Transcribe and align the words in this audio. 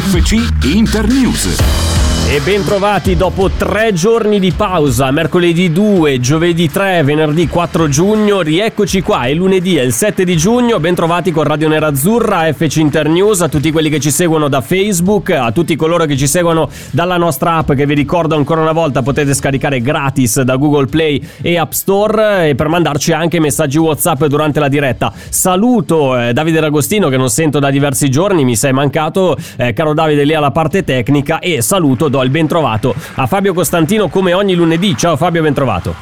FC 0.00 0.40
Internews. 0.64 1.99
E 2.32 2.38
bentrovati 2.38 3.16
dopo 3.16 3.50
tre 3.50 3.92
giorni 3.92 4.38
di 4.38 4.52
pausa, 4.52 5.10
mercoledì 5.10 5.72
2, 5.72 6.20
giovedì 6.20 6.70
3, 6.70 7.02
venerdì 7.02 7.48
4 7.48 7.88
giugno, 7.88 8.40
rieccoci 8.40 9.02
qua, 9.02 9.22
è 9.22 9.34
lunedì, 9.34 9.74
è 9.74 9.82
il 9.82 9.92
7 9.92 10.22
di 10.22 10.36
giugno, 10.36 10.78
bentrovati 10.78 11.32
con 11.32 11.42
Radio 11.42 11.66
Nerazzurra, 11.66 12.52
FC 12.52 12.76
Internews, 12.76 13.40
a 13.40 13.48
tutti 13.48 13.72
quelli 13.72 13.90
che 13.90 13.98
ci 13.98 14.12
seguono 14.12 14.46
da 14.46 14.60
Facebook, 14.60 15.30
a 15.30 15.50
tutti 15.50 15.74
coloro 15.74 16.04
che 16.04 16.16
ci 16.16 16.28
seguono 16.28 16.70
dalla 16.92 17.16
nostra 17.16 17.56
app 17.56 17.72
che 17.72 17.84
vi 17.84 17.94
ricordo 17.94 18.36
ancora 18.36 18.60
una 18.60 18.70
volta 18.70 19.02
potete 19.02 19.34
scaricare 19.34 19.80
gratis 19.80 20.40
da 20.42 20.54
Google 20.54 20.86
Play 20.86 21.20
e 21.42 21.58
App 21.58 21.72
Store 21.72 22.50
e 22.50 22.54
per 22.54 22.68
mandarci 22.68 23.10
anche 23.10 23.40
messaggi 23.40 23.78
WhatsApp 23.78 24.26
durante 24.26 24.60
la 24.60 24.68
diretta. 24.68 25.12
Saluto 25.30 26.16
eh, 26.16 26.32
Davide 26.32 26.60
D'Agostino 26.60 27.08
che 27.08 27.16
non 27.16 27.28
sento 27.28 27.58
da 27.58 27.70
diversi 27.70 28.08
giorni, 28.08 28.44
mi 28.44 28.54
sei 28.54 28.72
mancato, 28.72 29.36
eh, 29.56 29.72
caro 29.72 29.94
Davide 29.94 30.22
lì 30.22 30.34
alla 30.34 30.52
parte 30.52 30.84
tecnica 30.84 31.40
e 31.40 31.60
saluto 31.60 32.08
do 32.20 32.22
il 32.22 32.30
bentrovato 32.30 32.94
a 33.14 33.26
Fabio 33.26 33.54
Costantino 33.54 34.08
come 34.08 34.32
ogni 34.32 34.54
lunedì. 34.54 34.96
Ciao 34.96 35.16
Fabio, 35.16 35.42
bentrovato. 35.42 35.94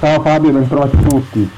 Ciao 0.00 0.20
Fabio, 0.20 0.50
bentrovati 0.50 0.96
tutti. 1.08 1.50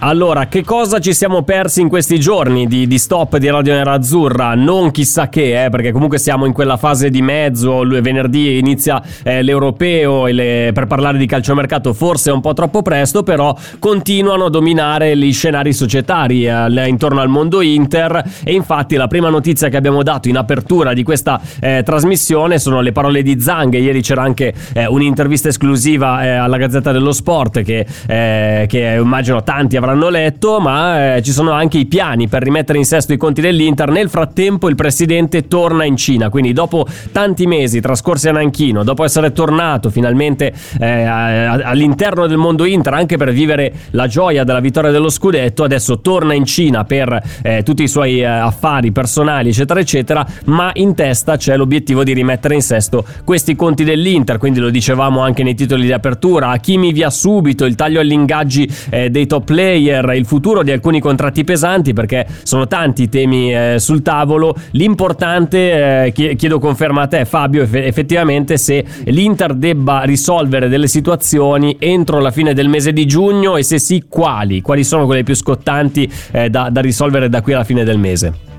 Allora, 0.00 0.48
che 0.48 0.62
cosa 0.62 0.98
ci 0.98 1.14
siamo 1.14 1.44
persi 1.44 1.80
in 1.80 1.88
questi 1.88 2.20
giorni 2.20 2.66
di, 2.66 2.86
di 2.86 2.98
stop 2.98 3.38
di 3.38 3.48
Radio 3.48 3.72
Nerazzurra? 3.72 4.54
Non 4.54 4.90
chissà 4.90 5.30
che, 5.30 5.64
eh, 5.64 5.70
perché 5.70 5.92
comunque 5.92 6.18
siamo 6.18 6.44
in 6.44 6.52
quella 6.52 6.76
fase 6.76 7.08
di 7.08 7.22
mezzo, 7.22 7.78
venerdì 7.78 8.58
inizia 8.58 9.02
eh, 9.22 9.42
l'europeo 9.42 10.26
le, 10.26 10.72
per 10.74 10.86
parlare 10.86 11.16
di 11.16 11.24
calciomercato 11.24 11.94
forse 11.94 12.28
è 12.28 12.32
un 12.34 12.42
po' 12.42 12.52
troppo 12.52 12.82
presto, 12.82 13.22
però 13.22 13.56
continuano 13.78 14.46
a 14.46 14.50
dominare 14.50 15.16
gli 15.16 15.32
scenari 15.32 15.72
societari 15.72 16.46
eh, 16.46 16.86
intorno 16.86 17.20
al 17.20 17.28
mondo 17.28 17.62
Inter 17.62 18.22
e 18.44 18.52
infatti 18.52 18.96
la 18.96 19.06
prima 19.06 19.30
notizia 19.30 19.68
che 19.68 19.78
abbiamo 19.78 20.02
dato 20.02 20.28
in 20.28 20.36
apertura 20.36 20.92
di 20.92 21.02
questa 21.02 21.40
eh, 21.60 21.82
trasmissione 21.82 22.58
sono 22.58 22.82
le 22.82 22.92
parole 22.92 23.22
di 23.22 23.40
Zang, 23.40 23.72
ieri 23.72 24.02
c'era 24.02 24.22
anche 24.22 24.52
eh, 24.74 24.86
un'intervista 24.86 25.48
esclusiva 25.48 26.22
eh, 26.24 26.28
alla 26.28 26.58
Gazzetta 26.58 26.92
dello 26.92 27.12
Sport 27.12 27.62
che, 27.62 27.86
che 28.06 28.98
immagino 29.00 29.42
tanti 29.42 29.76
avranno 29.76 29.93
avranno 29.94 30.08
letto, 30.08 30.60
ma 30.60 31.16
eh, 31.16 31.22
ci 31.22 31.30
sono 31.30 31.52
anche 31.52 31.78
i 31.78 31.86
piani 31.86 32.28
per 32.28 32.42
rimettere 32.42 32.78
in 32.78 32.84
sesto 32.84 33.12
i 33.12 33.16
conti 33.16 33.40
dell'Inter. 33.40 33.90
Nel 33.90 34.10
frattempo 34.10 34.68
il 34.68 34.74
presidente 34.74 35.46
torna 35.46 35.84
in 35.84 35.96
Cina, 35.96 36.28
quindi 36.28 36.52
dopo 36.52 36.86
tanti 37.12 37.46
mesi 37.46 37.80
trascorsi 37.80 38.28
a 38.28 38.32
Nanchino, 38.32 38.82
dopo 38.82 39.04
essere 39.04 39.32
tornato 39.32 39.90
finalmente 39.90 40.52
eh, 40.80 41.04
all'interno 41.04 42.26
del 42.26 42.36
mondo 42.36 42.64
Inter 42.64 42.94
anche 42.94 43.16
per 43.16 43.32
vivere 43.32 43.72
la 43.90 44.06
gioia 44.06 44.44
della 44.44 44.60
vittoria 44.60 44.90
dello 44.90 45.08
scudetto, 45.08 45.62
adesso 45.62 46.00
torna 46.00 46.34
in 46.34 46.44
Cina 46.44 46.84
per 46.84 47.22
eh, 47.42 47.62
tutti 47.62 47.84
i 47.84 47.88
suoi 47.88 48.20
eh, 48.20 48.24
affari 48.24 48.90
personali, 48.92 49.50
eccetera, 49.50 49.80
eccetera, 49.80 50.26
ma 50.46 50.70
in 50.74 50.94
testa 50.94 51.36
c'è 51.36 51.56
l'obiettivo 51.56 52.02
di 52.02 52.12
rimettere 52.12 52.54
in 52.54 52.62
sesto 52.62 53.04
questi 53.24 53.54
conti 53.54 53.84
dell'Inter, 53.84 54.38
quindi 54.38 54.58
lo 54.58 54.70
dicevamo 54.70 55.20
anche 55.20 55.42
nei 55.42 55.54
titoli 55.54 55.84
di 55.84 55.92
apertura, 55.92 56.48
a 56.48 56.56
chi 56.58 56.78
mi 56.78 56.92
via 56.92 57.10
subito 57.10 57.64
il 57.64 57.76
taglio 57.76 58.00
agli 58.00 58.12
ingaggi 58.12 58.68
eh, 58.90 59.10
dei 59.10 59.26
top 59.26 59.44
player 59.44 59.73
player, 59.74 60.14
il 60.14 60.24
futuro 60.24 60.62
di 60.62 60.70
alcuni 60.70 61.00
contratti 61.00 61.42
pesanti 61.42 61.92
perché 61.92 62.26
sono 62.42 62.66
tanti 62.66 63.02
i 63.02 63.08
temi 63.08 63.52
eh, 63.52 63.76
sul 63.78 64.02
tavolo. 64.02 64.54
L'importante, 64.72 66.06
eh, 66.06 66.12
chiedo 66.12 66.58
conferma 66.58 67.02
a 67.02 67.06
te 67.08 67.24
Fabio, 67.24 67.62
effettivamente 67.62 68.56
se 68.56 68.84
l'Inter 69.04 69.54
debba 69.54 70.02
risolvere 70.02 70.68
delle 70.68 70.86
situazioni 70.86 71.76
entro 71.80 72.20
la 72.20 72.30
fine 72.30 72.54
del 72.54 72.68
mese 72.68 72.92
di 72.92 73.06
giugno 73.06 73.56
e 73.56 73.62
se 73.62 73.78
sì 73.78 74.04
quali, 74.08 74.60
quali 74.60 74.84
sono 74.84 75.06
quelle 75.06 75.24
più 75.24 75.34
scottanti 75.34 76.10
eh, 76.30 76.48
da, 76.48 76.68
da 76.70 76.80
risolvere 76.80 77.28
da 77.28 77.42
qui 77.42 77.52
alla 77.52 77.64
fine 77.64 77.82
del 77.84 77.98
mese. 77.98 78.52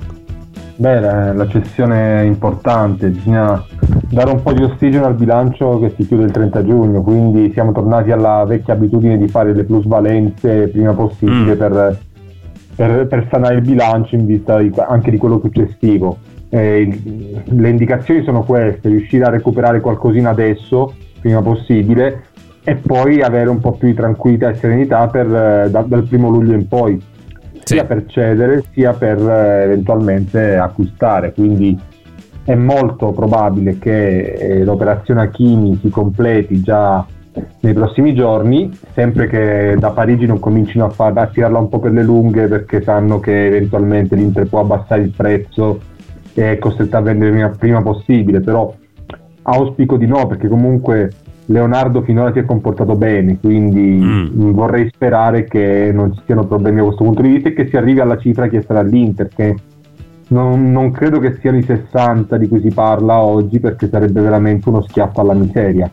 Beh, 0.78 1.00
la 1.00 1.48
cessione 1.48 2.20
è 2.20 2.26
importante, 2.26 3.08
bisogna 3.08 3.64
dare 4.10 4.32
un 4.32 4.42
po' 4.42 4.54
di 4.54 4.64
ossigeno 4.64 5.06
al 5.06 5.16
bilancio 5.16 5.80
che 5.80 5.94
si 5.96 6.06
chiude 6.06 6.24
il 6.24 6.32
30 6.32 6.64
giugno, 6.64 7.02
quindi 7.02 7.52
siamo 7.54 7.72
tornati 7.72 8.12
alla 8.12 8.44
vecchia 8.46 8.74
abitudine 8.74 9.18
di 9.18 9.28
fare 9.28 9.54
le 9.54 9.64
plusvalenze 9.64 10.68
prima 10.68 10.94
possibile 10.94 11.56
mm. 11.56 11.58
per, 11.58 12.00
per, 12.76 13.08
per, 13.08 13.28
sanare 13.32 13.56
il 13.56 13.62
bilancio 13.62 14.16
in 14.16 14.26
vista 14.26 14.60
di, 14.60 14.72
anche 14.76 15.12
di 15.12 15.18
quello 15.18 15.40
successivo. 15.40 16.18
Eh, 16.50 17.44
le 17.44 17.70
indicazioni 17.70 18.24
sono 18.24 18.44
queste, 18.44 18.90
riuscire 18.90 19.26
a 19.26 19.30
recuperare 19.30 19.82
qualcosina 19.82 20.30
adesso, 20.30 20.94
prima 21.20 21.42
possibile, 21.42 22.24
e 22.64 22.76
poi 22.76 23.22
avere 23.22 23.50
un 23.50 23.60
po' 23.60 23.74
più 23.74 23.90
di 23.90 23.94
tranquillità 23.94 24.50
e 24.50 24.56
serenità 24.56 25.08
per, 25.08 25.26
eh, 25.28 25.70
da, 25.70 25.82
dal 25.82 26.04
primo 26.04 26.30
luglio 26.30 26.54
in 26.54 26.68
poi 26.68 27.02
sia 27.64 27.84
per 27.84 28.06
cedere 28.06 28.64
sia 28.74 28.94
per 28.94 29.20
eh, 29.20 29.64
eventualmente 29.64 30.56
acquistare. 30.56 31.34
Quindi 31.34 31.78
è 32.46 32.54
molto 32.54 33.12
probabile 33.12 33.80
che 33.80 34.34
eh, 34.34 34.64
l'operazione 34.64 35.22
Achini 35.22 35.80
si 35.82 35.90
completi 35.90 36.62
già 36.62 37.04
nei 37.60 37.74
prossimi 37.74 38.14
giorni, 38.14 38.72
sempre 38.94 39.28
che 39.28 39.76
da 39.78 39.90
Parigi 39.90 40.26
non 40.26 40.40
comincino 40.40 40.86
a, 40.86 40.90
far, 40.90 41.18
a 41.18 41.28
tirarla 41.28 41.58
un 41.58 41.70
po' 41.70 41.80
per 41.80 41.92
le 41.92 42.04
lunghe 42.04 42.48
perché 42.48 42.82
sanno 42.82 43.20
che 43.20 43.48
eventualmente 43.48 44.16
l'Inter 44.16 44.48
può 44.48 44.62
abbassare 44.62 45.02
il 45.02 45.12
prezzo 45.14 45.80
e 46.34 46.52
è 46.52 46.58
costretta 46.60 47.00
a 47.00 47.02
vendere 47.02 47.32
prima, 47.32 47.50
prima 47.50 47.82
possibile, 47.82 48.40
però 48.40 48.74
auspico 49.42 49.98
di 49.98 50.06
no 50.06 50.28
perché 50.28 50.48
comunque 50.48 51.12
Leonardo 51.48 52.02
finora 52.02 52.32
si 52.32 52.40
è 52.40 52.46
comportato 52.46 52.96
bene, 52.96 53.38
quindi 53.40 54.00
mm. 54.02 54.52
vorrei 54.52 54.90
sperare 54.94 55.44
che 55.46 55.92
non 55.94 56.14
ci 56.14 56.22
siano 56.26 56.46
problemi 56.46 56.78
da 56.78 56.84
questo 56.84 57.04
punto 57.04 57.22
di 57.22 57.30
vista 57.30 57.50
e 57.50 57.54
che 57.54 57.68
si 57.68 57.76
arrivi 57.76 58.00
alla 58.00 58.18
cifra 58.18 58.48
chiesta 58.48 58.74
dall'Inter, 58.74 59.28
che 59.28 59.56
non, 60.28 60.72
non 60.72 60.92
credo 60.92 61.20
che 61.20 61.38
siano 61.40 61.58
i 61.58 61.64
60 61.64 62.38
di 62.38 62.48
cui 62.48 62.62
si 62.62 62.70
parla 62.70 63.20
oggi 63.20 63.60
perché 63.60 63.88
sarebbe 63.90 64.22
veramente 64.22 64.70
uno 64.70 64.82
schiaffo 64.82 65.22
alla 65.22 65.34
miseria. 65.34 65.90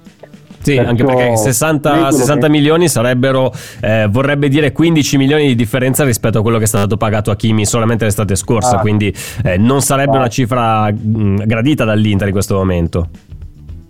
Sì, 0.62 0.76
Perciò 0.76 0.90
anche 0.90 1.04
perché 1.04 1.36
60, 1.36 2.12
60 2.12 2.46
che... 2.46 2.52
milioni 2.52 2.88
sarebbero, 2.88 3.52
eh, 3.80 4.06
vorrebbe 4.08 4.48
dire 4.48 4.70
15 4.70 5.16
milioni 5.16 5.46
di 5.48 5.54
differenza 5.56 6.04
rispetto 6.04 6.38
a 6.38 6.42
quello 6.42 6.58
che 6.58 6.64
è 6.64 6.68
stato 6.68 6.96
pagato 6.96 7.32
a 7.32 7.36
Kimi 7.36 7.66
solamente 7.66 8.04
l'estate 8.04 8.36
scorsa, 8.36 8.78
ah. 8.78 8.80
quindi 8.80 9.12
eh, 9.42 9.56
non 9.58 9.80
sarebbe 9.82 10.12
ah. 10.12 10.20
una 10.20 10.28
cifra 10.28 10.90
mh, 10.90 11.44
gradita 11.46 11.84
dall'Inter 11.84 12.28
in 12.28 12.32
questo 12.32 12.54
momento 12.54 13.08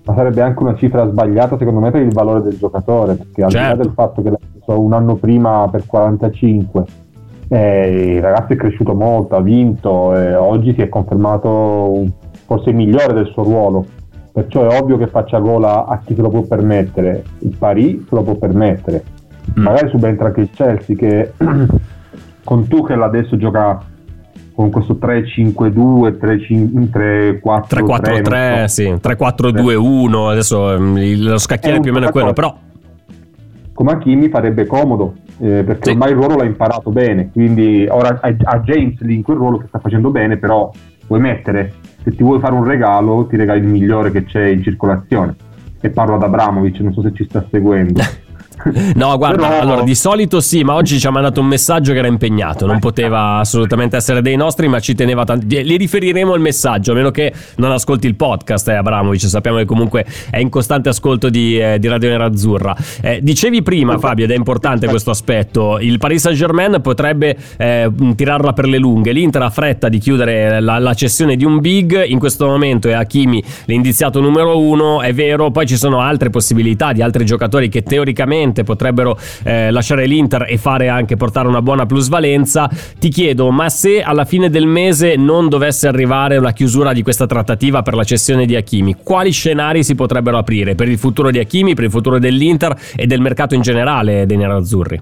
ma 0.05 0.15
sarebbe 0.15 0.41
anche 0.43 0.63
una 0.63 0.75
cifra 0.75 1.09
sbagliata 1.09 1.57
secondo 1.57 1.79
me 1.79 1.91
per 1.93 2.03
il 2.03 2.13
valore 2.13 2.43
del 2.43 2.59
giocatore, 2.59 3.15
perché 3.15 3.45
al 3.45 3.51
certo. 3.51 3.57
di 3.57 3.63
là 3.63 3.69
certo. 3.69 3.83
del 3.83 3.93
fatto 3.93 4.23
che 4.23 4.31
l'ha 4.31 4.39
preso 4.51 4.81
un 4.81 4.93
anno 4.93 5.15
prima 5.15 5.69
per 5.71 5.87
45, 5.87 6.85
eh, 7.53 8.15
il 8.15 8.23
ragazzo 8.23 8.55
è 8.55 8.57
cresciuto 8.57 8.95
molto, 8.95 9.37
ha 9.37 9.43
vinto, 9.43 10.17
e 10.17 10.35
oggi 10.35 10.73
si 10.73 10.81
è 10.81 10.89
confermato 10.89 12.03
forse 12.47 12.71
il 12.71 12.77
migliore 12.77 13.13
del 13.13 13.27
suo 13.27 13.43
ruolo, 13.43 13.85
perciò 14.33 14.67
è 14.67 14.81
ovvio 14.81 14.97
che 14.97 15.07
faccia 15.09 15.39
gola 15.39 15.85
a 15.85 16.01
chi 16.03 16.15
se 16.15 16.23
lo 16.23 16.31
può 16.31 16.41
permettere, 16.43 17.23
il 17.41 17.55
Paris 17.59 18.09
se 18.09 18.15
lo 18.15 18.23
può 18.23 18.37
permettere, 18.37 19.05
mm. 19.59 19.63
magari 19.63 19.91
subentra 19.91 20.29
anche 20.29 20.41
il 20.41 20.51
Chelsea 20.51 20.97
che 20.97 21.33
con 22.43 22.67
Tuchel 22.69 23.03
adesso 23.03 23.37
gioca 23.37 23.85
con 24.55 24.71
questo 24.71 24.95
3-5-2, 24.95 26.19
3-4-3, 26.19 27.41
3-4-3, 27.69 28.65
sì, 28.65 28.85
3-4-2-1, 28.85 30.31
adesso 30.31 30.73
ehm, 30.73 31.23
lo 31.23 31.39
scacchiere 31.39 31.81
più 31.81 31.91
o 31.91 31.95
meno 31.95 32.09
è 32.09 32.11
quello, 32.11 32.33
però... 32.33 32.57
Come 33.75 33.93
a 33.93 33.99
Kimi 33.99 34.29
farebbe 34.29 34.67
comodo, 34.67 35.15
eh, 35.39 35.63
perché 35.65 35.85
sì. 35.85 35.91
ormai 35.91 36.11
il 36.11 36.17
ruolo 36.17 36.37
l'ha 36.37 36.45
imparato 36.45 36.91
bene, 36.91 37.31
quindi 37.31 37.87
ora 37.89 38.19
ha 38.21 38.59
James 38.61 39.01
lì 39.01 39.15
in 39.15 39.23
quel 39.23 39.39
ruolo 39.39 39.59
che 39.59 39.67
sta 39.69 39.79
facendo 39.79 40.11
bene, 40.11 40.37
però 40.37 40.71
vuoi 41.07 41.21
mettere, 41.21 41.73
se 42.03 42.11
ti 42.11 42.23
vuoi 42.23 42.41
fare 42.41 42.55
un 42.55 42.65
regalo, 42.65 43.27
ti 43.27 43.37
regali 43.37 43.61
il 43.61 43.67
migliore 43.67 44.11
che 44.11 44.25
c'è 44.25 44.47
in 44.47 44.63
circolazione. 44.63 45.35
E 45.81 45.91
parlo 45.91 46.15
ad 46.15 46.23
Abramovic, 46.23 46.79
non 46.81 46.93
so 46.93 47.03
se 47.03 47.13
ci 47.13 47.25
sta 47.25 47.45
seguendo. 47.51 48.01
No, 48.95 49.17
guarda, 49.17 49.49
Però- 49.49 49.61
allora 49.61 49.83
di 49.83 49.95
solito 49.95 50.41
sì, 50.41 50.63
ma 50.63 50.75
oggi 50.75 50.99
ci 50.99 51.07
ha 51.07 51.11
mandato 51.11 51.41
un 51.41 51.47
messaggio 51.47 51.93
che 51.93 51.99
era 51.99 52.09
impegnato, 52.09 52.67
non 52.67 52.79
poteva 52.79 53.39
assolutamente 53.39 53.97
essere 53.97 54.23
dei 54.23 54.37
nostri, 54.37 54.69
ma 54.69 54.81
ci 54.81 54.95
teneva 54.95 55.25
tanto. 55.25 55.47
Gli 55.47 55.77
riferiremo 55.77 56.35
il 56.35 56.41
messaggio, 56.41 56.93
a 56.93 56.95
meno 56.95 57.11
che 57.11 57.33
non 57.57 57.73
ascolti 57.73 58.07
il 58.07 58.15
podcast, 58.15 58.69
eh, 58.69 58.75
Abramovic, 58.75 59.21
sappiamo 59.21 59.59
che 59.59 59.65
comunque 59.65 60.05
è 60.31 60.39
in 60.39 60.49
costante 60.49 60.89
ascolto 60.89 61.29
di, 61.29 61.59
eh, 61.59 61.79
di 61.79 61.89
Radio 61.89 62.11
Nerazzurra. 62.11 62.77
Eh, 63.01 63.21
dicevi 63.23 63.63
prima, 63.63 63.99
Fabio, 63.99 64.25
ed 64.25 64.31
è 64.31 64.37
importante 64.37 64.87
questo 64.89 65.11
aspetto, 65.11 65.79
il 65.79 65.99
Paris 65.99 66.23
Saint-Germain 66.23 66.81
potrebbe 66.83 67.37
eh, 67.57 67.91
tirarla 68.15 68.53
per 68.53 68.67
le 68.67 68.79
lunghe, 68.79 69.13
l'Inter 69.13 69.43
ha 69.43 69.51
fretta 69.51 69.89
di 69.89 69.99
chiudere 69.99 70.61
la, 70.61 70.79
la 70.79 70.95
cessione 70.95 71.37
di 71.37 71.45
un 71.45 71.61
big, 71.61 72.05
in 72.07 72.19
questo 72.19 72.47
momento 72.47 72.89
è 72.89 72.93
Hakimi 72.93 73.43
l'indiziato 73.67 74.21
numero 74.21 74.59
uno, 74.59 75.01
è 75.01 75.13
vero, 75.13 75.51
poi 75.51 75.67
ci 75.67 75.77
sono 75.77 76.01
altre 76.01 76.31
possibilità 76.31 76.93
di 76.93 77.03
altri 77.03 77.25
giocatori 77.25 77.69
che 77.69 77.83
teoricamente 77.83 78.52
potrebbero 78.53 79.19
eh, 79.43 79.71
lasciare 79.71 80.05
l'Inter 80.07 80.45
e 80.49 80.59
fare 80.59 80.89
anche 80.89 81.17
portare 81.17 81.49
una 81.49 81.63
buona 81.63 81.87
plusvalenza. 81.87 82.69
Ti 82.99 83.09
chiedo, 83.09 83.51
ma 83.51 83.69
se 83.69 84.03
alla 84.03 84.25
fine 84.25 84.51
del 84.51 84.67
mese 84.67 85.17
non 85.17 85.49
dovesse 85.49 85.89
arrivare 85.89 86.39
la 86.39 86.53
chiusura 86.53 86.93
di 86.93 87.03
questa 87.03 87.27
trattativa 87.27 87.83
per 87.83 87.95
la 87.95 88.05
cessione 88.05 88.45
di 88.47 88.55
Hakimi, 88.55 88.97
quali 89.03 89.31
scenari 89.31 89.83
si 89.83 89.95
potrebbero 89.95 90.37
aprire 90.37 90.75
per 90.75 90.89
il 90.89 90.99
futuro 90.99 91.31
di 91.31 91.39
Hakimi, 91.39 91.75
per 91.75 91.85
il 91.85 91.91
futuro 91.91 92.19
dell'Inter 92.19 92.77
e 92.95 93.07
del 93.07 93.21
mercato 93.21 93.55
in 93.55 93.63
generale 93.63 94.27
dei 94.27 94.37
nerazzurri? 94.37 95.01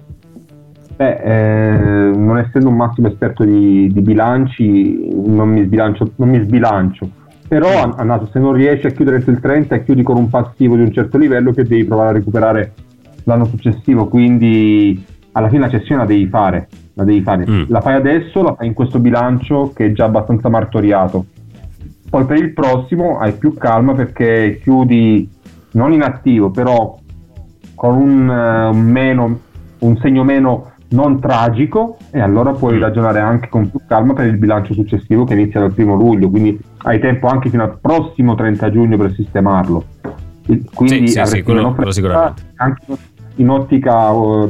Beh, 1.01 1.15
eh, 1.23 2.15
non 2.15 2.37
essendo 2.37 2.69
un 2.69 2.75
massimo 2.75 3.07
esperto 3.07 3.43
di, 3.43 3.91
di 3.91 4.01
bilanci, 4.01 5.09
non 5.25 5.49
mi, 5.49 5.63
sbilancio, 5.63 6.11
non 6.17 6.29
mi 6.29 6.39
sbilancio. 6.43 7.09
Però, 7.47 7.81
An- 7.81 7.95
Annato, 7.97 8.29
se 8.31 8.37
non 8.37 8.53
riesci 8.53 8.85
a 8.85 8.91
chiudere 8.91 9.23
il 9.25 9.39
30 9.39 9.75
e 9.75 9.83
chiudi 9.83 10.03
con 10.03 10.15
un 10.15 10.29
passivo 10.29 10.75
di 10.75 10.83
un 10.83 10.91
certo 10.91 11.17
livello 11.17 11.51
che 11.53 11.63
devi 11.63 11.85
provare 11.85 12.09
a 12.09 12.13
recuperare 12.13 12.73
l'anno 13.23 13.45
successivo, 13.45 14.07
quindi 14.07 15.03
alla 15.33 15.47
fine 15.49 15.61
la 15.61 15.69
cessione 15.69 16.01
la 16.01 16.07
devi 16.07 16.27
fare. 16.27 16.67
La 16.93 17.03
devi 17.03 17.21
fare. 17.21 17.45
Mm. 17.49 17.63
La 17.67 17.81
fai 17.81 17.93
adesso, 17.95 18.41
la 18.43 18.53
fai 18.55 18.67
in 18.67 18.73
questo 18.73 18.99
bilancio 18.99 19.71
che 19.73 19.85
è 19.87 19.91
già 19.93 20.05
abbastanza 20.05 20.49
martoriato. 20.49 21.25
Poi 22.09 22.25
per 22.25 22.37
il 22.37 22.51
prossimo 22.53 23.19
hai 23.19 23.31
più 23.33 23.53
calma 23.53 23.93
perché 23.93 24.59
chiudi 24.61 25.29
non 25.71 25.93
in 25.93 26.01
attivo, 26.01 26.51
però 26.51 26.97
con 27.75 27.95
un, 27.95 28.27
un 28.29 28.81
meno, 28.81 29.39
un 29.79 29.97
segno 29.97 30.23
meno 30.23 30.71
non 30.89 31.21
tragico 31.21 31.95
e 32.11 32.19
allora 32.19 32.51
puoi 32.51 32.75
Mm. 32.75 32.81
ragionare 32.81 33.19
anche 33.21 33.47
con 33.47 33.69
più 33.69 33.79
calma 33.87 34.11
per 34.11 34.25
il 34.25 34.35
bilancio 34.37 34.73
successivo 34.73 35.23
che 35.23 35.33
inizia 35.35 35.61
dal 35.61 35.73
primo 35.73 35.95
luglio, 35.95 36.29
quindi 36.29 36.59
hai 36.79 36.99
tempo 36.99 37.27
anche 37.27 37.49
fino 37.49 37.63
al 37.63 37.77
prossimo 37.79 38.35
30 38.35 38.69
giugno 38.69 38.97
per 38.97 39.13
sistemarlo. 39.13 39.85
Quindi 40.73 41.07
Sì, 41.07 41.19
sì, 41.19 41.25
sì, 41.25 41.41
quello- 41.43 41.73
quello 41.73 41.91
sicuramente. 41.91 42.41
anche 42.57 42.83
in 43.41 43.49
ottica 43.49 44.11
eh, 44.11 44.49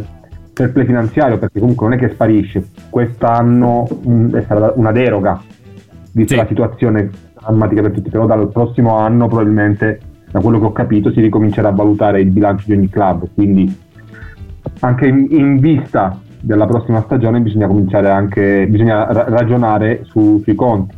fair 0.53 0.71
play 0.71 0.85
finanziario, 0.85 1.37
perché 1.37 1.59
comunque 1.59 1.87
non 1.87 1.97
è 1.97 1.99
che 1.99 2.09
sparisce. 2.13 2.67
Quest'anno 2.89 3.87
mm, 4.07 4.35
è 4.35 4.43
stata 4.43 4.73
una 4.75 4.91
deroga, 4.91 5.41
vista 6.11 6.35
Sì. 6.35 6.39
la 6.41 6.47
situazione 6.47 7.09
drammatica 7.39 7.81
per 7.81 7.91
tutti, 7.91 8.09
però 8.09 8.25
dal 8.25 8.49
prossimo 8.51 8.97
anno 8.97 9.27
probabilmente, 9.27 9.99
da 10.29 10.39
quello 10.39 10.59
che 10.59 10.65
ho 10.65 10.71
capito, 10.71 11.11
si 11.11 11.21
ricomincerà 11.21 11.69
a 11.69 11.73
valutare 11.73 12.21
il 12.21 12.29
bilancio 12.29 12.65
di 12.67 12.73
ogni 12.73 12.89
club, 12.89 13.27
quindi 13.33 13.89
anche 14.81 15.07
in, 15.07 15.27
in 15.29 15.59
vista 15.59 16.19
della 16.39 16.65
prossima 16.65 17.01
stagione 17.01 17.39
bisogna 17.39 17.67
cominciare 17.67 18.09
anche, 18.09 18.67
bisogna 18.67 19.11
ra- 19.11 19.25
ragionare 19.29 20.01
su- 20.03 20.41
sui 20.43 20.55
conti. 20.55 20.95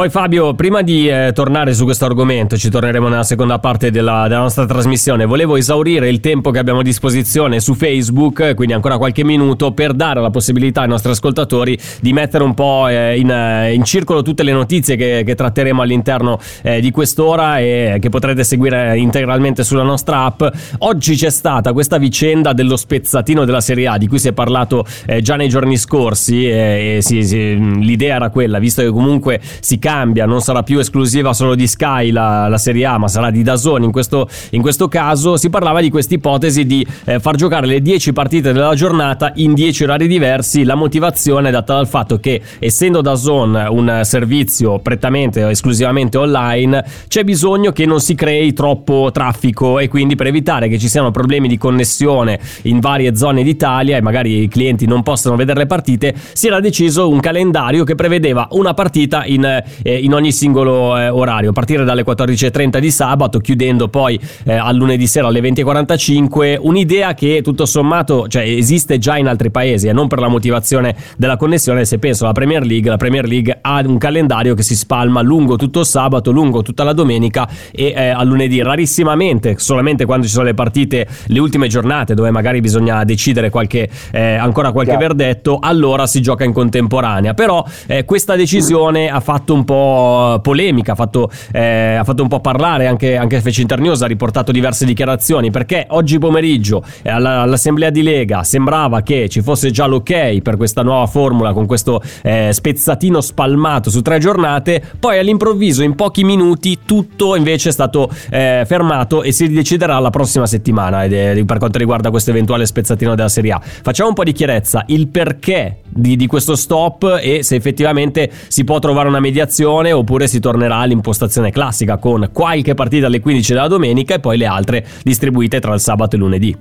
Poi 0.00 0.08
Fabio, 0.08 0.54
prima 0.54 0.80
di 0.80 1.10
eh, 1.10 1.32
tornare 1.34 1.74
su 1.74 1.84
questo 1.84 2.06
argomento, 2.06 2.56
ci 2.56 2.70
torneremo 2.70 3.08
nella 3.08 3.22
seconda 3.22 3.58
parte 3.58 3.90
della, 3.90 4.28
della 4.28 4.40
nostra 4.40 4.64
trasmissione, 4.64 5.26
volevo 5.26 5.56
esaurire 5.56 6.08
il 6.08 6.20
tempo 6.20 6.50
che 6.50 6.58
abbiamo 6.58 6.80
a 6.80 6.82
disposizione 6.82 7.60
su 7.60 7.74
Facebook, 7.74 8.54
quindi 8.54 8.72
ancora 8.72 8.96
qualche 8.96 9.24
minuto, 9.24 9.72
per 9.72 9.92
dare 9.92 10.22
la 10.22 10.30
possibilità 10.30 10.80
ai 10.80 10.88
nostri 10.88 11.10
ascoltatori 11.10 11.78
di 12.00 12.14
mettere 12.14 12.44
un 12.44 12.54
po' 12.54 12.88
eh, 12.88 13.18
in, 13.18 13.30
eh, 13.30 13.74
in 13.74 13.84
circolo 13.84 14.22
tutte 14.22 14.42
le 14.42 14.52
notizie 14.52 14.96
che, 14.96 15.22
che 15.22 15.34
tratteremo 15.34 15.82
all'interno 15.82 16.38
eh, 16.62 16.80
di 16.80 16.90
quest'ora 16.90 17.58
e 17.58 17.98
che 18.00 18.08
potrete 18.08 18.42
seguire 18.42 18.96
integralmente 18.96 19.64
sulla 19.64 19.82
nostra 19.82 20.24
app. 20.24 20.42
Oggi 20.78 21.14
c'è 21.14 21.28
stata 21.28 21.74
questa 21.74 21.98
vicenda 21.98 22.54
dello 22.54 22.78
spezzatino 22.78 23.44
della 23.44 23.60
Serie 23.60 23.86
A, 23.86 23.98
di 23.98 24.08
cui 24.08 24.18
si 24.18 24.28
è 24.28 24.32
parlato 24.32 24.82
eh, 25.04 25.20
già 25.20 25.36
nei 25.36 25.50
giorni 25.50 25.76
scorsi 25.76 26.48
eh, 26.48 26.96
e 26.96 27.02
si- 27.02 27.22
si- 27.22 27.54
l'idea 27.80 28.14
era 28.14 28.30
quella, 28.30 28.58
visto 28.58 28.80
che 28.80 28.88
comunque 28.88 29.38
si 29.60 29.74
cambia, 29.74 29.88
non 30.24 30.40
sarà 30.40 30.62
più 30.62 30.78
esclusiva 30.78 31.32
solo 31.32 31.54
di 31.54 31.66
Sky 31.66 32.10
la, 32.10 32.48
la 32.48 32.58
Serie 32.58 32.86
A, 32.86 32.98
ma 32.98 33.08
sarà 33.08 33.30
di 33.30 33.42
Dazon 33.42 33.82
in 33.82 33.90
questo, 33.92 34.28
in 34.50 34.62
questo 34.62 34.88
caso, 34.88 35.36
si 35.36 35.50
parlava 35.50 35.80
di 35.80 35.90
questa 35.90 36.14
ipotesi 36.14 36.64
di 36.64 36.86
eh, 37.04 37.18
far 37.18 37.34
giocare 37.34 37.66
le 37.66 37.82
10 37.82 38.12
partite 38.12 38.52
della 38.52 38.74
giornata 38.74 39.32
in 39.36 39.54
10 39.54 39.84
orari 39.84 40.06
diversi, 40.06 40.64
la 40.64 40.74
motivazione 40.74 41.48
è 41.48 41.52
data 41.52 41.74
dal 41.74 41.88
fatto 41.88 42.18
che 42.18 42.40
essendo 42.58 43.00
Dazon 43.00 43.66
un 43.70 44.00
servizio 44.04 44.78
prettamente 44.78 45.44
o 45.44 45.50
esclusivamente 45.50 46.18
online, 46.18 46.84
c'è 47.08 47.24
bisogno 47.24 47.72
che 47.72 47.86
non 47.86 48.00
si 48.00 48.14
crei 48.14 48.52
troppo 48.52 49.10
traffico 49.12 49.78
e 49.78 49.88
quindi 49.88 50.14
per 50.14 50.26
evitare 50.26 50.68
che 50.68 50.78
ci 50.78 50.88
siano 50.88 51.10
problemi 51.10 51.48
di 51.48 51.58
connessione 51.58 52.38
in 52.62 52.80
varie 52.80 53.16
zone 53.16 53.42
d'Italia 53.42 53.96
e 53.96 54.00
magari 54.00 54.42
i 54.42 54.48
clienti 54.48 54.86
non 54.86 55.02
possano 55.02 55.36
vedere 55.36 55.60
le 55.60 55.66
partite, 55.66 56.14
si 56.32 56.46
era 56.46 56.60
deciso 56.60 57.08
un 57.08 57.20
calendario 57.20 57.84
che 57.84 57.94
prevedeva 57.94 58.48
una 58.52 58.74
partita 58.74 59.24
in, 59.24 59.62
eh, 59.82 59.98
in 59.98 60.14
ogni 60.14 60.32
singolo 60.32 60.96
eh, 60.96 61.08
orario, 61.08 61.50
a 61.50 61.52
partire 61.52 61.84
dalle 61.84 62.04
14.30 62.04 62.78
di 62.78 62.90
sabato, 62.90 63.38
chiudendo 63.38 63.88
poi 63.88 64.18
eh, 64.44 64.54
al 64.54 64.76
lunedì 64.76 65.06
sera 65.06 65.28
alle 65.28 65.40
20.45, 65.40 66.58
un'idea 66.60 67.14
che 67.14 67.40
tutto 67.42 67.66
sommato 67.66 68.28
cioè, 68.28 68.42
esiste 68.42 68.98
già 68.98 69.16
in 69.16 69.26
altri 69.26 69.50
paesi 69.50 69.88
e 69.88 69.92
non 69.92 70.08
per 70.08 70.18
la 70.18 70.28
motivazione 70.28 70.94
della 71.16 71.36
connessione, 71.36 71.84
se 71.84 71.98
penso 71.98 72.24
alla 72.24 72.32
Premier 72.32 72.64
League, 72.64 72.90
la 72.90 72.96
Premier 72.96 73.26
League 73.26 73.58
ha 73.60 73.82
un 73.84 73.98
calendario 73.98 74.54
che 74.54 74.62
si 74.62 74.76
spalma 74.76 75.20
lungo 75.22 75.56
tutto 75.56 75.80
il 75.80 75.86
sabato, 75.86 76.30
lungo 76.30 76.62
tutta 76.62 76.84
la 76.84 76.92
domenica 76.92 77.48
e 77.72 77.92
eh, 77.96 78.08
al 78.08 78.26
lunedì, 78.26 78.62
rarissimamente, 78.62 79.58
solamente 79.58 80.04
quando 80.04 80.26
ci 80.26 80.32
sono 80.32 80.44
le 80.44 80.54
partite, 80.54 81.06
le 81.26 81.38
ultime 81.38 81.68
giornate 81.68 82.14
dove 82.14 82.30
magari 82.30 82.60
bisogna 82.60 83.04
decidere 83.04 83.50
qualche, 83.50 83.88
eh, 84.12 84.34
ancora 84.34 84.72
qualche 84.72 84.96
Chiaro. 84.96 85.14
verdetto, 85.14 85.58
allora 85.60 86.06
si 86.06 86.20
gioca 86.20 86.44
in 86.44 86.52
contemporanea. 86.52 87.34
Però 87.34 87.64
eh, 87.86 88.04
questa 88.04 88.36
decisione 88.36 89.08
ha 89.08 89.20
fatto 89.20 89.54
un 89.54 89.59
po' 89.64 90.40
polemica, 90.42 90.92
ha 90.92 90.94
fatto, 90.94 91.30
eh, 91.52 91.94
ha 91.94 92.04
fatto 92.04 92.22
un 92.22 92.28
po' 92.28 92.40
parlare 92.40 92.86
anche, 92.86 93.16
anche 93.16 93.40
Fece 93.40 93.60
Internews, 93.62 94.02
ha 94.02 94.06
riportato 94.06 94.52
diverse 94.52 94.84
dichiarazioni 94.84 95.50
perché 95.50 95.86
oggi 95.90 96.18
pomeriggio 96.18 96.82
eh, 97.02 97.10
alla- 97.10 97.42
all'assemblea 97.42 97.90
di 97.90 98.02
Lega 98.02 98.42
sembrava 98.42 99.02
che 99.02 99.28
ci 99.28 99.40
fosse 99.42 99.70
già 99.70 99.86
l'ok 99.86 100.40
per 100.40 100.56
questa 100.56 100.82
nuova 100.82 101.06
formula 101.06 101.52
con 101.52 101.66
questo 101.66 102.02
eh, 102.22 102.50
spezzatino 102.52 103.20
spalmato 103.20 103.90
su 103.90 104.02
tre 104.02 104.18
giornate, 104.18 104.82
poi 104.98 105.18
all'improvviso 105.18 105.82
in 105.82 105.94
pochi 105.94 106.24
minuti 106.24 106.78
tutto 106.84 107.36
invece 107.36 107.68
è 107.70 107.72
stato 107.72 108.10
eh, 108.30 108.64
fermato 108.66 109.22
e 109.22 109.32
si 109.32 109.48
deciderà 109.48 109.98
la 109.98 110.10
prossima 110.10 110.46
settimana 110.46 111.04
è- 111.04 111.42
per 111.44 111.58
quanto 111.58 111.78
riguarda 111.78 112.10
questo 112.10 112.30
eventuale 112.30 112.66
spezzatino 112.66 113.14
della 113.14 113.28
Serie 113.28 113.52
A. 113.52 113.60
Facciamo 113.60 114.08
un 114.08 114.14
po' 114.14 114.24
di 114.24 114.32
chiarezza, 114.32 114.84
il 114.88 115.08
perché 115.08 115.80
di, 115.88 116.16
di 116.16 116.26
questo 116.26 116.56
stop 116.56 117.18
e 117.20 117.42
se 117.42 117.56
effettivamente 117.56 118.30
si 118.48 118.64
può 118.64 118.78
trovare 118.78 119.08
una 119.08 119.20
mediazione 119.20 119.48
oppure 119.92 120.26
si 120.26 120.40
tornerà 120.40 120.76
all'impostazione 120.76 121.50
classica 121.50 121.98
con 121.98 122.30
qualche 122.32 122.74
partita 122.74 123.06
alle 123.06 123.20
15 123.20 123.52
della 123.52 123.68
domenica 123.68 124.14
e 124.14 124.20
poi 124.20 124.38
le 124.38 124.46
altre 124.46 124.84
distribuite 125.02 125.60
tra 125.60 125.74
il 125.74 125.80
sabato 125.80 126.16
e 126.16 126.18
lunedì. 126.18 126.56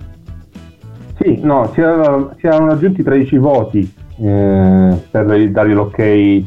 Sì, 1.19 1.39
no, 1.41 1.69
si, 1.73 1.81
erano- 1.81 2.33
si 2.39 2.47
erano 2.47 2.67
raggiunti 2.67 3.03
13 3.03 3.37
voti 3.37 3.93
eh, 4.21 4.97
per 5.11 5.49
dare 5.51 5.73
l'ok 5.73 6.43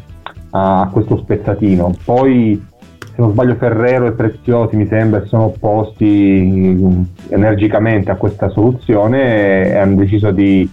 a, 0.51 0.89
questo 0.91 1.19
spezzatino. 1.19 1.95
Poi, 2.05 2.67
se 2.99 3.15
non 3.17 3.33
sbaglio, 3.33 3.55
Ferrero 3.57 4.07
e 4.07 4.13
Preziosi 4.13 4.77
mi 4.77 4.87
sembra 4.87 5.25
sono 5.27 5.45
opposti 5.45 6.77
mm, 6.81 7.03
energicamente 7.29 8.11
a 8.11 8.17
questa 8.17 8.49
soluzione 8.49 9.67
e 9.67 9.77
hanno 9.77 9.97
deciso 9.97 10.31
di 10.31 10.69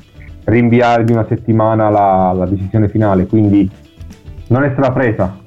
rinviare 0.45 1.03
di 1.03 1.11
una 1.11 1.25
settimana 1.27 1.89
la, 1.89 2.33
la 2.35 2.45
decisione 2.45 2.87
finale. 2.87 3.27
Quindi 3.27 3.69
non 4.47 4.63
è 4.63 4.71
stata 4.71 4.91
presa. 4.91 5.37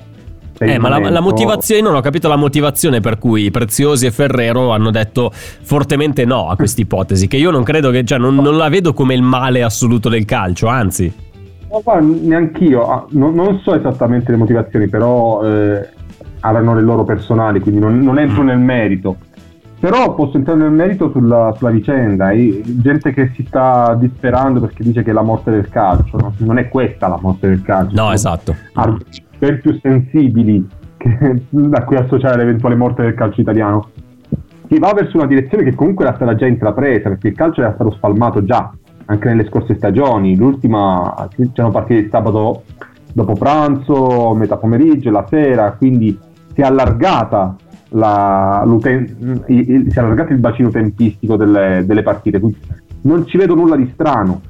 Per 0.65 0.75
Eh, 0.75 0.79
ma 0.79 0.89
la, 0.89 1.11
la 1.11 1.21
motivazione, 1.21 1.81
non 1.83 1.95
ho 1.95 2.01
capito 2.01 2.29
la 2.29 2.37
motivazione 2.37 3.01
per 3.01 3.19
cui 3.19 3.51
Preziosi 3.51 4.07
e 4.07 4.11
Ferrero 4.11 4.71
hanno 4.71 4.91
detto 4.91 5.31
fortemente 5.33 6.25
no 6.25 6.49
a 6.49 6.57
questa 6.57 6.81
ipotesi, 6.81 7.27
che 7.29 7.37
io 7.37 7.51
non 7.51 7.63
credo 7.63 7.91
che, 7.91 8.05
cioè 8.05 8.19
non, 8.19 8.35
non 8.37 8.57
la 8.57 8.69
vedo 8.69 8.93
come 8.93 9.15
il 9.15 9.23
male 9.23 9.63
assoluto 9.63 10.09
del 10.09 10.25
calcio, 10.25 10.67
anzi. 10.69 11.13
Ma 11.71 11.79
guarda, 11.83 12.07
neanch'io, 12.23 12.87
ah, 12.87 13.07
non, 13.11 13.35
non 13.35 13.61
so 13.63 13.75
esattamente 13.75 14.31
le 14.31 14.37
motivazioni, 14.37 14.89
però 14.89 15.43
eh, 15.43 15.89
avranno 16.41 16.75
le 16.75 16.83
loro 16.83 17.05
personali, 17.05 17.61
quindi 17.61 17.81
non, 17.81 17.99
non 17.99 18.19
entro 18.19 18.43
Mm. 18.43 18.47
nel 18.47 18.59
merito. 18.59 19.17
Però 19.81 20.15
posso 20.15 20.37
entrare 20.37 20.61
nel 20.61 20.71
merito 20.71 21.11
sulla, 21.11 21.53
sulla 21.57 21.71
vicenda. 21.71 22.31
e 22.31 22.63
gente 22.65 23.13
che 23.13 23.33
si 23.35 23.45
sta 23.45 23.97
disperando 23.99 24.61
perché 24.61 24.85
dice 24.85 25.03
che 25.03 25.11
è 25.11 25.13
la 25.13 25.23
morte 25.23 25.51
del 25.51 25.69
calcio. 25.69 26.17
no? 26.19 26.33
Non 26.39 26.59
è 26.59 26.69
questa 26.69 27.09
la 27.09 27.19
morte 27.21 27.49
del 27.49 27.63
calcio. 27.63 28.01
No, 28.01 28.13
esatto. 28.13 28.55
argomenti 28.75 29.23
ben 29.43 29.61
più 29.61 29.77
sensibili 29.81 30.65
che- 30.97 31.43
da 31.51 31.83
cui 31.83 31.97
associare 31.97 32.37
l'eventuale 32.37 32.77
morte 32.77 33.03
del 33.03 33.15
calcio 33.15 33.41
italiano. 33.41 33.89
si 34.69 34.79
va 34.79 34.93
verso 34.93 35.17
una 35.17 35.27
direzione 35.27 35.65
che 35.65 35.75
comunque 35.75 36.05
era 36.05 36.15
stata 36.15 36.37
già 36.37 36.47
intrapresa, 36.47 37.09
perché 37.09 37.29
il 37.29 37.35
calcio 37.35 37.61
era 37.61 37.75
stato 37.75 37.91
spalmato 37.91 38.45
già 38.45 38.73
anche 39.07 39.29
nelle 39.29 39.47
scorse 39.47 39.75
stagioni. 39.75 40.37
L'ultima 40.37 41.29
c'erano 41.53 41.73
partite 41.73 42.05
di 42.05 42.09
sabato 42.09 42.63
dopo 43.13 43.33
pranzo, 43.33 44.33
metà 44.35 44.57
pomeriggio, 44.57 45.11
la 45.11 45.27
sera, 45.29 45.73
quindi 45.73 46.17
si 46.55 46.61
è 46.61 46.65
allargata 46.65 47.57
la, 47.91 48.63
il, 48.65 49.45
il, 49.49 49.87
si 49.91 49.99
è 49.99 50.01
allargato 50.01 50.33
il 50.33 50.39
bacino 50.39 50.71
tempistico 50.71 51.37
delle, 51.37 51.83
delle 51.85 52.03
partite. 52.03 52.39
Quindi 52.39 52.59
non 53.03 53.27
ci 53.27 53.37
vedo 53.37 53.57
nulla 53.57 53.75
di 53.75 53.91
strano. 53.93 54.41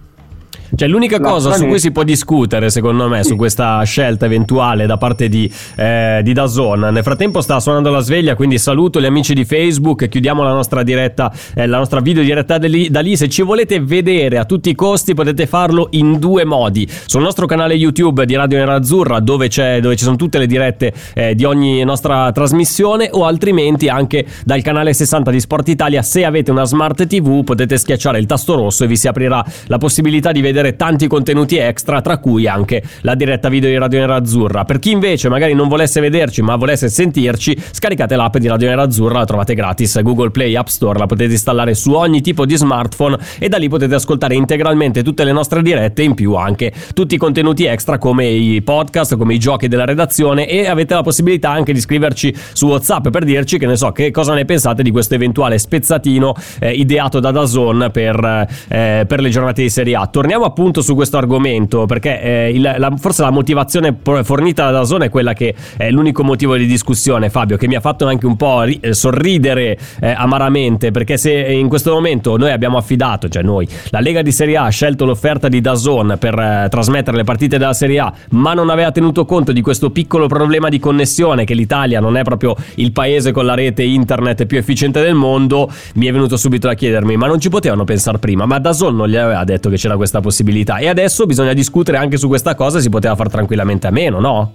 Cioè, 0.74 0.88
l'unica 0.88 1.18
la 1.18 1.28
cosa 1.28 1.52
su 1.52 1.66
cui 1.66 1.78
si 1.78 1.92
può 1.92 2.02
discutere, 2.02 2.70
secondo 2.70 3.06
me, 3.06 3.24
su 3.24 3.36
questa 3.36 3.82
scelta 3.82 4.24
eventuale 4.24 4.86
da 4.86 4.96
parte 4.96 5.28
di, 5.28 5.50
eh, 5.76 6.20
di 6.22 6.32
Dazon. 6.32 6.80
Nel 6.80 7.02
frattempo 7.02 7.42
sta 7.42 7.60
suonando 7.60 7.90
la 7.90 8.00
sveglia, 8.00 8.34
quindi 8.34 8.56
saluto 8.56 8.98
gli 8.98 9.04
amici 9.04 9.34
di 9.34 9.44
Facebook. 9.44 10.08
Chiudiamo 10.08 10.42
la 10.42 10.52
nostra 10.52 10.82
diretta, 10.82 11.30
eh, 11.54 11.66
la 11.66 11.76
nostra 11.76 12.00
video 12.00 12.22
diretta 12.22 12.56
da 12.56 12.68
lì, 12.68 12.88
da 12.88 13.00
lì. 13.00 13.16
Se 13.16 13.28
ci 13.28 13.42
volete 13.42 13.80
vedere 13.80 14.38
a 14.38 14.46
tutti 14.46 14.70
i 14.70 14.74
costi, 14.74 15.12
potete 15.12 15.46
farlo 15.46 15.88
in 15.90 16.18
due 16.18 16.44
modi. 16.44 16.88
Sul 17.04 17.20
nostro 17.20 17.44
canale 17.44 17.74
YouTube 17.74 18.24
di 18.24 18.34
Radio 18.34 18.56
Nerazzurra, 18.56 19.20
dove, 19.20 19.48
dove 19.48 19.96
ci 19.96 20.04
sono 20.04 20.16
tutte 20.16 20.38
le 20.38 20.46
dirette 20.46 20.92
eh, 21.12 21.34
di 21.34 21.44
ogni 21.44 21.84
nostra 21.84 22.32
trasmissione, 22.32 23.10
o 23.12 23.26
altrimenti 23.26 23.88
anche 23.88 24.24
dal 24.42 24.62
canale 24.62 24.94
60 24.94 25.30
di 25.30 25.38
Sport 25.38 25.68
Italia. 25.68 26.00
Se 26.00 26.24
avete 26.24 26.50
una 26.50 26.64
smart 26.64 27.06
TV, 27.06 27.44
potete 27.44 27.76
schiacciare 27.76 28.18
il 28.18 28.24
tasto 28.24 28.54
rosso 28.54 28.84
e 28.84 28.86
vi 28.86 28.96
si 28.96 29.06
aprirà 29.06 29.44
la 29.66 29.76
possibilità 29.76 30.32
di 30.32 30.40
vedere 30.40 30.62
vedere 30.62 30.76
tanti 30.76 31.09
contenuti 31.09 31.57
extra, 31.57 32.00
tra 32.00 32.19
cui 32.19 32.47
anche 32.47 32.83
la 33.00 33.14
diretta 33.14 33.49
video 33.49 33.69
di 33.69 33.76
Radio 33.76 33.99
Nerazzurra. 34.00 34.64
Per 34.64 34.78
chi 34.78 34.92
invece 34.92 35.28
magari 35.28 35.54
non 35.54 35.69
volesse 35.69 36.00
vederci 36.00 36.40
ma 36.42 36.57
volesse 36.57 36.88
sentirci, 36.88 37.57
scaricate 37.73 38.16
l'app 38.16 38.37
di 38.37 38.47
Radio 38.47 38.69
Nerazzurra, 38.69 39.19
la 39.19 39.25
trovate 39.25 39.54
gratis 39.54 40.00
Google 40.02 40.31
Play 40.31 40.54
App 40.54 40.69
Store, 40.69 40.99
la 40.99 41.07
potete 41.07 41.33
installare 41.33 41.75
su 41.75 41.92
ogni 41.92 42.21
tipo 42.21 42.47
di 42.47 42.57
smartphone 42.57 43.19
e 43.38 43.49
da 43.49 43.59
lì 43.59 43.69
potete 43.69 43.95
ascoltare 43.95 44.35
integralmente 44.35 45.02
tutte 45.02 45.25
le 45.25 45.33
nostre 45.33 45.62
dirette, 45.62 46.02
in 46.02 46.14
più 46.14 46.35
anche 46.35 46.73
tutti 46.95 47.14
i 47.16 47.19
contenuti 47.19 47.64
extra 47.64 47.99
come 47.99 48.26
i 48.26 48.62
podcast, 48.62 49.16
come 49.16 49.35
i 49.35 49.38
giochi 49.38 49.69
della 49.69 49.85
redazione 49.85 50.49
e 50.49 50.66
avete 50.66 50.95
la 50.95 51.02
possibilità 51.02 51.50
anche 51.50 51.73
di 51.73 51.81
scriverci 51.81 52.35
su 52.52 52.66
WhatsApp 52.69 53.09
per 53.09 53.25
dirci 53.25 53.59
che 53.59 53.66
ne 53.66 53.76
so 53.76 53.90
che 53.90 54.11
cosa 54.11 54.35
ne 54.35 54.45
pensate 54.45 54.83
di 54.83 54.90
questo 54.90 55.14
eventuale 55.14 55.59
spezzatino 55.59 56.35
eh, 56.61 56.73
ideato 56.73 57.19
da 57.19 57.31
Dazon 57.31 57.88
per, 57.92 58.47
eh, 58.69 59.04
per 59.07 59.21
le 59.21 59.28
giornate 59.28 59.62
di 59.62 59.71
Serie 59.71 59.97
A. 59.97 60.07
Torniamo 60.07 60.45
a 60.45 60.51
appunto 60.52 60.82
su 60.82 60.94
questo 60.94 61.16
argomento 61.16 61.87
perché 61.87 62.21
eh, 62.21 62.50
il, 62.50 62.75
la, 62.76 62.92
forse 62.99 63.23
la 63.23 63.30
motivazione 63.30 63.97
fornita 64.23 64.71
da 64.71 64.85
Zona 64.85 65.06
è 65.06 65.09
quella 65.09 65.32
che 65.32 65.54
è 65.76 65.90
l'unico 65.90 66.23
motivo 66.23 66.56
di 66.56 66.66
discussione 66.66 67.30
Fabio 67.30 67.56
che 67.56 67.66
mi 67.66 67.75
ha 67.75 67.80
fatto 67.80 68.06
anche 68.06 68.26
un 68.26 68.37
po' 68.37 68.62
ri- 68.62 68.78
eh, 68.80 68.92
sorridere 68.92 69.78
eh, 70.00 70.11
amaramente 70.11 70.90
perché 70.90 71.16
se 71.16 71.32
in 71.32 71.68
questo 71.68 71.92
momento 71.92 72.37
noi 72.37 72.50
abbiamo 72.50 72.76
affidato 72.76 73.28
cioè 73.28 73.42
noi 73.42 73.66
la 73.88 74.00
Lega 74.00 74.21
di 74.21 74.30
Serie 74.30 74.59
A 74.59 74.64
ha 74.64 74.68
scelto 74.68 75.06
l'offerta 75.06 75.49
di 75.49 75.61
Dazon 75.62 76.16
per 76.18 76.38
eh, 76.38 76.66
trasmettere 76.68 77.16
le 77.16 77.25
partite 77.25 77.56
della 77.56 77.73
Serie 77.73 77.99
A 77.99 78.12
ma 78.30 78.52
non 78.52 78.68
aveva 78.68 78.92
tenuto 78.92 79.25
conto 79.25 79.52
di 79.52 79.62
questo 79.62 79.90
piccolo 79.90 80.26
problema 80.26 80.68
di 80.68 80.78
connessione 80.78 81.44
che 81.44 81.54
l'Italia 81.54 81.99
non 81.99 82.18
è 82.18 82.23
proprio 82.23 82.54
il 82.76 82.92
paese 82.92 83.32
con 83.32 83.47
la 83.47 83.54
rete 83.54 83.82
internet 83.82 84.44
più 84.44 84.59
efficiente 84.59 85.00
del 85.00 85.14
mondo 85.14 85.71
mi 85.94 86.06
è 86.06 86.12
venuto 86.12 86.37
subito 86.37 86.66
da 86.66 86.75
chiedermi 86.75 87.16
ma 87.16 87.26
non 87.26 87.40
ci 87.40 87.49
potevano 87.49 87.85
pensare 87.85 88.18
prima? 88.18 88.44
Ma 88.44 88.59
Dazon 88.59 88.94
non 88.94 89.09
gli 89.09 89.16
aveva 89.16 89.44
detto 89.44 89.71
che 89.71 89.76
c'era 89.76 89.97
questa 89.97 90.18
possibilità 90.18 90.31
possibilità. 90.32 90.78
E 90.78 90.88
adesso 90.88 91.26
bisogna 91.26 91.52
discutere 91.52 91.98
anche 91.98 92.16
su 92.16 92.26
questa 92.26 92.54
cosa, 92.54 92.80
si 92.80 92.88
poteva 92.88 93.14
fare 93.14 93.28
tranquillamente 93.28 93.86
a 93.86 93.90
meno, 93.90 94.18
no? 94.18 94.52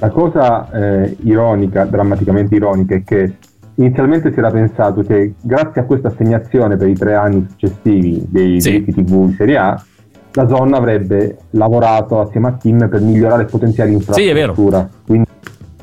La 0.00 0.10
cosa 0.10 0.68
eh, 0.72 1.16
ironica, 1.22 1.84
drammaticamente 1.84 2.56
ironica, 2.56 2.96
è 2.96 3.04
che 3.04 3.36
inizialmente 3.76 4.32
si 4.32 4.38
era 4.38 4.50
pensato 4.50 5.02
che 5.02 5.34
grazie 5.40 5.82
a 5.82 5.84
questa 5.84 6.08
assegnazione 6.08 6.76
per 6.76 6.88
i 6.88 6.94
tre 6.94 7.14
anni 7.14 7.46
successivi 7.48 8.26
dei 8.28 8.60
sì. 8.60 8.70
diritti 8.70 9.04
TV 9.04 9.26
di 9.26 9.34
Serie 9.34 9.56
A, 9.56 9.82
la 10.32 10.48
zona 10.48 10.76
avrebbe 10.76 11.38
lavorato 11.50 12.20
assieme 12.20 12.48
a 12.48 12.52
team 12.52 12.88
per 12.88 13.00
migliorare 13.00 13.42
il 13.42 13.48
potenziale 13.48 13.90
infrastruttura. 13.90 14.88
Sì, 14.90 15.02
Quindi 15.06 15.28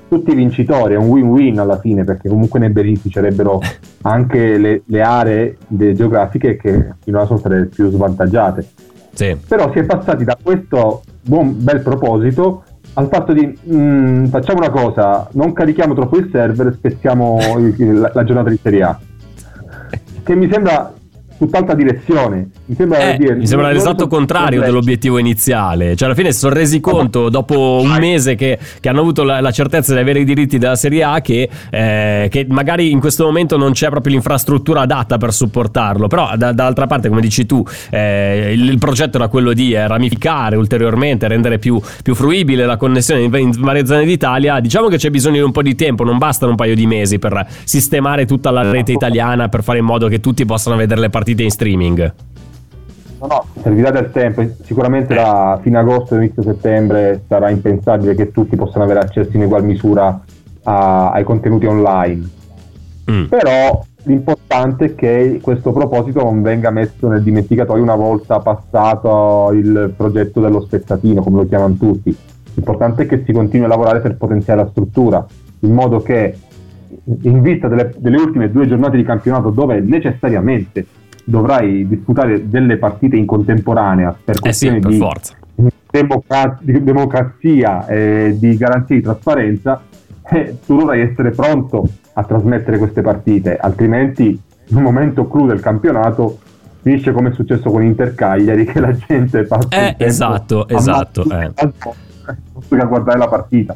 tutti 0.07 0.33
vincitori, 0.33 0.93
è 0.93 0.97
un 0.97 1.07
win-win 1.07 1.59
alla 1.59 1.79
fine 1.79 2.03
perché 2.03 2.29
comunque 2.29 2.59
ne 2.59 2.69
beneficerebbero 2.69 3.59
anche 4.03 4.57
le, 4.57 4.81
le 4.85 5.01
aree 5.01 5.57
geografiche 5.67 6.57
che 6.57 6.93
finora 7.03 7.25
sono 7.25 7.39
state 7.39 7.65
più 7.65 7.89
svantaggiate. 7.89 8.67
Sì. 9.13 9.35
Però 9.47 9.71
si 9.71 9.79
è 9.79 9.83
passati 9.83 10.23
da 10.23 10.37
questo 10.41 11.01
buon 11.21 11.55
bel 11.63 11.81
proposito 11.81 12.63
al 12.93 13.07
fatto 13.09 13.33
di 13.33 13.45
mh, 13.45 13.75
mm, 13.75 14.25
facciamo 14.25 14.59
una 14.59 14.69
cosa, 14.71 15.27
non 15.33 15.53
carichiamo 15.53 15.93
troppo 15.93 16.17
il 16.17 16.29
server, 16.31 16.73
spezziamo 16.73 17.39
il, 17.57 17.99
la, 17.99 18.11
la 18.13 18.23
giornata 18.23 18.49
di 18.49 18.59
Serie 18.61 18.83
A. 18.83 18.99
Che 20.27 20.35
mi 20.35 20.49
sembra 20.51 20.93
tutt'altra 21.38 21.75
direzione. 21.75 22.50
Mi 22.65 22.75
sembra, 22.75 23.13
eh, 23.13 23.17
dire, 23.17 23.36
mi 23.36 23.48
sembra 23.48 23.72
l'esatto 23.72 24.08
contrario 24.08 24.62
dell'obiettivo 24.62 25.17
iniziale. 25.17 25.96
Cioè, 25.96 26.08
alla 26.08 26.17
fine 26.17 26.32
si 26.32 26.39
sono 26.39 26.53
resi 26.53 26.79
conto, 26.79 27.29
dopo 27.29 27.79
un 27.82 27.96
mese 28.00 28.36
che, 28.36 28.58
che 28.79 28.89
hanno 28.89 29.01
avuto 29.01 29.24
la, 29.24 29.39
la, 29.39 29.51
certezza 29.51 29.94
di 29.94 30.00
avere 30.00 30.20
i 30.20 30.25
diritti 30.25 30.58
della 30.58 30.75
Serie 30.75 31.03
A, 31.03 31.22
che, 31.22 31.48
eh, 31.70 32.27
che, 32.29 32.46
magari 32.50 32.91
in 32.91 33.00
questo 33.00 33.24
momento 33.24 33.58
non 33.58 33.72
c'è 33.72 33.89
proprio 33.89 34.13
l'infrastruttura 34.13 34.82
adatta 34.82 35.17
per 35.17 35.32
supportarlo. 35.32 36.08
Però, 36.08 36.32
da, 36.36 36.51
dall'altra 36.51 36.88
parte, 36.88 37.08
come 37.08 37.22
dici 37.22 37.46
tu, 37.46 37.63
eh, 37.91 38.53
il, 38.53 38.70
il, 38.70 38.77
progetto 38.79 39.17
era 39.17 39.27
quello 39.27 39.53
di 39.53 39.74
eh, 39.74 39.88
ramificare 39.88 40.56
ulteriormente, 40.56 41.27
rendere 41.27 41.60
più, 41.60 41.79
più 42.01 42.15
fruibile 42.15 42.65
la 42.65 42.77
connessione 42.77 43.22
in, 43.22 43.34
in, 43.36 43.51
varie 43.60 43.86
zone 43.86 44.06
d'Italia. 44.06 44.60
Diciamo 44.60 44.88
che 44.88 44.98
c'è 44.98 45.10
bisogno 45.10 45.36
di 45.38 45.41
un 45.41 45.51
po' 45.51 45.62
di 45.62 45.75
tempo, 45.75 46.03
non 46.03 46.17
bastano 46.17 46.51
un 46.51 46.58
paio 46.58 46.75
di 46.75 46.88
mesi 46.88 47.20
per 47.20 47.46
sistemare 47.63 48.25
tutta 48.25 48.50
la 48.50 48.70
rete 48.70 48.91
italiana 48.91 49.50
per 49.50 49.63
fare 49.63 49.79
in 49.79 49.86
modo 49.86 50.08
che 50.08 50.20
tutti 50.20 50.46
possano 50.46 50.75
vedere 50.75 51.01
le 51.01 51.10
partite 51.10 51.26
partite 51.27 51.43
in 51.43 51.50
streaming? 51.50 52.13
No, 53.19 53.27
no, 53.27 53.46
servirà 53.62 53.91
del 53.91 54.12
tempo. 54.12 54.46
Sicuramente 54.63 55.13
da 55.13 55.60
fine 55.62 55.77
agosto 55.77 56.15
e 56.15 56.19
inizio 56.19 56.43
settembre 56.43 57.24
sarà 57.27 57.50
impensabile 57.50 58.15
che 58.15 58.31
tutti 58.31 58.55
possano 58.55 58.86
avere 58.86 59.00
accesso 59.00 59.36
in 59.36 59.43
ugual 59.43 59.65
misura 59.65 60.24
a, 60.63 61.12
ai 61.12 61.24
contenuti 61.24 61.65
online. 61.65 62.29
Mm. 63.12 63.25
Però 63.25 63.84
l'importante 64.03 64.86
è 64.86 64.96
che 64.96 65.39
questo 65.41 65.74
proposito 65.74 66.22
non 66.22 66.41
venga 66.41 66.69
messo 66.69 67.07
nel 67.07 67.24
dimenticatoio 67.24 67.81
una 67.81 67.96
volta 67.96 68.39
passato 68.39 69.51
il 69.51 69.93
progetto 69.96 70.39
dello 70.39 70.62
spezzatino, 70.62 71.22
come 71.22 71.41
lo 71.41 71.48
chiamano 71.48 71.74
tutti. 71.74 72.15
L'importante 72.53 73.03
è 73.03 73.05
che 73.05 73.24
si 73.25 73.34
continui 73.34 73.65
a 73.65 73.69
lavorare 73.69 74.00
per 74.00 74.15
potenziare 74.15 74.62
la 74.62 74.69
struttura, 74.69 75.25
in 75.62 75.74
modo 75.74 76.01
che 76.01 76.38
in 77.24 77.41
vista 77.41 77.67
delle, 77.67 77.93
delle 77.98 78.17
ultime 78.17 78.51
due 78.51 78.67
giornate 78.67 78.98
di 78.98 79.03
campionato 79.03 79.50
dove 79.50 79.79
necessariamente 79.79 80.86
dovrai 81.29 81.86
disputare 81.86 82.48
delle 82.48 82.77
partite 82.77 83.17
in 83.17 83.25
contemporanea 83.25 84.15
per 84.24 84.39
questioni 84.39 84.77
eh 84.77 84.91
sì, 84.91 84.98
per 84.98 85.22
di, 85.55 85.69
democra- 85.91 86.57
di, 86.62 86.84
democrazia 86.84 87.86
e 87.86 88.38
di 88.39 88.55
garanzia 88.55 88.96
di 88.96 89.01
trasparenza, 89.01 89.81
eh, 90.24 90.57
tu 90.65 90.77
dovrai 90.77 91.01
essere 91.01 91.31
pronto 91.31 91.86
a 92.13 92.24
trasmettere 92.24 92.77
queste 92.77 93.01
partite, 93.01 93.57
altrimenti 93.57 94.41
in 94.69 94.77
un 94.77 94.84
momento 94.84 95.27
clou 95.27 95.48
del 95.48 95.60
campionato 95.60 96.39
finisce 96.81 97.12
come 97.12 97.31
è 97.31 97.34
successo 97.34 97.69
con 97.69 97.84
Inter 97.84 98.15
Cagliari 98.15 98.63
che 98.63 98.79
la 98.79 98.93
gente 98.93 99.43
passa 99.43 99.67
eh, 99.69 99.96
esatto, 99.98 100.65
esatto, 100.69 101.24
eh. 101.29 101.51
a 102.79 102.86
guardare 102.86 103.17
la 103.17 103.27
partita. 103.27 103.75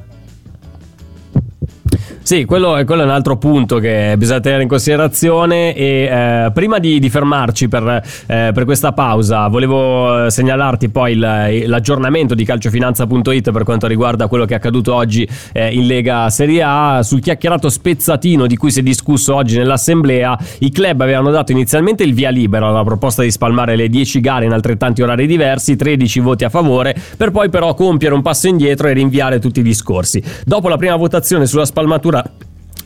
Sì, 2.23 2.45
quello, 2.45 2.79
quello, 2.85 3.01
è 3.01 3.05
un 3.05 3.11
altro 3.11 3.35
punto 3.37 3.79
che 3.79 4.13
bisogna 4.15 4.39
tenere 4.39 4.61
in 4.61 4.67
considerazione 4.67 5.73
e 5.73 6.03
eh, 6.03 6.51
prima 6.53 6.77
di, 6.77 6.99
di 6.99 7.09
fermarci 7.09 7.67
per, 7.67 7.83
eh, 8.27 8.51
per, 8.53 8.63
questa 8.63 8.93
pausa 8.93 9.47
volevo 9.47 10.29
segnalarti 10.29 10.89
poi 10.89 11.13
il, 11.13 11.63
l'aggiornamento 11.65 12.35
di 12.35 12.45
calciofinanza.it 12.45 13.51
per 13.51 13.63
quanto 13.63 13.87
riguarda 13.87 14.27
quello 14.27 14.45
che 14.45 14.53
è 14.53 14.57
accaduto 14.57 14.93
oggi 14.93 15.27
eh, 15.51 15.73
in 15.73 15.87
Lega 15.87 16.29
Serie 16.29 16.61
A. 16.61 17.01
Sul 17.01 17.21
chiacchierato 17.21 17.69
spezzatino 17.69 18.45
di 18.45 18.55
cui 18.55 18.69
si 18.69 18.81
è 18.81 18.83
discusso 18.83 19.33
oggi 19.33 19.57
nell'assemblea 19.57 20.37
i 20.59 20.69
club 20.69 21.01
avevano 21.01 21.31
dato 21.31 21.51
inizialmente 21.51 22.03
il 22.03 22.13
via 22.13 22.29
libero 22.29 22.67
alla 22.67 22.83
proposta 22.83 23.23
di 23.23 23.31
spalmare 23.31 23.75
le 23.75 23.89
10 23.89 24.19
gare 24.19 24.45
in 24.45 24.51
altrettanti 24.51 25.01
orari 25.01 25.25
diversi 25.25 25.75
13 25.75 26.19
voti 26.19 26.43
a 26.43 26.49
favore 26.49 26.95
per 27.17 27.31
poi 27.31 27.49
però 27.49 27.73
compiere 27.73 28.13
un 28.13 28.21
passo 28.21 28.47
indietro 28.47 28.87
e 28.87 28.93
rinviare 28.93 29.39
tutti 29.39 29.61
i 29.61 29.63
discorsi. 29.63 30.23
Dopo 30.45 30.69
la 30.69 30.77
prima 30.77 30.95
votazione 30.95 31.47
sulla 31.47 31.65
spalmatura 31.65 32.10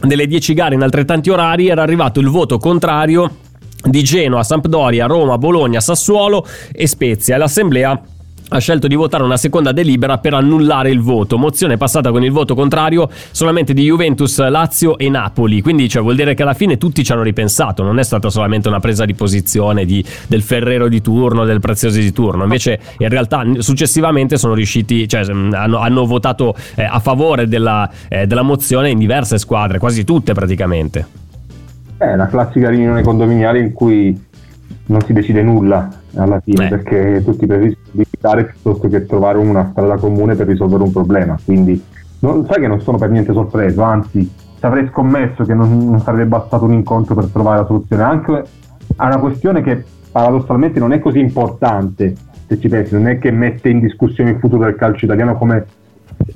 delle 0.02 0.28
10 0.28 0.54
gare 0.54 0.76
in 0.76 0.82
altrettanti 0.82 1.30
orari 1.30 1.68
era 1.68 1.82
arrivato 1.82 2.20
il 2.20 2.30
voto 2.30 2.58
contrario 2.58 3.38
di 3.84 4.04
Genoa, 4.04 4.44
Sampdoria, 4.44 5.06
Roma, 5.06 5.38
Bologna, 5.38 5.80
Sassuolo 5.80 6.46
e 6.72 6.88
Spezia. 6.88 7.38
L'assemblea 7.38 8.02
ha 8.50 8.60
scelto 8.60 8.88
di 8.88 8.96
votare 8.96 9.24
una 9.24 9.38
seconda 9.38 9.72
delibera 9.72 10.18
per 10.20 10.34
annullare 10.34 10.92
il 10.92 11.02
voto. 11.02 11.38
Mozione 11.38 11.78
passata 11.78 12.12
con 12.12 12.24
il 12.24 12.32
voto 12.32 12.54
contrario 12.54 13.10
solamente 13.32 13.74
di 13.74 13.84
Juventus, 13.84 14.38
Lazio 14.48 14.98
e 14.98 15.10
Napoli. 15.10 15.62
Quindi 15.62 15.90
cioè, 15.90 16.02
vuol 16.02 16.16
dire 16.16 16.34
che 16.36 16.44
alla 16.44 16.54
fine 16.54 16.78
tutti 16.78 17.04
ci 17.04 17.12
hanno 17.12 17.24
ripensato. 17.24 17.84
Non 17.84 17.98
è 17.98 18.04
stata 18.04 18.30
solamente 18.30 18.68
una 18.68 18.80
presa 18.80 19.06
di 19.06 19.16
posizione 19.16 19.86
di, 19.86 20.04
del 20.28 20.44
Ferrero 20.44 20.88
di 20.88 21.02
turno, 21.02 21.44
del 21.46 21.60
Preziosi 21.60 22.02
di 22.02 22.12
turno. 22.12 22.44
Invece, 22.44 22.80
in 23.00 23.10
realtà, 23.10 23.44
successivamente 23.58 24.38
sono 24.38 24.54
riusciti, 24.54 25.08
cioè, 25.08 25.22
hanno, 25.22 25.78
hanno 25.80 26.06
votato 26.06 26.56
eh, 26.76 26.84
a 26.84 27.00
favore 27.00 27.48
della, 27.48 27.90
eh, 28.08 28.28
della 28.28 28.44
mozione 28.44 28.90
in 28.90 29.00
diverse 29.00 29.40
squadre, 29.40 29.80
quasi 29.80 30.04
tutte 30.04 30.34
praticamente. 30.34 31.24
È 31.98 32.16
la 32.16 32.28
classica 32.28 32.70
riunione 32.70 33.02
condominiale 33.02 33.60
in 33.60 33.74
cui 33.74 34.24
non 34.88 35.02
si 35.02 35.14
decide 35.14 35.42
nulla 35.42 36.04
alla 36.16 36.40
fine 36.40 36.66
Eh. 36.66 36.70
perché 36.70 37.22
tutti 37.24 37.46
preferiscono 37.46 37.86
limitare 37.92 38.46
piuttosto 38.46 38.88
che 38.88 39.06
trovare 39.06 39.38
una 39.38 39.70
strada 39.72 39.98
comune 39.98 40.36
per 40.36 40.48
risolvere 40.48 40.84
un 40.84 40.92
problema. 40.92 41.38
Quindi 41.44 41.82
non, 42.20 42.46
sai 42.46 42.62
che 42.62 42.68
non 42.68 42.82
sono 42.82 42.98
per 42.98 43.10
niente 43.10 43.34
sorpreso, 43.34 43.82
anzi 43.82 44.30
avrei 44.62 44.88
scommesso 44.88 45.44
che 45.44 45.54
non, 45.54 45.90
non 45.90 46.00
sarebbe 46.00 46.26
bastato 46.26 46.66
un 46.66 46.74
incontro 46.74 47.14
per 47.14 47.26
trovare 47.26 47.60
la 47.62 47.66
soluzione 47.68 48.02
anche 48.02 48.44
a 48.96 49.06
una 49.06 49.20
questione 49.20 49.62
che 49.62 49.84
paradossalmente 50.12 50.80
non 50.80 50.92
è 50.92 51.00
così 51.00 51.20
importante 51.20 52.16
se 52.48 52.60
ci 52.60 52.68
pensi, 52.68 52.94
non 52.94 53.08
è 53.08 53.20
che 53.20 53.30
mette 53.32 53.70
in 53.70 53.80
discussione 53.80 54.32
il 54.32 54.38
futuro 54.40 54.64
del 54.64 54.76
calcio 54.76 55.06
italiano 55.06 55.38
come 55.38 55.58
è 55.58 55.64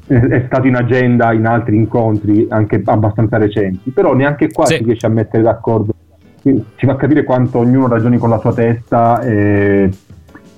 è 0.08 0.44
stato 0.46 0.68
in 0.68 0.76
agenda 0.76 1.32
in 1.32 1.46
altri 1.46 1.78
incontri 1.78 2.46
anche 2.50 2.82
abbastanza 2.84 3.38
recenti, 3.38 3.92
però 3.92 4.14
neanche 4.14 4.52
qua 4.52 4.66
Sì. 4.66 4.76
si 4.76 4.84
riesce 4.84 5.06
a 5.06 5.10
mettere 5.10 5.42
d'accordo. 5.42 5.94
Ci 6.42 6.86
fa 6.86 6.96
capire 6.96 7.24
quanto 7.24 7.60
ognuno 7.60 7.88
ragioni 7.88 8.18
con 8.18 8.30
la 8.30 8.40
sua 8.40 8.54
testa 8.54 9.22
e, 9.22 9.90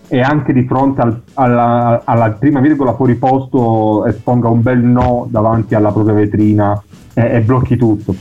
e 0.08 0.22
anche 0.22 0.54
di 0.54 0.64
fronte 0.66 1.02
al- 1.02 1.22
alla, 1.34 2.02
alla 2.06 2.32
prima 2.32 2.60
virgola 2.60 2.94
fuori 2.94 3.16
posto 3.16 4.06
esponga 4.06 4.48
un 4.48 4.62
bel 4.62 4.80
no 4.80 5.28
davanti 5.30 5.74
alla 5.76 5.92
propria 5.92 6.14
vetrina 6.14 6.82
e, 7.14 7.22
e 7.38 7.42
blocchi 7.42 7.78
tutto. 7.78 8.14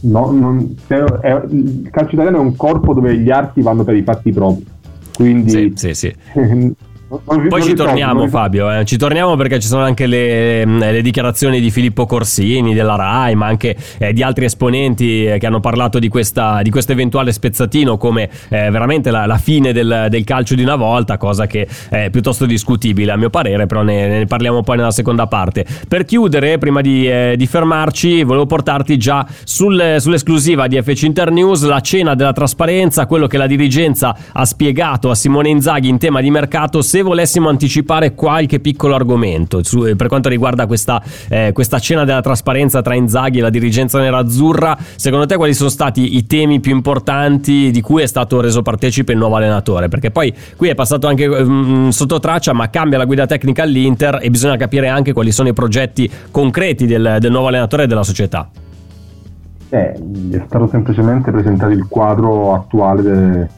No, 0.00 0.30
non- 0.30 0.76
se- 0.86 1.04
è- 1.20 1.42
il 1.48 1.88
calcio 1.90 2.14
italiano 2.14 2.36
è 2.36 2.40
un 2.40 2.56
corpo 2.56 2.92
dove 2.92 3.16
gli 3.16 3.30
arti 3.30 3.62
vanno 3.62 3.84
per 3.84 3.96
i 3.96 4.02
fatti 4.02 4.32
propri. 4.32 4.66
Quindi 5.14 5.50
Sì, 5.50 5.72
sì, 5.74 5.94
sì. 5.94 6.14
non- 7.26 7.48
Poi 7.48 7.62
ci 7.62 7.74
torniamo. 7.74 8.26
Fabio, 8.28 8.70
eh. 8.72 8.84
ci 8.84 8.96
torniamo 8.96 9.36
perché 9.36 9.58
ci 9.60 9.66
sono 9.68 9.82
anche 9.82 10.06
le, 10.06 10.64
le 10.64 11.02
dichiarazioni 11.02 11.60
di 11.60 11.70
Filippo 11.70 12.06
Corsini 12.06 12.74
della 12.74 12.96
RAI, 12.96 13.34
ma 13.34 13.46
anche 13.46 13.76
eh, 13.98 14.12
di 14.12 14.22
altri 14.22 14.44
esponenti 14.46 15.26
eh, 15.26 15.38
che 15.38 15.46
hanno 15.46 15.60
parlato 15.60 15.98
di, 15.98 16.08
questa, 16.08 16.62
di 16.62 16.70
questo 16.70 16.92
eventuale 16.92 17.32
spezzatino 17.32 17.96
come 17.96 18.28
eh, 18.48 18.70
veramente 18.70 19.10
la, 19.10 19.26
la 19.26 19.38
fine 19.38 19.72
del, 19.72 20.06
del 20.08 20.24
calcio 20.24 20.54
di 20.54 20.62
una 20.62 20.76
volta, 20.76 21.16
cosa 21.16 21.46
che 21.46 21.66
è 21.88 22.10
piuttosto 22.10 22.46
discutibile 22.46 23.12
a 23.12 23.16
mio 23.16 23.30
parere, 23.30 23.66
però 23.66 23.82
ne, 23.82 24.08
ne 24.08 24.26
parliamo 24.26 24.62
poi 24.62 24.76
nella 24.76 24.90
seconda 24.90 25.26
parte. 25.26 25.64
Per 25.88 26.04
chiudere, 26.04 26.58
prima 26.58 26.80
di, 26.80 27.08
eh, 27.08 27.34
di 27.36 27.46
fermarci, 27.46 28.22
volevo 28.22 28.46
portarti 28.46 28.96
già 28.96 29.26
sul- 29.44 29.96
sull'esclusiva 29.98 30.66
di 30.66 30.80
FC 30.80 31.02
Internews, 31.02 31.64
la 31.64 31.80
cena 31.80 32.14
della 32.14 32.32
trasparenza, 32.32 33.06
quello 33.06 33.26
che 33.26 33.36
la 33.38 33.46
dirigenza 33.46 34.16
ha 34.32 34.44
spiegato 34.44 35.10
a 35.10 35.14
Simone 35.14 35.48
Inzaghi 35.48 35.88
in 35.88 35.98
tema 35.98 36.20
di 36.20 36.30
mercato, 36.30 36.82
se 36.82 37.02
volessimo 37.04 37.48
anticipare 37.48 38.14
qualche 38.14 38.58
piccolo 38.58 38.94
argomento 38.94 39.62
su- 39.62 39.84
eh, 39.84 39.96
per 39.96 40.08
quanto 40.08 40.28
riguarda 40.28 40.66
questa, 40.66 41.02
eh, 41.28 41.50
questa 41.52 41.78
cena 41.78 42.04
della 42.04 42.20
trasparenza 42.20 42.82
tra 42.82 42.94
Inzaghi 42.94 43.38
e 43.38 43.42
la 43.42 43.50
dirigenza 43.50 44.00
nerazzurra, 44.00 44.76
secondo 44.96 45.26
te 45.26 45.36
quali 45.36 45.54
sono 45.54 45.68
stati 45.68 46.16
i 46.16 46.26
temi 46.26 46.60
più 46.60 46.72
importanti 46.72 47.70
di 47.70 47.80
cui 47.80 48.02
è 48.02 48.06
stato 48.06 48.40
reso 48.40 48.62
partecipe 48.62 49.12
il 49.12 49.18
nuovo 49.18 49.36
allenatore? 49.36 49.88
Perché 49.88 50.10
poi 50.10 50.34
qui 50.56 50.68
è 50.68 50.74
passato 50.74 51.06
anche 51.06 51.28
mm, 51.28 51.88
sotto 51.90 52.18
traccia, 52.18 52.52
ma 52.52 52.70
cambia 52.70 52.98
la 52.98 53.04
guida 53.04 53.26
tecnica 53.26 53.62
all'Inter 53.62 54.18
e 54.20 54.30
bisogna 54.30 54.56
capire 54.56 54.88
anche 54.88 55.12
quali 55.12 55.30
sono 55.30 55.48
i 55.48 55.52
progetti 55.52 56.10
concreti 56.30 56.86
del, 56.86 57.18
del 57.20 57.30
nuovo 57.30 57.48
allenatore 57.48 57.84
e 57.84 57.86
della 57.86 58.02
società. 58.02 58.48
Eh, 59.70 59.92
è 60.30 60.42
stato 60.46 60.68
semplicemente 60.68 61.30
presentato 61.30 61.72
il 61.72 61.86
quadro 61.88 62.54
attuale 62.54 63.02
de- 63.02 63.48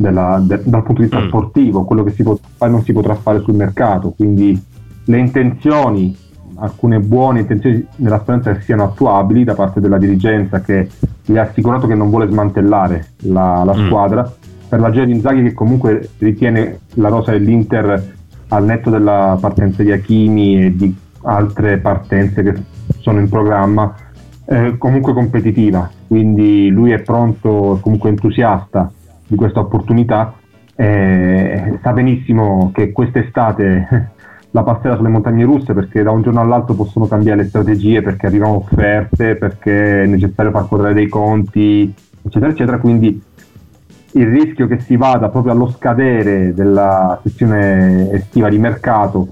della- 0.00 0.40
de- 0.42 0.62
dal 0.64 0.82
punto 0.82 1.02
di 1.02 1.08
vista 1.08 1.20
Mm. 1.20 1.28
sportivo, 1.28 1.84
quello 1.84 2.02
che 2.02 2.10
si 2.12 2.22
può 2.22 2.36
fare 2.56 2.70
e 2.70 2.74
non 2.74 2.82
si 2.82 2.92
potrà 2.92 3.14
fare 3.14 3.40
sul 3.40 3.54
mercato, 3.54 4.12
quindi 4.16 4.60
le 5.04 5.18
intenzioni, 5.18 6.16
alcune 6.56 6.98
buone 7.00 7.40
intenzioni 7.40 7.84
nella 7.96 8.18
speranza 8.20 8.52
che 8.52 8.60
siano 8.62 8.84
attuabili 8.84 9.44
da 9.44 9.54
parte 9.54 9.80
della 9.80 9.98
dirigenza 9.98 10.60
che 10.60 10.88
gli 11.24 11.36
ha 11.36 11.42
assicurato 11.42 11.86
che 11.86 11.94
non 11.94 12.10
vuole 12.10 12.28
smantellare 12.28 13.06
la, 13.22 13.62
la 13.64 13.74
Mm. 13.74 13.86
squadra, 13.86 14.32
per 14.68 14.80
la 14.80 14.90
Gea 14.90 15.04
di 15.04 15.12
Inzaghi 15.12 15.42
che 15.42 15.52
comunque 15.52 16.10
ritiene 16.18 16.80
la 16.94 17.08
rosa 17.08 17.32
dell'Inter 17.32 18.12
al 18.48 18.64
netto 18.64 18.90
della 18.90 19.36
partenza 19.40 19.82
di 19.82 19.90
Hakimi 19.92 20.64
e 20.64 20.76
di 20.76 20.94
altre 21.22 21.78
partenze 21.78 22.42
che 22.42 22.54
sono 23.00 23.18
in 23.20 23.28
programma 23.28 23.94
eh, 24.46 24.76
comunque 24.78 25.12
competitiva, 25.12 25.88
quindi 26.08 26.68
lui 26.70 26.90
è 26.90 27.00
pronto, 27.02 27.78
comunque 27.80 28.08
entusiasta 28.10 28.90
di 29.30 29.36
questa 29.36 29.60
opportunità, 29.60 30.34
eh, 30.74 31.78
sa 31.82 31.92
benissimo 31.92 32.72
che 32.74 32.90
quest'estate 32.90 34.10
la 34.50 34.62
passerà 34.64 34.96
sulle 34.96 35.08
montagne 35.08 35.44
russe 35.44 35.72
perché 35.72 36.02
da 36.02 36.10
un 36.10 36.22
giorno 36.22 36.40
all'altro 36.40 36.74
possono 36.74 37.06
cambiare 37.06 37.42
le 37.42 37.48
strategie 37.48 38.02
perché 38.02 38.26
arrivano 38.26 38.56
offerte, 38.56 39.36
perché 39.36 40.02
è 40.02 40.06
necessario 40.06 40.50
far 40.50 40.66
quadrare 40.66 40.94
dei 40.94 41.08
conti, 41.08 41.94
eccetera, 42.22 42.50
eccetera, 42.50 42.78
quindi 42.78 43.22
il 44.12 44.26
rischio 44.26 44.66
che 44.66 44.80
si 44.80 44.96
vada 44.96 45.28
proprio 45.28 45.52
allo 45.52 45.68
scadere 45.68 46.52
della 46.52 47.20
sessione 47.22 48.10
estiva 48.10 48.48
di 48.48 48.58
mercato 48.58 49.28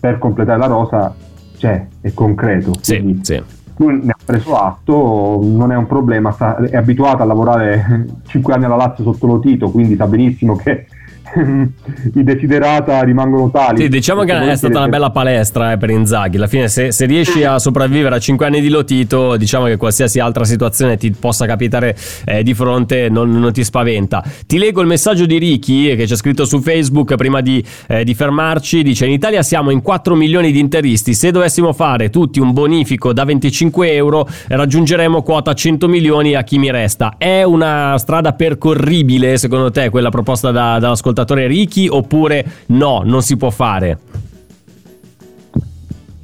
per 0.00 0.16
completare 0.16 0.58
la 0.58 0.66
rosa 0.66 1.14
c'è, 1.58 1.86
è 2.00 2.14
concreto. 2.14 2.72
Sì, 2.80 3.20
sì. 3.20 3.42
Lui 3.76 4.00
ne 4.02 4.10
ha 4.10 4.18
preso 4.24 4.56
atto, 4.56 5.40
non 5.42 5.72
è 5.72 5.76
un 5.76 5.86
problema, 5.86 6.32
sa- 6.32 6.56
è 6.56 6.76
abituato 6.76 7.22
a 7.22 7.26
lavorare 7.26 8.06
5 8.26 8.54
anni 8.54 8.64
alla 8.64 8.76
Lazio 8.76 9.04
sotto 9.04 9.26
lo 9.26 9.38
Tito, 9.40 9.70
quindi 9.70 9.96
sa 9.96 10.06
benissimo 10.06 10.56
che 10.56 10.86
i 12.14 12.24
desiderata 12.24 13.02
rimangono 13.02 13.50
tali. 13.50 13.82
Sì, 13.82 13.88
diciamo 13.88 14.24
che 14.24 14.50
è 14.50 14.56
stata 14.56 14.78
una 14.78 14.88
bella 14.88 15.10
palestra 15.10 15.72
eh, 15.72 15.78
per 15.78 15.90
Inzaghi. 15.90 16.36
Alla 16.36 16.46
fine, 16.46 16.68
se, 16.68 16.92
se 16.92 17.06
riesci 17.06 17.42
a 17.44 17.58
sopravvivere 17.58 18.16
a 18.16 18.18
5 18.18 18.46
anni 18.46 18.60
di 18.60 18.68
Lotito, 18.68 19.36
diciamo 19.36 19.66
che 19.66 19.76
qualsiasi 19.76 20.18
altra 20.20 20.44
situazione 20.44 20.96
ti 20.96 21.10
possa 21.12 21.46
capitare 21.46 21.96
eh, 22.24 22.42
di 22.42 22.54
fronte 22.54 23.08
non, 23.08 23.30
non 23.30 23.52
ti 23.52 23.64
spaventa. 23.64 24.22
Ti 24.46 24.58
leggo 24.58 24.80
il 24.82 24.86
messaggio 24.86 25.24
di 25.24 25.38
Ricky 25.38 25.88
eh, 25.88 25.96
che 25.96 26.04
c'è 26.04 26.16
scritto 26.16 26.44
su 26.44 26.60
Facebook 26.60 27.14
prima 27.14 27.40
di, 27.40 27.64
eh, 27.88 28.04
di 28.04 28.14
fermarci. 28.14 28.82
Dice: 28.82 29.06
In 29.06 29.12
Italia 29.12 29.42
siamo 29.42 29.70
in 29.70 29.80
4 29.80 30.14
milioni 30.14 30.52
di 30.52 30.58
interisti. 30.58 31.14
Se 31.14 31.30
dovessimo 31.30 31.72
fare 31.72 32.10
tutti 32.10 32.40
un 32.40 32.52
bonifico 32.52 33.12
da 33.12 33.24
25 33.24 33.92
euro, 33.94 34.28
raggiungeremo 34.48 35.22
quota 35.22 35.54
100 35.54 35.88
milioni 35.88 36.34
a 36.34 36.42
chi 36.42 36.58
mi 36.58 36.70
resta. 36.70 37.14
È 37.16 37.42
una 37.42 37.96
strada 37.96 38.32
percorribile, 38.34 39.38
secondo 39.38 39.70
te, 39.70 39.88
quella 39.88 40.10
proposta 40.10 40.50
da- 40.50 40.78
dall'ascoltatore 40.78 41.21
Ricky? 41.24 41.88
Oppure 41.88 42.44
no, 42.66 43.02
non 43.04 43.22
si 43.22 43.36
può 43.36 43.50
fare? 43.50 43.98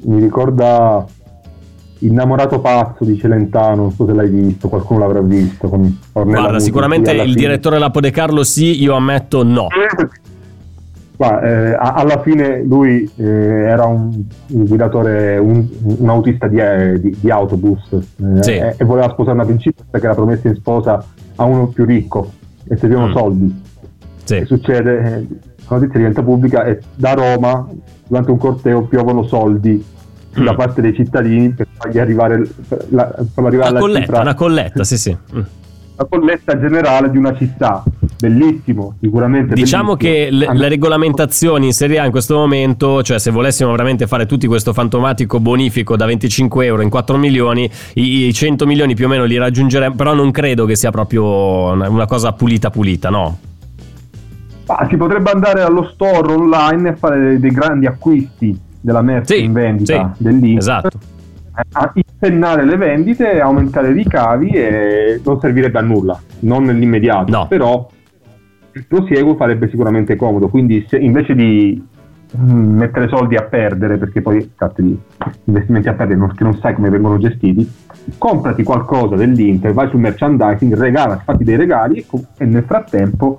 Mi 0.02 0.20
ricorda 0.20 1.04
Innamorato 2.00 2.60
pazzo 2.60 3.04
di 3.04 3.18
Celentano, 3.18 3.82
non 3.82 3.92
so 3.92 4.06
se 4.06 4.12
l'hai 4.12 4.28
visto, 4.30 4.68
qualcuno 4.68 5.00
l'avrà 5.00 5.20
visto. 5.20 5.68
Guarda, 6.12 6.60
sicuramente 6.60 7.10
il 7.10 7.20
fine- 7.22 7.34
direttore 7.34 7.78
Lapo 7.78 7.98
De 8.00 8.10
Carlo 8.12 8.44
sì, 8.44 8.80
io 8.80 8.94
ammetto 8.94 9.42
no. 9.42 9.66
Guarda, 11.16 11.42
eh, 11.42 11.76
alla 11.76 12.22
fine 12.22 12.62
lui 12.62 13.10
eh, 13.16 13.24
era 13.24 13.86
un, 13.86 14.22
un 14.46 14.64
guidatore, 14.66 15.36
un, 15.38 15.66
un 15.82 16.08
autista 16.08 16.46
di, 16.46 16.58
eh, 16.58 17.00
di- 17.00 17.16
di 17.18 17.28
autobus 17.32 17.90
eh, 17.92 18.42
Sì. 18.44 18.52
e, 18.52 18.76
e 18.78 18.84
voleva 18.84 19.08
sposare 19.10 19.34
una 19.34 19.44
principessa 19.44 19.98
che 19.98 20.04
era 20.04 20.14
promessa 20.14 20.46
in 20.46 20.54
sposa 20.54 21.04
a 21.34 21.44
uno 21.44 21.66
più 21.66 21.84
ricco 21.84 22.30
e 22.68 22.76
servivano 22.76 23.08
Mm. 23.08 23.12
soldi. 23.12 23.62
Sì. 24.28 24.38
Che 24.40 24.44
succede? 24.46 24.98
Eh, 24.98 25.26
La 25.68 25.76
notizia 25.76 25.98
diventa 25.98 26.22
pubblica 26.22 26.64
e 26.64 26.80
da 26.94 27.14
Roma 27.14 27.66
durante 28.06 28.30
un 28.30 28.38
corteo 28.38 28.82
piovono 28.82 29.22
soldi 29.24 29.82
Mm. 30.38 30.44
da 30.44 30.54
parte 30.54 30.80
dei 30.82 30.94
cittadini 30.94 31.50
per 31.50 31.66
fargli 31.76 31.98
arrivare, 31.98 32.46
per 32.68 32.86
la, 32.90 33.12
farlo 33.32 33.48
arrivare 33.48 33.70
Una 33.70 33.80
colletta, 33.80 34.00
cifra 34.04 34.20
una 34.20 34.34
colletta, 34.34 34.84
sì, 34.84 34.98
sì. 34.98 35.16
Mm. 35.34 35.40
la 35.96 36.04
colletta 36.04 36.60
generale 36.60 37.10
di 37.10 37.16
una 37.16 37.36
città. 37.36 37.82
Bellissimo, 38.20 38.94
sicuramente. 39.00 39.54
Diciamo 39.54 39.94
bellissimo. 39.96 40.46
che 40.46 40.52
le, 40.52 40.58
le 40.58 40.68
regolamentazioni 40.68 41.66
in 41.66 41.72
Serie 41.72 41.98
A 42.00 42.04
in 42.04 42.10
questo 42.10 42.34
momento, 42.36 43.02
cioè 43.02 43.18
se 43.18 43.30
volessimo 43.30 43.70
veramente 43.70 44.06
fare 44.06 44.26
tutti 44.26 44.46
questo 44.46 44.72
fantomatico 44.72 45.40
bonifico 45.40 45.96
da 45.96 46.04
25 46.04 46.66
euro 46.66 46.82
in 46.82 46.90
4 46.90 47.16
milioni, 47.16 47.68
i, 47.94 48.26
i 48.26 48.32
100 48.32 48.66
milioni 48.66 48.94
più 48.94 49.06
o 49.06 49.08
meno 49.08 49.24
li 49.24 49.38
raggiungeremo, 49.38 49.94
però 49.94 50.14
non 50.14 50.30
credo 50.30 50.66
che 50.66 50.76
sia 50.76 50.90
proprio 50.90 51.72
una, 51.72 51.88
una 51.88 52.06
cosa 52.06 52.32
pulita 52.32 52.70
pulita, 52.70 53.08
no? 53.08 53.38
Ma 54.68 54.86
si 54.88 54.96
potrebbe 54.96 55.30
andare 55.30 55.62
allo 55.62 55.84
store 55.84 56.32
online 56.32 56.90
e 56.90 56.96
fare 56.96 57.18
dei, 57.20 57.40
dei 57.40 57.50
grandi 57.50 57.86
acquisti 57.86 58.58
della 58.80 59.00
merce 59.02 59.36
Sì, 59.36 59.44
in 59.44 59.52
vendita 59.52 60.12
sì, 60.14 60.22
dell'Inter, 60.22 60.58
esatto. 60.58 60.98
a 61.72 61.90
impennare 61.94 62.64
le 62.64 62.76
vendite, 62.76 63.40
aumentare 63.40 63.88
i 63.90 63.92
ricavi 63.94 64.50
e 64.50 65.20
non 65.24 65.40
servirebbe 65.40 65.78
a 65.78 65.82
nulla, 65.82 66.20
non 66.40 66.64
nell'immediato, 66.64 67.30
No. 67.32 67.46
però 67.48 67.88
il 68.72 68.84
prosieguo 68.86 69.34
farebbe 69.36 69.68
sicuramente 69.70 70.14
comodo, 70.16 70.48
quindi 70.48 70.84
se 70.88 70.98
invece 70.98 71.34
di 71.34 71.82
mm, 72.38 72.76
mettere 72.76 73.08
soldi 73.08 73.34
a 73.36 73.42
perdere, 73.42 73.96
perché 73.96 74.20
poi 74.20 74.52
cazzo 74.54 74.82
di 74.82 74.96
investimenti 75.44 75.88
a 75.88 75.94
perdere 75.94 76.18
non, 76.18 76.34
che 76.34 76.44
non 76.44 76.56
sai 76.58 76.74
come 76.74 76.90
vengono 76.90 77.18
gestiti, 77.18 77.68
comprati 78.18 78.62
qualcosa 78.62 79.16
dell'Inter, 79.16 79.72
vai 79.72 79.88
sul 79.88 79.98
merchandising, 80.00 80.76
regala, 80.76 81.16
fatti 81.24 81.42
dei 81.42 81.56
regali 81.56 81.98
e 81.98 82.06
e 82.36 82.44
nel 82.44 82.62
frattempo 82.64 83.38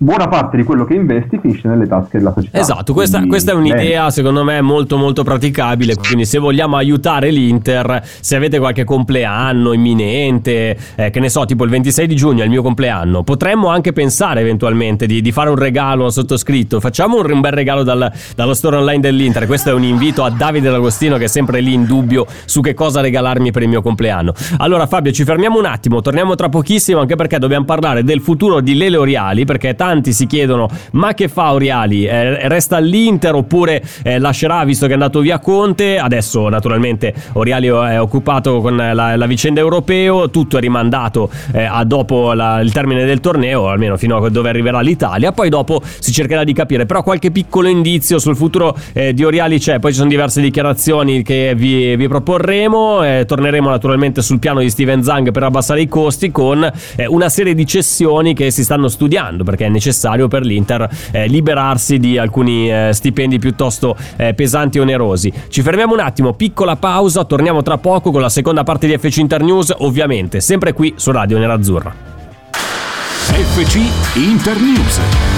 buona 0.00 0.28
parte 0.28 0.56
di 0.56 0.62
quello 0.62 0.84
che 0.84 0.94
investi 0.94 1.38
finisce 1.40 1.66
nelle 1.66 1.86
tasche 1.86 2.18
della 2.18 2.32
società. 2.32 2.58
Esatto, 2.58 2.92
questa, 2.92 3.16
Quindi, 3.18 3.30
questa 3.34 3.52
è 3.52 3.54
un'idea 3.54 3.98
bene. 4.00 4.10
secondo 4.12 4.44
me 4.44 4.60
molto 4.60 4.96
molto 4.96 5.24
praticabile, 5.24 5.96
quindi 5.96 6.24
se 6.24 6.38
vogliamo 6.38 6.76
aiutare 6.76 7.30
l'Inter, 7.30 8.02
se 8.20 8.36
avete 8.36 8.58
qualche 8.58 8.84
compleanno 8.84 9.72
imminente, 9.72 10.76
eh, 10.94 11.10
che 11.10 11.20
ne 11.20 11.28
so, 11.28 11.44
tipo 11.44 11.64
il 11.64 11.70
26 11.70 12.06
di 12.06 12.14
giugno 12.14 12.40
è 12.42 12.44
il 12.44 12.50
mio 12.50 12.62
compleanno, 12.62 13.24
potremmo 13.24 13.68
anche 13.68 13.92
pensare 13.92 14.40
eventualmente 14.40 15.06
di, 15.06 15.20
di 15.20 15.32
fare 15.32 15.50
un 15.50 15.56
regalo 15.56 16.04
al 16.04 16.12
sottoscritto, 16.12 16.78
facciamo 16.80 17.18
un, 17.18 17.30
un 17.30 17.40
bel 17.40 17.52
regalo 17.52 17.82
dal- 17.82 18.10
dallo 18.36 18.54
store 18.54 18.76
online 18.76 19.00
dell'Inter, 19.00 19.46
questo 19.46 19.70
è 19.70 19.72
un 19.72 19.82
invito 19.82 20.22
a 20.22 20.30
Davide 20.30 20.70
D'Agostino 20.70 21.16
che 21.16 21.24
è 21.24 21.28
sempre 21.28 21.60
lì 21.60 21.72
in 21.72 21.84
dubbio 21.84 22.24
su 22.44 22.60
che 22.60 22.74
cosa 22.74 23.00
regalarmi 23.00 23.50
per 23.50 23.62
il 23.62 23.68
mio 23.68 23.82
compleanno. 23.82 24.32
Allora 24.58 24.86
Fabio 24.86 25.10
ci 25.10 25.24
fermiamo 25.24 25.58
un 25.58 25.66
attimo, 25.66 26.00
torniamo 26.00 26.36
tra 26.36 26.48
pochissimo 26.48 27.00
anche 27.00 27.16
perché 27.16 27.38
dobbiamo 27.38 27.64
parlare 27.64 28.04
del 28.04 28.20
futuro 28.20 28.60
di 28.60 28.76
Lele 28.76 28.96
Oriali, 28.96 29.44
perché 29.44 29.74
tanti 29.88 30.12
si 30.12 30.26
chiedono 30.26 30.68
ma 30.92 31.14
che 31.14 31.28
fa 31.28 31.52
Oriali? 31.52 32.04
Eh, 32.04 32.46
resta 32.46 32.76
all'Inter 32.76 33.34
oppure 33.34 33.82
eh, 34.02 34.18
lascerà 34.18 34.62
visto 34.64 34.84
che 34.84 34.90
è 34.90 34.94
andato 34.94 35.20
via 35.20 35.38
Conte? 35.38 35.98
Adesso 35.98 36.48
naturalmente 36.50 37.14
Oriali 37.32 37.68
è 37.68 37.98
occupato 37.98 38.60
con 38.60 38.76
la, 38.76 39.16
la 39.16 39.26
vicenda 39.26 39.60
europeo, 39.60 40.28
tutto 40.28 40.58
è 40.58 40.60
rimandato 40.60 41.30
eh, 41.52 41.64
a 41.64 41.84
dopo 41.84 42.34
la- 42.34 42.60
il 42.60 42.70
termine 42.70 43.06
del 43.06 43.20
torneo, 43.20 43.68
almeno 43.68 43.96
fino 43.96 44.18
a 44.18 44.28
dove 44.28 44.50
arriverà 44.50 44.80
l'Italia, 44.80 45.32
poi 45.32 45.48
dopo 45.48 45.80
si 45.98 46.12
cercherà 46.12 46.44
di 46.44 46.52
capire, 46.52 46.84
però 46.84 47.02
qualche 47.02 47.30
piccolo 47.30 47.68
indizio 47.68 48.18
sul 48.18 48.36
futuro 48.36 48.76
eh, 48.92 49.14
di 49.14 49.24
Oriali 49.24 49.58
c'è, 49.58 49.78
poi 49.78 49.92
ci 49.92 49.98
sono 49.98 50.10
diverse 50.10 50.42
dichiarazioni 50.42 51.22
che 51.22 51.54
vi, 51.56 51.96
vi 51.96 52.08
proporremo, 52.08 53.02
eh, 53.04 53.24
torneremo 53.26 53.70
naturalmente 53.70 54.20
sul 54.20 54.38
piano 54.38 54.60
di 54.60 54.68
Steven 54.68 55.02
Zang 55.02 55.30
per 55.30 55.44
abbassare 55.44 55.80
i 55.80 55.88
costi 55.88 56.30
con 56.30 56.62
eh, 56.96 57.06
una 57.06 57.30
serie 57.30 57.54
di 57.54 57.64
cessioni 57.64 58.34
che 58.34 58.50
si 58.50 58.64
stanno 58.64 58.88
studiando 58.88 59.44
perché 59.44 59.64
necessario 59.78 60.28
per 60.28 60.42
l'Inter 60.42 60.88
eh, 61.12 61.26
liberarsi 61.26 61.98
di 61.98 62.18
alcuni 62.18 62.70
eh, 62.70 62.90
stipendi 62.92 63.38
piuttosto 63.38 63.96
eh, 64.16 64.34
pesanti 64.34 64.78
e 64.78 64.80
onerosi. 64.80 65.32
Ci 65.48 65.62
fermiamo 65.62 65.94
un 65.94 66.00
attimo, 66.00 66.34
piccola 66.34 66.76
pausa, 66.76 67.24
torniamo 67.24 67.62
tra 67.62 67.78
poco 67.78 68.10
con 68.10 68.20
la 68.20 68.28
seconda 68.28 68.64
parte 68.64 68.86
di 68.86 68.98
FC 68.98 69.18
Inter 69.18 69.42
News, 69.42 69.72
ovviamente 69.78 70.40
sempre 70.40 70.72
qui 70.72 70.94
su 70.96 71.10
Radio 71.12 71.38
Nerazzurra. 71.38 71.94
FC 73.30 73.78
Internews. 74.16 75.37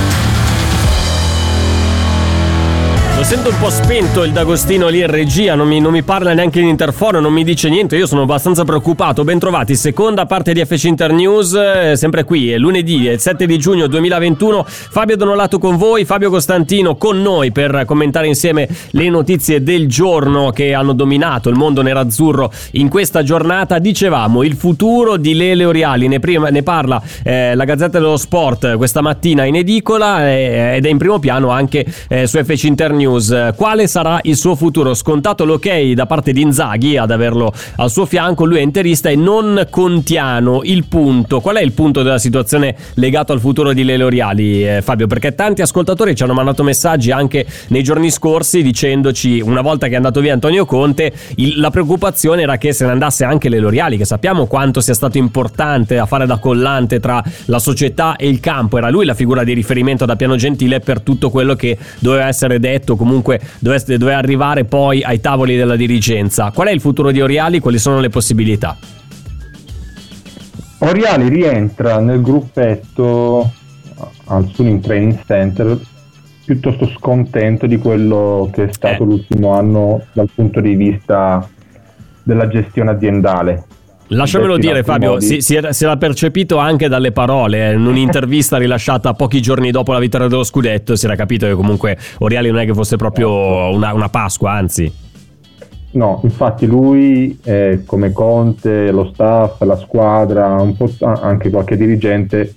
Lo 3.20 3.26
sento 3.26 3.50
un 3.50 3.59
po' 3.59 3.68
spento 3.68 4.24
il 4.24 4.33
D'Agostino 4.33 4.88
lì 4.88 5.00
in 5.00 5.06
regia, 5.06 5.54
non 5.54 5.68
mi, 5.68 5.78
non 5.78 5.92
mi 5.92 6.02
parla 6.02 6.33
neanche 6.33 6.59
in 6.59 6.68
interfono, 6.68 7.20
non 7.20 7.35
mi 7.35 7.44
dice 7.44 7.68
niente, 7.68 7.94
io 7.94 8.06
sono 8.06 8.22
abbastanza 8.22 8.64
preoccupato. 8.64 9.24
Bentrovati, 9.24 9.76
seconda 9.76 10.24
parte 10.24 10.54
di 10.54 10.64
FC 10.64 10.85
Internews, 10.85 11.52
eh, 11.52 11.96
sempre 11.96 12.24
qui, 12.24 12.50
è 12.50 12.56
lunedì, 12.56 13.09
è 13.09 13.12
il 13.12 13.20
7 13.20 13.44
di 13.44 13.59
giugno 13.59 13.88
2021. 13.88 14.64
Fabio 14.66 15.18
Donolato 15.18 15.59
con 15.59 15.76
voi, 15.76 16.06
Fabio 16.06 16.30
Costantino 16.30 16.96
con 16.96 17.20
noi 17.20 17.52
per 17.52 17.83
commentare 17.85 18.26
insieme 18.26 18.66
le 18.92 19.11
notizie 19.11 19.62
del 19.62 19.87
giorno 19.87 20.48
che 20.48 20.72
hanno 20.72 20.94
dominato 20.94 21.50
il 21.50 21.56
mondo 21.56 21.83
nerazzurro 21.83 22.50
in 22.72 22.88
questa 22.88 23.22
giornata. 23.22 23.78
Dicevamo, 23.78 24.42
il 24.44 24.54
futuro 24.54 25.18
di 25.18 25.35
Lele 25.35 25.66
Oriali, 25.66 26.09
ne, 26.09 26.20
prima- 26.20 26.48
ne 26.48 26.62
parla 26.62 27.02
eh, 27.22 27.54
la 27.54 27.64
Gazzetta 27.64 27.98
dello 27.98 28.16
Sport 28.16 28.76
questa 28.76 29.02
mattina 29.02 29.44
in 29.44 29.56
edicola 29.56 30.26
eh, 30.26 30.76
ed 30.76 30.87
è 30.87 30.88
in 30.88 30.96
primo 30.96 31.18
piano 31.18 31.50
anche 31.50 31.85
eh, 32.09 32.26
su 32.26 32.42
FC 32.42 32.62
Internews. 32.62 33.09
Quale 33.18 33.87
sarà 33.88 34.20
il 34.23 34.37
suo 34.37 34.55
futuro? 34.55 34.94
Scontato 34.94 35.44
l'ok 35.44 35.92
da 35.92 36.07
parte 36.07 36.33
di 36.33 36.42
Inzaghi 36.42 36.96
ad 36.96 37.11
averlo 37.11 37.53
al 37.77 37.90
suo 37.90 38.07
fianco, 38.07 38.44
lui 38.44 38.59
è 38.59 38.61
interista 38.61 39.09
e 39.09 39.16
non 39.16 39.66
contiano. 39.70 40.61
Il 40.62 40.87
punto, 40.87 41.40
qual 41.40 41.57
è 41.57 41.62
il 41.62 41.73
punto 41.73 42.03
della 42.03 42.18
situazione 42.18 42.77
legato 42.94 43.33
al 43.33 43.40
futuro 43.40 43.73
di 43.73 43.83
Lele 43.85 44.05
Oriali, 44.05 44.66
eh, 44.66 44.83
Fabio? 44.83 45.07
Perché 45.07 45.35
tanti 45.35 45.62
ascoltatori 45.62 46.14
ci 46.14 46.23
hanno 46.23 46.35
mandato 46.35 46.62
messaggi 46.62 47.11
anche 47.11 47.46
nei 47.68 47.83
giorni 47.83 48.11
scorsi 48.11 48.62
dicendoci, 48.62 49.40
una 49.40 49.61
volta 49.61 49.87
che 49.87 49.94
è 49.94 49.96
andato 49.96 50.20
via 50.20 50.33
Antonio 50.33 50.64
Conte, 50.64 51.12
il- 51.37 51.59
la 51.59 51.70
preoccupazione 51.70 52.42
era 52.42 52.57
che 52.59 52.73
se 52.73 52.85
ne 52.85 52.92
andasse 52.92 53.25
anche 53.25 53.49
Lele 53.49 53.66
Oriali, 53.66 53.96
che 53.96 54.05
sappiamo 54.05 54.46
quanto 54.46 54.81
sia 54.81 54.94
stato 54.94 55.18
importante 55.18 55.99
a 55.99 56.07
fare 56.07 56.27
da 56.27 56.38
collante 56.38 57.01
tra 57.01 57.23
la 57.46 57.59
società 57.59 58.16
e 58.16 58.29
il 58.29 58.40
campo. 58.40 58.79
Era 58.79 58.90
lui 58.90 59.05
la 59.05 59.14
figura 59.14 59.44
di 59.44 59.53
riferimento 59.53 60.05
da 60.05 60.16
Piano 60.16 60.37
Gentile 60.37 60.81
per 60.81 61.01
tutto 61.01 61.31
quello 61.31 61.55
che 61.55 61.77
doveva 61.99 62.27
essere 62.27 62.59
detto, 62.61 62.96
comunque 63.00 63.40
doveva, 63.60 63.82
doveva 63.96 64.18
arrivare 64.18 64.64
poi 64.64 65.02
ai 65.02 65.20
tavoli 65.20 65.56
della 65.56 65.74
dirigenza. 65.74 66.50
Qual 66.50 66.68
è 66.68 66.70
il 66.70 66.82
futuro 66.82 67.10
di 67.10 67.22
Oriali? 67.22 67.58
Quali 67.58 67.78
sono 67.78 67.98
le 67.98 68.10
possibilità? 68.10 68.76
Oriali 70.80 71.28
rientra 71.30 71.98
nel 71.98 72.20
gruppetto 72.20 73.50
al 74.26 74.50
Suning 74.52 74.82
Training 74.82 75.18
Center 75.24 75.78
piuttosto 76.44 76.86
scontento 76.88 77.66
di 77.66 77.78
quello 77.78 78.50
che 78.52 78.64
è 78.64 78.72
stato 78.72 79.02
Eh. 79.02 79.06
l'ultimo 79.06 79.54
anno 79.54 80.04
dal 80.12 80.28
punto 80.34 80.60
di 80.60 80.74
vista 80.74 81.48
della 82.22 82.48
gestione 82.48 82.90
aziendale. 82.90 83.64
Lasciamelo 84.12 84.57
dire 84.59 84.83
Fabio, 84.83 85.20
si, 85.20 85.40
si 85.40 85.55
era, 85.55 85.73
si 85.73 85.85
era 85.85 85.96
percepito 85.96 86.57
anche 86.59 86.88
dalle 86.88 87.12
parole, 87.12 87.70
eh, 87.70 87.75
in 87.75 87.87
un'intervista 87.87 88.57
rilasciata 88.59 89.14
pochi 89.14 89.40
giorni 89.40 89.70
dopo 89.70 89.92
la 89.92 90.01
vittoria 90.01 90.27
dello 90.27 90.42
scudetto, 90.42 90.96
si 90.96 91.05
era 91.05 91.14
capito 91.14 91.46
che 91.46 91.55
comunque 91.55 91.96
Oriali 92.18 92.51
non 92.51 92.59
è 92.59 92.66
che 92.66 92.75
fosse 92.75 92.96
proprio 92.96 93.73
una, 93.73 93.92
una 93.94 94.09
Pasqua, 94.09 94.53
anzi. 94.53 94.92
No, 95.92 96.20
infatti 96.25 96.66
lui, 96.66 97.38
eh, 97.44 97.83
come 97.87 98.12
Conte, 98.12 98.90
lo 98.90 99.11
staff, 99.12 99.61
la 99.62 99.77
squadra, 99.77 100.57
anche 101.01 101.51
qualche 101.51 101.77
dirigente, 101.77 102.55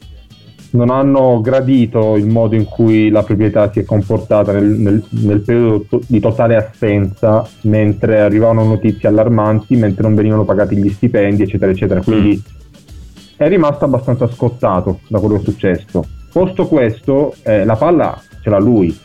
non 0.73 0.89
hanno 0.89 1.39
gradito 1.41 2.15
il 2.15 2.25
modo 2.27 2.55
in 2.55 2.65
cui 2.65 3.09
la 3.09 3.21
proprietà 3.23 3.71
si 3.71 3.79
è 3.79 3.83
comportata 3.85 4.51
nel, 4.53 4.65
nel- 4.65 5.03
nel 5.09 5.41
periodo 5.41 5.85
to- 5.87 6.01
di 6.07 6.19
totale 6.19 6.55
assenza, 6.55 7.47
mentre 7.61 8.21
arrivavano 8.21 8.63
notizie 8.63 9.07
allarmanti, 9.09 9.75
mentre 9.75 10.01
non 10.03 10.15
venivano 10.15 10.45
pagati 10.45 10.75
gli 10.75 10.89
stipendi, 10.89 11.43
eccetera, 11.43 11.71
eccetera. 11.71 12.01
Quindi 12.01 12.41
è 13.37 13.47
rimasto 13.47 13.85
abbastanza 13.85 14.27
scottato 14.27 14.99
da 15.07 15.19
quello 15.19 15.35
che 15.35 15.41
è 15.41 15.43
successo. 15.43 16.05
Posto 16.31 16.67
questo, 16.67 17.35
eh, 17.43 17.65
la 17.65 17.75
palla 17.75 18.19
ce 18.41 18.49
l'ha 18.49 18.59
lui, 18.59 18.97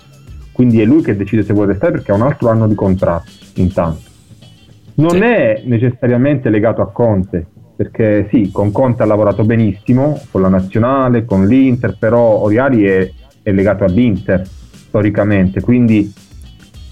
quindi 0.53 0.81
è 0.81 0.85
lui 0.87 1.03
che 1.03 1.17
decide 1.17 1.43
se 1.43 1.53
vuole 1.53 1.73
restare 1.73 1.93
perché 1.93 2.13
ha 2.13 2.15
un 2.15 2.23
altro 2.23 2.49
anno 2.49 2.67
di 2.67 2.75
contratto 2.75 3.31
intanto. 3.57 4.01
Non 4.95 5.11
Sì. 5.11 5.19
è 5.19 5.63
necessariamente 5.67 6.49
legato 6.49 6.81
a 6.81 6.91
Conte, 6.91 7.47
perché 7.79 8.27
sì, 8.29 8.51
con 8.51 8.73
Conte 8.73 9.05
ha 9.05 9.07
lavorato 9.07 9.45
benissimo, 9.45 10.21
con 10.33 10.41
la 10.41 10.49
nazionale, 10.49 11.25
con 11.25 11.47
l'Inter, 11.47 11.97
però 11.97 12.43
Oriali 12.43 12.83
è, 12.83 13.09
è 13.41 13.53
legato 13.53 13.85
all'Inter 13.85 14.45
storicamente, 14.45 15.61
quindi 15.61 16.13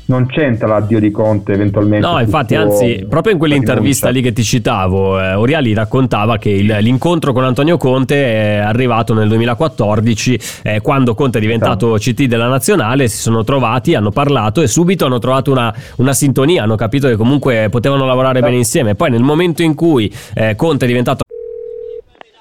non 0.07 0.27
c'entra 0.27 0.67
l'addio 0.69 1.01
di 1.01 1.11
Conte 1.11 1.53
eventualmente. 1.53 2.07
No, 2.07 2.21
infatti, 2.21 2.55
anzi, 2.55 3.07
proprio 3.09 3.33
in 3.33 3.39
quell'intervista 3.39 4.09
lì 4.11 4.23
che 4.23 4.33
ti 4.33 4.43
citavo, 4.45 5.21
eh, 5.21 5.35
Oriali 5.35 5.75
raccontava 5.75 6.39
che 6.39 6.51
il- 6.51 6.77
l'incontro 6.81 7.33
con 7.33 7.45
Antonio 7.45 7.77
Conte 7.77 8.15
è 8.25 8.57
arrivato 8.59 9.15
nel 9.15 9.29
2014, 9.29 10.39
eh, 10.63 10.81
quando 10.81 11.15
Conte 11.15 11.39
è 11.39 11.41
diventato 11.41 11.95
CT 11.99 12.25
della 12.25 12.49
nazionale, 12.49 13.09
si 13.09 13.17
sono 13.19 13.43
trovati, 13.45 13.95
hanno 13.95 14.11
parlato 14.11 14.63
e 14.63 14.67
subito 14.69 15.07
hanno 15.07 15.19
trovato 15.19 15.51
una, 15.51 15.75
una 15.97 16.13
sintonia, 16.13 16.63
hanno 16.63 16.77
capito 16.77 17.09
che 17.09 17.17
comunque 17.17 17.69
potevano 17.71 18.05
lavorare 18.07 18.41
bene 18.41 18.57
insieme. 18.57 18.95
Poi 18.95 19.11
nel 19.11 19.23
momento 19.23 19.63
in 19.63 19.75
cui 19.75 20.13
eh, 20.35 20.55
Conte 20.57 20.85
è 20.85 20.89
diventato 20.89 21.25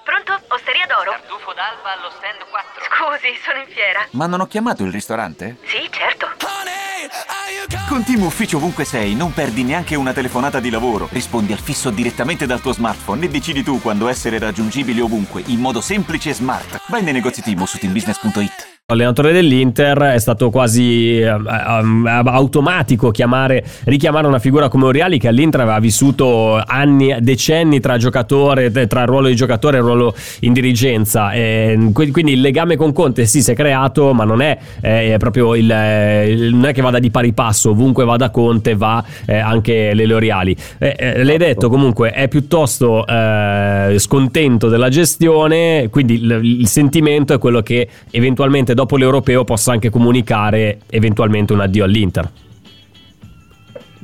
Pronto? 0.04 0.34
Osteria 0.54 0.86
d'oro? 0.88 1.10
Tartufo 1.12 1.52
d'alba 1.58 1.90
allo 1.98 2.10
stand 2.14 2.42
4. 2.50 2.82
Scusi, 2.86 3.34
sono 3.44 3.58
in 3.60 3.70
fiera. 3.74 4.06
Ma 4.12 4.28
non 4.28 4.40
ho 4.42 4.46
chiamato 4.48 4.84
il 4.84 4.92
ristorante? 4.92 5.58
Sì, 5.66 5.82
certo. 5.90 6.28
Con 7.88 8.04
Team 8.04 8.24
Ufficio 8.24 8.58
ovunque 8.58 8.84
sei, 8.84 9.14
non 9.14 9.32
perdi 9.32 9.64
neanche 9.64 9.94
una 9.94 10.12
telefonata 10.12 10.60
di 10.60 10.72
lavoro. 10.72 11.08
Rispondi 11.12 11.54
al 11.54 11.60
fisso 11.60 11.92
direttamente 11.92 12.48
dal 12.48 12.60
tuo 12.60 12.74
smartphone 12.74 13.26
e 13.26 13.30
decidi 13.30 13.62
tu 13.62 13.80
quando 13.80 14.08
essere 14.08 14.40
raggiungibile 14.40 15.02
ovunque, 15.02 15.44
in 15.48 15.60
modo 15.60 15.82
semplice 15.82 16.32
e 16.32 16.34
smart. 16.34 16.82
Vai 16.88 17.04
nei 17.04 17.14
negozi 17.14 17.44
Team 17.44 17.64
su 17.66 17.78
teambusiness.it. 17.78 18.75
allenatore 18.88 19.32
dell'Inter 19.32 19.98
è 19.98 20.20
stato 20.20 20.52
quasi 20.52 21.18
eh, 21.18 21.26
ehm, 21.26 22.06
automatico 22.06 23.10
chiamare, 23.10 23.66
richiamare 23.86 24.28
una 24.28 24.38
figura 24.38 24.68
come 24.68 24.86
Oriali 24.86 25.18
che 25.18 25.28
all'Inter 25.28 25.62
aveva 25.62 25.80
vissuto 25.80 26.62
anni, 26.64 27.16
decenni 27.20 27.80
tra 27.80 27.98
giocatore, 27.98 28.70
tra 28.86 29.06
ruolo 29.06 29.28
di 29.28 29.36
giocatore 29.36 29.78
e 29.78 29.80
ruolo 29.80 30.14
in 30.42 30.54
dirigenza. 30.54 31.32
E 31.32 31.90
qui- 31.94 32.12
quindi 32.12 32.34
il 32.34 32.42
legame 32.42 32.76
con 32.76 32.94
Conte 32.94 33.26
sì 33.26 33.42
si 33.42 33.50
è 33.50 33.56
creato, 33.56 34.14
ma 34.14 34.24
non 34.24 34.40
è, 34.44 34.56
eh, 34.82 35.16
proprio 35.18 35.56
il, 35.56 35.72
eh, 35.72 36.50
non 36.52 36.66
è 36.66 36.72
che 36.72 36.84
vada 36.84 37.00
di 37.00 37.10
pari 37.10 37.34
passo, 37.34 37.72
ovunque 37.72 38.06
vada 38.06 38.30
Conte 38.30 38.76
va 38.76 39.04
eh, 39.26 39.36
anche 39.40 39.96
Lele 39.96 40.14
Oriali. 40.14 40.56
Eh, 40.78 40.96
eh, 40.96 41.24
l'hai 41.24 41.40
detto 41.40 41.70
comunque 41.70 42.12
è 42.12 42.28
piuttosto 42.28 43.04
eh, 43.08 43.96
scontento 43.98 44.70
della 44.70 44.90
gestione, 44.90 45.90
quindi 45.90 46.22
il, 46.22 46.40
il 46.44 46.68
sentimento 46.68 47.34
è 47.34 47.40
quello 47.40 47.64
che 47.64 47.88
eventualmente 48.12 48.74
dopo 48.76 48.98
l'europeo 48.98 49.44
possa 49.44 49.72
anche 49.72 49.90
comunicare 49.90 50.82
eventualmente 50.92 51.54
un 51.54 51.62
addio 51.62 51.84
all'Inter. 51.84 52.30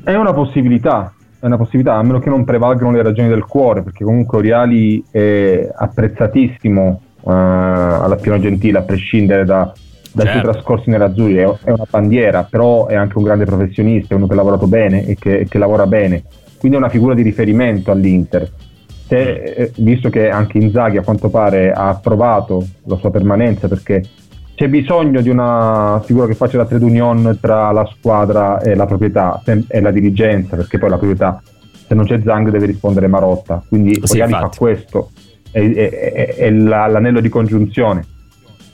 È 0.04 0.16
una 0.16 0.34
possibilità, 0.34 1.14
è 1.40 1.46
una 1.46 1.58
possibilità, 1.58 1.94
a 1.96 2.02
meno 2.02 2.18
che 2.18 2.30
non 2.30 2.44
prevalgano 2.44 2.92
le 2.92 3.04
ragioni 3.04 3.28
del 3.28 3.46
cuore, 3.46 3.84
perché 3.84 4.04
comunque 4.04 4.40
Oriali 4.40 5.04
è 5.12 5.70
apprezzatissimo 5.72 7.02
alla 7.24 8.18
Piano 8.20 8.40
Gentile, 8.40 8.80
a 8.80 8.82
prescindere 8.82 9.46
da, 9.46 9.72
dai 10.12 10.26
certo. 10.26 10.40
suoi 10.40 10.52
trascorsi 10.54 10.90
nell'Azzurri, 10.90 11.36
è, 11.36 11.50
è, 11.64 11.70
una 11.70 11.86
bandiera, 11.88 12.48
però 12.50 12.88
è 12.88 12.96
anche 12.96 13.18
un 13.18 13.24
grande 13.24 13.46
professionista, 13.46 14.16
è 14.16 14.18
uno 14.18 14.26
che 14.26 14.34
ha 14.34 14.38
lavorato 14.38 14.66
bene 14.66 15.06
e 15.06 15.16
che, 15.16 15.46
che 15.48 15.58
lavora 15.60 15.86
bene, 15.86 16.24
quindi 16.58 16.78
è 16.78 16.82
una 16.82 16.90
figura 16.90 17.14
di 17.14 17.22
riferimento 17.22 17.92
all'Inter. 17.92 18.50
Se, 19.08 19.44
eh, 19.44 19.72
visto 19.78 20.10
che 20.10 20.30
anche 20.30 20.58
Inzaghi 20.58 20.98
a 20.98 21.04
quanto 21.04 21.30
pare 21.30 21.72
ha 21.72 21.90
approvato 21.90 22.66
la 22.86 22.96
sua 22.96 23.12
permanenza 23.12 23.68
perché 23.68 24.04
c'è 24.56 24.68
bisogno 24.68 25.22
di 25.22 25.30
una 25.30 26.02
figura 26.04 26.28
che 26.28 26.36
faccia 26.36 26.58
la 26.58 26.66
trade 26.66 26.86
union 26.86 27.38
tra 27.42 27.72
la 27.72 27.86
squadra 27.86 28.60
e 28.62 28.76
la 28.76 28.86
proprietà 28.86 29.42
e 29.68 29.82
la 29.82 29.92
dirigenza, 29.92 30.56
perché 30.56 30.78
poi 30.78 30.90
la 30.90 30.98
proprietà 30.98 31.42
se 31.92 31.98
non 31.98 32.06
c'è 32.06 32.22
Zang 32.24 32.50
deve 32.50 32.68
rispondere 32.68 33.08
Marotta, 33.08 33.62
quindi 33.68 34.00
sì, 34.04 34.22
Oriani 34.22 34.32
fa 34.32 34.50
questo, 34.56 35.10
è, 35.52 35.60
è, 35.60 35.90
è, 35.90 36.36
è 36.36 36.50
l'anello 36.50 37.20
di 37.20 37.28
congiunzione. 37.28 38.06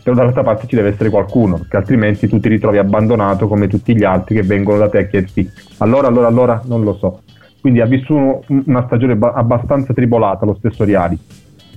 Però 0.03 0.15
dall'altra 0.15 0.43
parte 0.43 0.67
ci 0.67 0.75
deve 0.75 0.89
essere 0.89 1.09
qualcuno, 1.09 1.57
perché 1.57 1.77
altrimenti 1.77 2.27
tu 2.27 2.39
ti 2.39 2.47
ritrovi 2.47 2.77
abbandonato 2.77 3.47
come 3.47 3.67
tutti 3.67 3.97
gli 3.97 4.03
altri 4.03 4.35
che 4.35 4.43
vengono 4.43 4.77
da 4.77 4.87
te 4.87 4.99
a 4.99 5.05
chiederti 5.05 5.51
allora, 5.79 6.07
allora, 6.07 6.27
allora, 6.27 6.61
non 6.65 6.83
lo 6.83 6.93
so. 6.93 7.21
Quindi 7.59 7.81
ha 7.81 7.87
vissuto 7.87 8.43
una 8.65 8.83
stagione 8.85 9.17
abbastanza 9.19 9.93
tribolata 9.93 10.45
lo 10.45 10.55
stesso 10.59 10.83
Riali. 10.83 11.17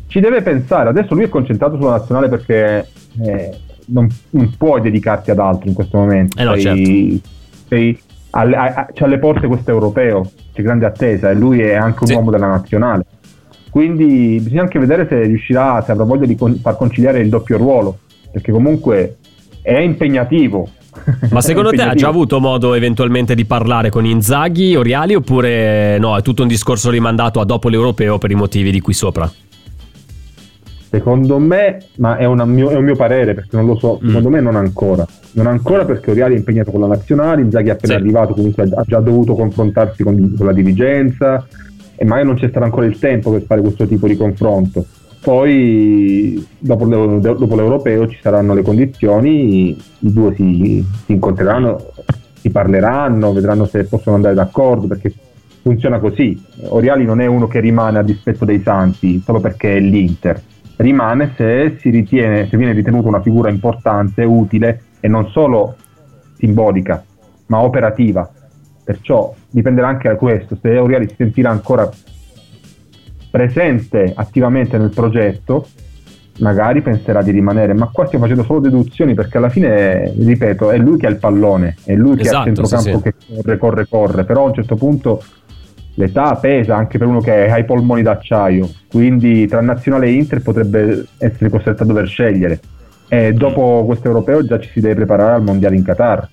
Ci 0.09 0.21
deve 0.21 0.43
pensare, 0.43 0.91
adesso 0.91 1.15
lui 1.15 1.25
è 1.25 1.29
concentrato 1.31 1.77
sulla 1.77 1.93
nazionale 1.93 2.29
perché 2.29 2.87
eh, 3.25 3.59
non, 3.91 4.09
non, 4.31 4.53
puoi 4.57 4.81
dedicarti 4.81 5.31
ad 5.31 5.39
altro 5.39 5.69
in 5.69 5.75
questo 5.75 5.99
momento. 5.99 6.39
Eh 6.39 6.45
no, 6.45 6.57
sei, 6.57 6.63
certo. 6.63 7.29
sei 7.69 7.99
alle, 8.31 8.57
a, 8.57 8.89
c'è 8.93 9.05
alle 9.05 9.19
porte 9.19 9.47
questo 9.47 9.71
europeo, 9.71 10.31
c'è 10.53 10.63
grande 10.63 10.87
attesa 10.87 11.31
e 11.31 11.35
lui 11.35 11.61
è 11.61 11.75
anche 11.75 11.99
un 12.01 12.07
sì. 12.07 12.15
uomo 12.15 12.31
della 12.31 12.49
nazionale. 12.49 13.05
Quindi 13.71 14.41
bisogna 14.43 14.63
anche 14.63 14.79
vedere 14.79 15.07
se 15.09 15.23
riuscirà, 15.23 15.83
se 15.85 15.93
avrà 15.93 16.05
voglia 16.05 16.27
di 16.27 16.35
con, 16.35 16.57
far 16.57 16.77
conciliare 16.77 17.21
il 17.21 17.29
doppio 17.29 17.57
ruolo 17.57 17.99
perché 18.31 18.53
comunque 18.53 19.17
è 19.63 19.79
impegnativo. 19.79 20.69
Ma 21.31 21.41
secondo 21.43 21.71
te 21.71 21.83
ha 21.83 21.95
già 21.95 22.09
avuto 22.09 22.41
modo 22.41 22.75
eventualmente 22.75 23.35
di 23.35 23.45
parlare 23.45 23.91
con 23.91 24.05
Inzaghi, 24.05 24.75
Oriali 24.75 25.15
oppure 25.15 25.99
no, 25.99 26.17
è 26.17 26.23
tutto 26.23 26.43
un 26.43 26.49
discorso 26.49 26.91
rimandato 26.91 27.41
a 27.41 27.45
dopo 27.45 27.69
l'europeo 27.69 28.19
per 28.19 28.31
i 28.31 28.35
motivi 28.35 28.71
di 28.71 28.81
qui 28.81 28.93
sopra? 28.93 29.31
Secondo 30.91 31.39
me, 31.39 31.79
ma 31.99 32.17
è, 32.17 32.27
mio, 32.27 32.71
è 32.71 32.75
un 32.75 32.83
mio 32.83 32.97
parere 32.97 33.33
perché 33.33 33.55
non 33.55 33.65
lo 33.65 33.79
so, 33.79 34.01
mm. 34.03 34.09
secondo 34.09 34.29
mm. 34.29 34.33
me 34.33 34.41
non 34.41 34.57
ancora. 34.57 35.07
Non 35.35 35.47
ancora 35.47 35.85
perché 35.85 36.11
Oriali 36.11 36.35
è 36.35 36.39
impegnato 36.39 36.73
con 36.73 36.81
la 36.81 36.89
nazionale, 36.89 37.43
Inzaghi 37.43 37.69
è 37.69 37.73
appena 37.73 37.95
sì. 37.95 38.01
arrivato, 38.01 38.35
comunque 38.35 38.65
ha 38.65 38.83
già 38.85 38.99
dovuto 38.99 39.35
confrontarsi 39.35 40.03
con, 40.03 40.35
con 40.37 40.47
la 40.47 40.53
dirigenza 40.53 41.47
e 41.95 42.05
magari 42.05 42.27
non 42.27 42.35
c'è 42.35 42.49
stato 42.49 42.65
ancora 42.65 42.87
il 42.87 42.99
tempo 42.99 43.31
per 43.31 43.43
fare 43.43 43.61
questo 43.61 43.87
tipo 43.87 44.09
di 44.09 44.17
confronto. 44.17 44.85
Poi 45.23 46.45
dopo, 46.59 46.87
dopo, 46.87 47.55
l'europeo 47.55 48.09
ci 48.09 48.19
saranno 48.21 48.55
le 48.55 48.63
condizioni, 48.63 49.69
i 49.71 50.13
due 50.13 50.35
si, 50.35 50.85
si, 51.05 51.13
incontreranno, 51.13 51.93
si 52.41 52.51
parleranno, 52.51 53.33
vedranno 53.33 53.65
se 53.67 53.85
possono 53.85 54.17
andare 54.17 54.35
d'accordo 54.35 54.89
perché 54.89 55.13
funziona 55.63 56.01
così. 56.01 56.43
Oriali 56.63 57.05
non 57.05 57.21
è 57.21 57.27
uno 57.27 57.47
che 57.47 57.61
rimane 57.61 57.99
a 57.99 58.03
dispetto 58.03 58.45
dei 58.45 58.61
Santi 58.61 59.23
solo 59.25 59.39
perché 59.39 59.77
è 59.77 59.81
l'Inter, 59.81 60.43
rimane 60.81 61.33
se 61.37 61.77
si 61.79 61.91
ritiene, 61.91 62.49
se 62.49 62.57
viene 62.57 62.73
ritenuto 62.73 63.09
una 63.09 63.21
figura 63.21 63.51
importante, 63.51 64.25
utile 64.25 64.83
e 65.01 65.09
non 65.09 65.29
solo 65.29 65.77
simbolica 66.37 67.05
ma 67.47 67.61
operativa. 67.61 68.29
Perciò 68.83 69.35
dipenderà 69.51 69.89
anche 69.89 70.09
da 70.09 70.17
questo, 70.17 70.57
se 70.61 70.79
Oriali 70.79 71.09
si 71.09 71.15
sentirà 71.17 71.51
ancora 71.51 71.89
presente 73.31 74.13
attivamente 74.15 74.79
nel 74.79 74.91
progetto, 74.91 75.67
magari 76.39 76.81
penserà 76.81 77.23
di 77.23 77.31
rimanere, 77.31 77.75
ma 77.75 77.91
qua 77.93 78.07
stiamo 78.07 78.25
facendo 78.25 78.45
solo 78.45 78.61
deduzioni 78.61 79.15
perché 79.15 79.37
alla 79.37 79.51
fine, 79.51 80.13
ripeto, 80.17 80.71
è 80.71 80.79
lui 80.79 80.97
che 80.97 81.07
ha 81.07 81.11
il 81.11 81.19
pallone, 81.19 81.77
è 81.85 81.95
lui 81.95 82.17
che 82.17 82.23
esatto, 82.23 82.37
ha 82.37 82.49
il 82.49 82.57
centrocampo 82.57 82.89
sì, 82.89 82.97
sì. 82.97 83.03
che 83.03 83.37
corre, 83.37 83.59
corre, 83.59 83.87
corre, 83.89 84.25
però 84.25 84.45
a 84.45 84.49
un 84.49 84.55
certo 84.55 84.77
punto 84.77 85.23
l'età 85.95 86.35
pesa 86.37 86.77
anche 86.77 86.99
per 86.99 87.07
uno 87.07 87.21
che 87.21 87.51
ha 87.51 87.59
i 87.59 87.65
polmoni 87.65 88.03
d'acciaio, 88.03 88.69
quindi 88.89 89.47
tra 89.47 89.61
nazionale 89.61 90.07
e 90.07 90.13
Inter 90.13 90.43
potrebbe 90.43 91.07
essere 91.19 91.51
costretto 91.51 91.83
a 91.83 91.87
dover 91.87 92.07
scegliere. 92.07 92.61
E 93.09 93.33
dopo 93.33 93.85
questo 93.87 94.07
europeo 94.07 94.45
già 94.45 94.59
ci 94.61 94.71
si 94.71 94.81
deve 94.81 94.95
preparare 94.95 95.35
al 95.35 95.43
mondiale 95.43 95.77
in 95.77 95.83
Qatar. 95.83 96.29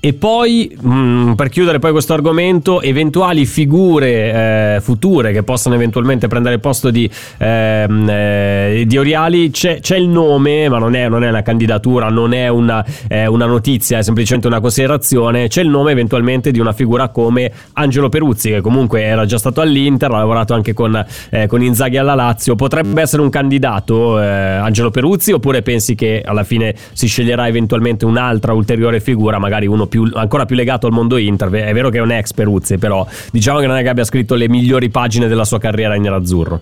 E 0.00 0.12
poi, 0.12 0.76
mh, 0.80 0.90
mm, 0.90 1.32
per 1.32 1.48
chiudere 1.48 1.80
poi 1.80 1.90
questo 1.90 2.12
argomento, 2.12 2.80
eventuali 2.82 3.44
figure 3.46 4.76
eh, 4.76 4.80
future 4.80 5.32
che 5.32 5.42
possano 5.42 5.74
eventualmente 5.74 6.28
prendere 6.28 6.54
il 6.54 6.60
posto 6.60 6.90
di, 6.90 7.10
ehm, 7.38 8.08
eh, 8.08 8.84
di 8.86 8.96
Oriali, 8.96 9.50
c'è, 9.50 9.80
c'è, 9.80 9.96
il 9.96 10.06
nome, 10.06 10.68
ma 10.68 10.78
non 10.78 10.94
è, 10.94 11.08
non 11.08 11.24
è 11.24 11.28
una 11.28 11.42
candidatura, 11.42 12.10
non 12.10 12.32
è 12.32 12.46
una, 12.46 12.84
eh, 13.08 13.26
una, 13.26 13.46
notizia, 13.46 13.98
è 13.98 14.02
semplicemente 14.02 14.46
una 14.46 14.60
considerazione, 14.60 15.48
c'è 15.48 15.62
il 15.62 15.68
nome 15.68 15.90
eventualmente 15.90 16.52
di 16.52 16.60
una 16.60 16.72
figura 16.72 17.08
come 17.08 17.50
Angelo 17.72 18.08
Peruzzi, 18.08 18.50
che 18.50 18.60
comunque 18.60 19.02
era 19.02 19.26
già 19.26 19.38
stato 19.38 19.60
all'Inter, 19.60 20.12
ha 20.12 20.18
lavorato 20.18 20.54
anche 20.54 20.74
con, 20.74 21.04
eh, 21.30 21.48
con 21.48 21.60
Inzaghi 21.60 21.96
alla 21.96 22.14
Lazio, 22.14 22.54
potrebbe 22.54 23.02
essere 23.02 23.22
un 23.22 23.30
candidato 23.30 24.22
eh, 24.22 24.24
Angelo 24.24 24.92
Peruzzi 24.92 25.32
oppure 25.32 25.62
pensi 25.62 25.96
che 25.96 26.22
alla 26.24 26.44
fine 26.44 26.72
si 26.92 27.08
sceglierà 27.08 27.48
eventualmente 27.48 28.04
un'altra 28.04 28.52
ulteriore 28.52 29.00
figura, 29.00 29.40
magari 29.40 29.66
uno 29.66 29.86
più, 29.88 30.08
ancora 30.14 30.44
più 30.44 30.54
legato 30.54 30.86
al 30.86 30.92
mondo 30.92 31.16
Inter. 31.16 31.50
È 31.50 31.72
vero 31.72 31.90
che 31.90 31.98
è 31.98 32.00
un 32.00 32.12
ex 32.12 32.32
Peruzzi, 32.32 32.78
però 32.78 33.06
diciamo 33.32 33.58
che 33.58 33.66
non 33.66 33.76
è 33.76 33.82
che 33.82 33.88
abbia 33.88 34.04
scritto 34.04 34.34
le 34.34 34.48
migliori 34.48 34.88
pagine 34.88 35.26
della 35.26 35.44
sua 35.44 35.58
carriera 35.58 35.94
in 35.94 36.02
nerazzurro. 36.02 36.60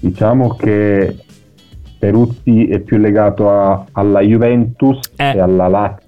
Diciamo 0.00 0.54
che 0.54 1.16
Peruzzi 1.98 2.66
è 2.66 2.80
più 2.80 2.98
legato 2.98 3.50
a, 3.50 3.84
alla 3.92 4.20
Juventus 4.20 5.12
eh. 5.16 5.36
e 5.36 5.40
alla 5.40 5.68
Lazio. 5.68 6.04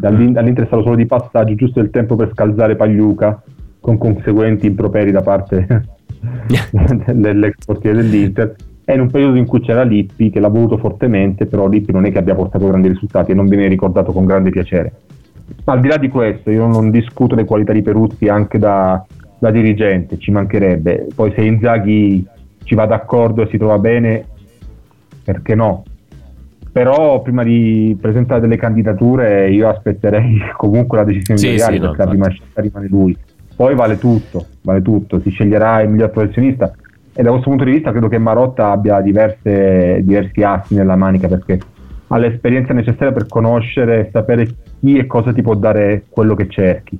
All'Inter 0.00 0.62
è 0.62 0.66
stato 0.66 0.82
solo 0.82 0.94
di 0.94 1.06
passaggio, 1.06 1.54
giusto 1.56 1.80
il 1.80 1.90
tempo 1.90 2.14
per 2.14 2.30
scalzare 2.32 2.76
Pagliuca, 2.76 3.42
con 3.80 3.98
conseguenti 3.98 4.66
improperi 4.66 5.10
da 5.10 5.22
parte 5.22 5.66
dell'ex 7.12 7.64
portiere 7.64 7.96
dell'Inter. 7.96 8.54
È 8.84 8.92
in 8.92 9.00
un 9.00 9.10
periodo 9.10 9.36
in 9.36 9.44
cui 9.44 9.60
c'era 9.60 9.82
Lippi 9.82 10.30
che 10.30 10.40
l'ha 10.40 10.48
voluto 10.48 10.78
fortemente, 10.78 11.46
però 11.46 11.66
Lippi 11.66 11.92
non 11.92 12.06
è 12.06 12.12
che 12.12 12.18
abbia 12.18 12.34
portato 12.34 12.66
grandi 12.66 12.88
risultati 12.88 13.32
e 13.32 13.34
non 13.34 13.46
viene 13.46 13.66
ricordato 13.66 14.12
con 14.12 14.24
grande 14.24 14.50
piacere. 14.50 14.92
Ma 15.64 15.72
al 15.74 15.80
di 15.80 15.88
là 15.88 15.96
di 15.96 16.08
questo, 16.08 16.50
io 16.50 16.66
non 16.66 16.90
discuto 16.90 17.34
le 17.34 17.44
qualità 17.44 17.72
di 17.72 17.82
Peruzzi 17.82 18.28
anche 18.28 18.58
da, 18.58 19.04
da 19.38 19.50
dirigente, 19.50 20.18
ci 20.18 20.30
mancherebbe. 20.30 21.08
Poi 21.14 21.32
se 21.34 21.42
Inzaghi 21.42 22.26
ci 22.64 22.74
va 22.74 22.86
d'accordo 22.86 23.42
e 23.42 23.48
si 23.48 23.58
trova 23.58 23.78
bene, 23.78 24.24
perché 25.24 25.54
no? 25.54 25.84
Però 26.70 27.22
prima 27.22 27.42
di 27.42 27.96
presentare 28.00 28.40
delle 28.40 28.56
candidature 28.56 29.50
io 29.50 29.68
aspetterei 29.68 30.38
comunque 30.56 30.98
la 30.98 31.04
decisione 31.04 31.38
sì, 31.38 31.50
di 31.50 31.56
Reali 31.56 31.74
sì, 31.74 31.80
perché 31.80 31.96
no, 31.96 32.04
la 32.04 32.10
prima 32.10 32.28
scelta 32.28 32.60
rimane 32.60 32.86
lui. 32.88 33.16
Poi 33.56 33.74
vale 33.74 33.98
tutto, 33.98 34.46
vale 34.62 34.82
tutto, 34.82 35.20
si 35.20 35.30
sceglierà 35.30 35.80
il 35.80 35.90
miglior 35.90 36.10
professionista 36.10 36.72
e 37.12 37.22
da 37.22 37.30
questo 37.30 37.48
punto 37.48 37.64
di 37.64 37.72
vista 37.72 37.90
credo 37.90 38.06
che 38.06 38.18
Marotta 38.18 38.70
abbia 38.70 39.00
diverse, 39.00 40.00
diversi 40.04 40.44
assi 40.44 40.76
nella 40.76 40.94
manica 40.94 41.26
perché 41.26 41.58
ha 42.08 42.18
l'esperienza 42.18 42.72
necessaria 42.72 43.12
per 43.12 43.26
conoscere 43.26 44.06
e 44.06 44.10
sapere 44.10 44.46
chi 44.80 44.96
e 44.96 45.06
cosa 45.06 45.32
ti 45.32 45.42
può 45.42 45.54
dare 45.54 46.04
quello 46.08 46.34
che 46.34 46.48
cerchi. 46.48 46.98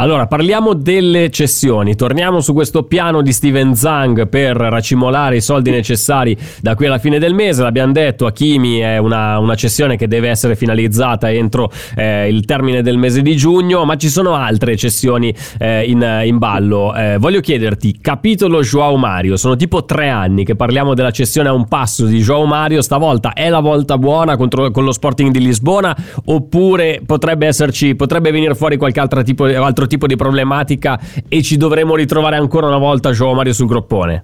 Allora, 0.00 0.26
parliamo 0.26 0.72
delle 0.72 1.28
cessioni. 1.28 1.94
Torniamo 1.94 2.40
su 2.40 2.54
questo 2.54 2.84
piano 2.84 3.20
di 3.20 3.34
Steven 3.34 3.74
Zang 3.74 4.28
per 4.28 4.56
racimolare 4.56 5.36
i 5.36 5.40
soldi 5.42 5.70
necessari 5.70 6.34
da 6.62 6.74
qui 6.74 6.86
alla 6.86 6.96
fine 6.96 7.18
del 7.18 7.34
mese. 7.34 7.62
L'abbiamo 7.62 7.92
detto, 7.92 8.24
Hakimi 8.24 8.78
è 8.78 8.96
una, 8.96 9.38
una 9.38 9.54
cessione 9.56 9.98
che 9.98 10.08
deve 10.08 10.30
essere 10.30 10.56
finalizzata 10.56 11.30
entro 11.30 11.70
eh, 11.96 12.28
il 12.30 12.46
termine 12.46 12.80
del 12.80 12.96
mese 12.96 13.20
di 13.20 13.36
giugno, 13.36 13.84
ma 13.84 13.96
ci 13.96 14.08
sono 14.08 14.36
altre 14.36 14.74
cessioni 14.74 15.34
eh, 15.58 15.84
in, 15.84 16.22
in, 16.24 16.38
ballo. 16.38 16.94
Eh, 16.94 17.18
voglio 17.18 17.40
chiederti, 17.40 17.98
capitolo 18.00 18.62
Joao 18.62 18.96
Mario, 18.96 19.36
sono 19.36 19.54
tipo 19.54 19.84
tre 19.84 20.08
anni 20.08 20.46
che 20.46 20.56
parliamo 20.56 20.94
della 20.94 21.10
cessione 21.10 21.50
a 21.50 21.52
un 21.52 21.68
passo 21.68 22.06
di 22.06 22.22
Joao 22.22 22.46
Mario, 22.46 22.80
stavolta 22.80 23.34
è 23.34 23.50
la 23.50 23.60
volta 23.60 23.98
buona 23.98 24.38
contro, 24.38 24.70
con 24.70 24.82
lo 24.82 24.92
Sporting 24.92 25.30
di 25.30 25.40
Lisbona 25.40 25.94
oppure 26.24 27.02
potrebbe 27.04 27.46
esserci, 27.46 27.94
potrebbe 27.94 28.30
venire 28.30 28.54
fuori 28.54 28.78
qualche 28.78 29.00
altro 29.00 29.22
tipo, 29.22 29.44
altro 29.44 29.88
tipo 29.90 30.06
di 30.06 30.14
problematica 30.14 30.98
e 31.28 31.42
ci 31.42 31.56
dovremo 31.56 31.96
ritrovare 31.96 32.36
ancora 32.36 32.68
una 32.68 32.78
volta 32.78 33.10
Joao 33.10 33.34
Mario 33.34 33.52
sul 33.52 33.66
groppone? 33.66 34.22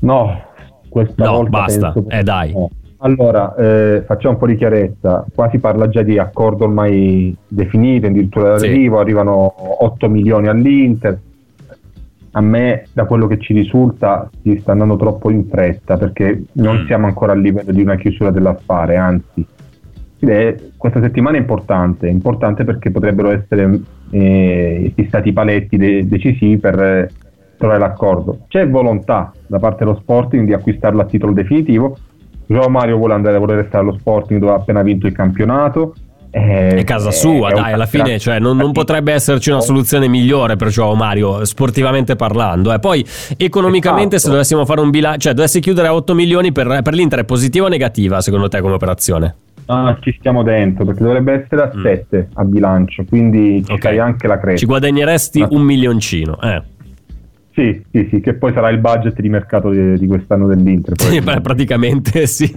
No, 0.00 0.42
questa 0.88 1.24
no, 1.24 1.32
volta 1.32 1.50
basta, 1.50 1.94
eh 2.08 2.22
dai. 2.24 2.52
No. 2.52 2.68
Allora, 3.04 3.54
eh, 3.56 4.02
facciamo 4.06 4.34
un 4.34 4.38
po' 4.38 4.46
di 4.46 4.56
chiarezza. 4.56 5.24
Qua 5.34 5.48
si 5.50 5.58
parla 5.58 5.88
già 5.88 6.02
di 6.02 6.18
accordo 6.18 6.64
ormai 6.64 7.34
definito, 7.48 8.06
addirittura 8.06 8.56
d'arrivo, 8.56 8.96
sì. 8.96 9.02
arrivano 9.02 9.54
8 9.84 10.08
milioni 10.08 10.48
all'Inter. 10.48 11.18
A 12.34 12.40
me, 12.40 12.84
da 12.92 13.04
quello 13.04 13.26
che 13.26 13.38
ci 13.38 13.52
risulta, 13.52 14.28
si 14.42 14.56
sta 14.60 14.72
andando 14.72 14.96
troppo 14.96 15.30
in 15.30 15.46
fretta 15.48 15.96
perché 15.96 16.44
non 16.52 16.82
mm. 16.82 16.86
siamo 16.86 17.06
ancora 17.06 17.32
a 17.32 17.34
livello 17.34 17.72
di 17.72 17.82
una 17.82 17.96
chiusura 17.96 18.30
dell'affare, 18.30 18.96
anzi, 18.96 19.44
questa 20.76 21.00
settimana 21.00 21.36
è 21.36 21.40
importante, 21.40 22.06
importante 22.08 22.64
perché 22.64 22.90
potrebbero 22.90 23.30
essere 23.30 23.80
eh, 24.10 24.92
fissati 24.94 25.30
i 25.30 25.32
paletti 25.32 25.76
de- 25.76 26.06
decisivi 26.06 26.58
per, 26.58 27.08
trovare 27.62 27.78
l'accordo. 27.78 28.40
C'è 28.48 28.68
volontà 28.68 29.32
da 29.46 29.60
parte 29.60 29.84
dello 29.84 29.96
Sporting 29.96 30.44
di 30.44 30.52
acquistarlo 30.52 31.00
a 31.00 31.04
titolo 31.04 31.32
definitivo. 31.32 31.96
Joao 32.46 32.68
Mario 32.68 32.96
vuole 32.96 33.14
andare 33.14 33.38
vuole 33.38 33.54
restare 33.54 33.84
allo 33.84 33.96
Sporting 33.96 34.40
dove 34.40 34.52
ha 34.52 34.56
appena 34.56 34.82
vinto 34.82 35.06
il 35.06 35.12
campionato. 35.12 35.94
Eh, 36.34 36.76
è 36.76 36.84
casa 36.84 37.10
sua, 37.10 37.50
è 37.50 37.52
dai, 37.52 37.72
alla 37.74 37.84
fine 37.84 38.18
cioè, 38.18 38.38
non, 38.38 38.56
non, 38.56 38.72
potrebbe 38.72 39.12
esserci 39.12 39.50
una 39.50 39.60
soluzione 39.60 40.08
migliore 40.08 40.56
per 40.56 40.68
Joao 40.68 40.94
Mario, 40.94 41.44
sportivamente 41.44 42.16
parlando. 42.16 42.72
Eh. 42.72 42.78
Poi, 42.78 43.06
economicamente, 43.36 44.16
esatto. 44.16 44.18
se 44.18 44.30
dovessimo 44.30 44.64
fare 44.64 44.80
un 44.80 44.90
bilancio, 44.90 45.20
cioè 45.20 45.34
dovessi 45.34 45.60
chiudere 45.60 45.88
a 45.88 45.94
8 45.94 46.14
milioni 46.14 46.50
per, 46.50 46.80
per 46.82 46.94
l'Inter, 46.94 47.20
è 47.20 47.24
positiva 47.24 47.66
o 47.66 47.68
negativa 47.68 48.20
secondo 48.22 48.48
te 48.48 48.60
come 48.60 48.74
operazione? 48.74 49.34
Ah, 49.66 49.96
ci 50.00 50.14
stiamo 50.18 50.42
dentro 50.42 50.84
perché 50.84 51.02
dovrebbe 51.02 51.42
essere 51.42 51.62
a 51.62 51.72
7 51.82 52.16
mm. 52.16 52.30
a 52.34 52.44
bilancio, 52.44 53.04
quindi 53.04 53.64
ci 53.64 53.72
okay. 53.72 53.98
anche 53.98 54.26
la 54.26 54.38
crescita. 54.38 54.60
Ci 54.60 54.66
guadagneresti 54.66 55.40
no. 55.40 55.48
un 55.52 55.62
milioncino, 55.62 56.40
eh. 56.40 56.62
Sì, 57.54 57.84
sì, 57.90 58.08
sì, 58.10 58.20
che 58.20 58.34
poi 58.34 58.52
sarà 58.54 58.70
il 58.70 58.78
budget 58.78 59.20
di 59.20 59.28
mercato 59.28 59.70
di, 59.70 59.98
di 59.98 60.06
quest'anno 60.06 60.46
dell'Inter. 60.46 60.94
Sì, 61.00 61.20
beh, 61.20 61.40
praticamente 61.40 62.26
sì. 62.26 62.50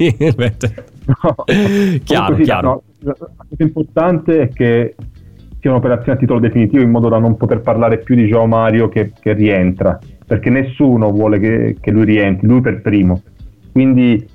no. 1.06 1.36
chiaro, 2.04 2.36
sì, 2.36 2.42
chiaro. 2.44 2.84
No, 3.00 3.12
la 3.12 3.16
cosa 3.18 3.64
importante 3.64 4.42
è 4.42 4.50
che 4.50 4.96
sia 5.60 5.72
un'operazione 5.72 6.14
a 6.14 6.20
titolo 6.20 6.40
definitivo 6.40 6.82
in 6.82 6.92
modo 6.92 7.10
da 7.10 7.18
non 7.18 7.38
poter 7.38 7.62
parlare 7.62 7.98
più 7.98 8.16
di 8.16 8.28
Joao 8.28 8.46
Mario 8.46 8.88
che, 8.88 9.12
che 9.20 9.34
rientra, 9.34 10.00
perché 10.26 10.50
nessuno 10.50 11.12
vuole 11.12 11.40
che, 11.40 11.78
che, 11.80 11.92
lui 11.92 12.06
rientri, 12.06 12.48
lui 12.48 12.62
per 12.62 12.82
primo. 12.82 13.22
Quindi 13.72 14.26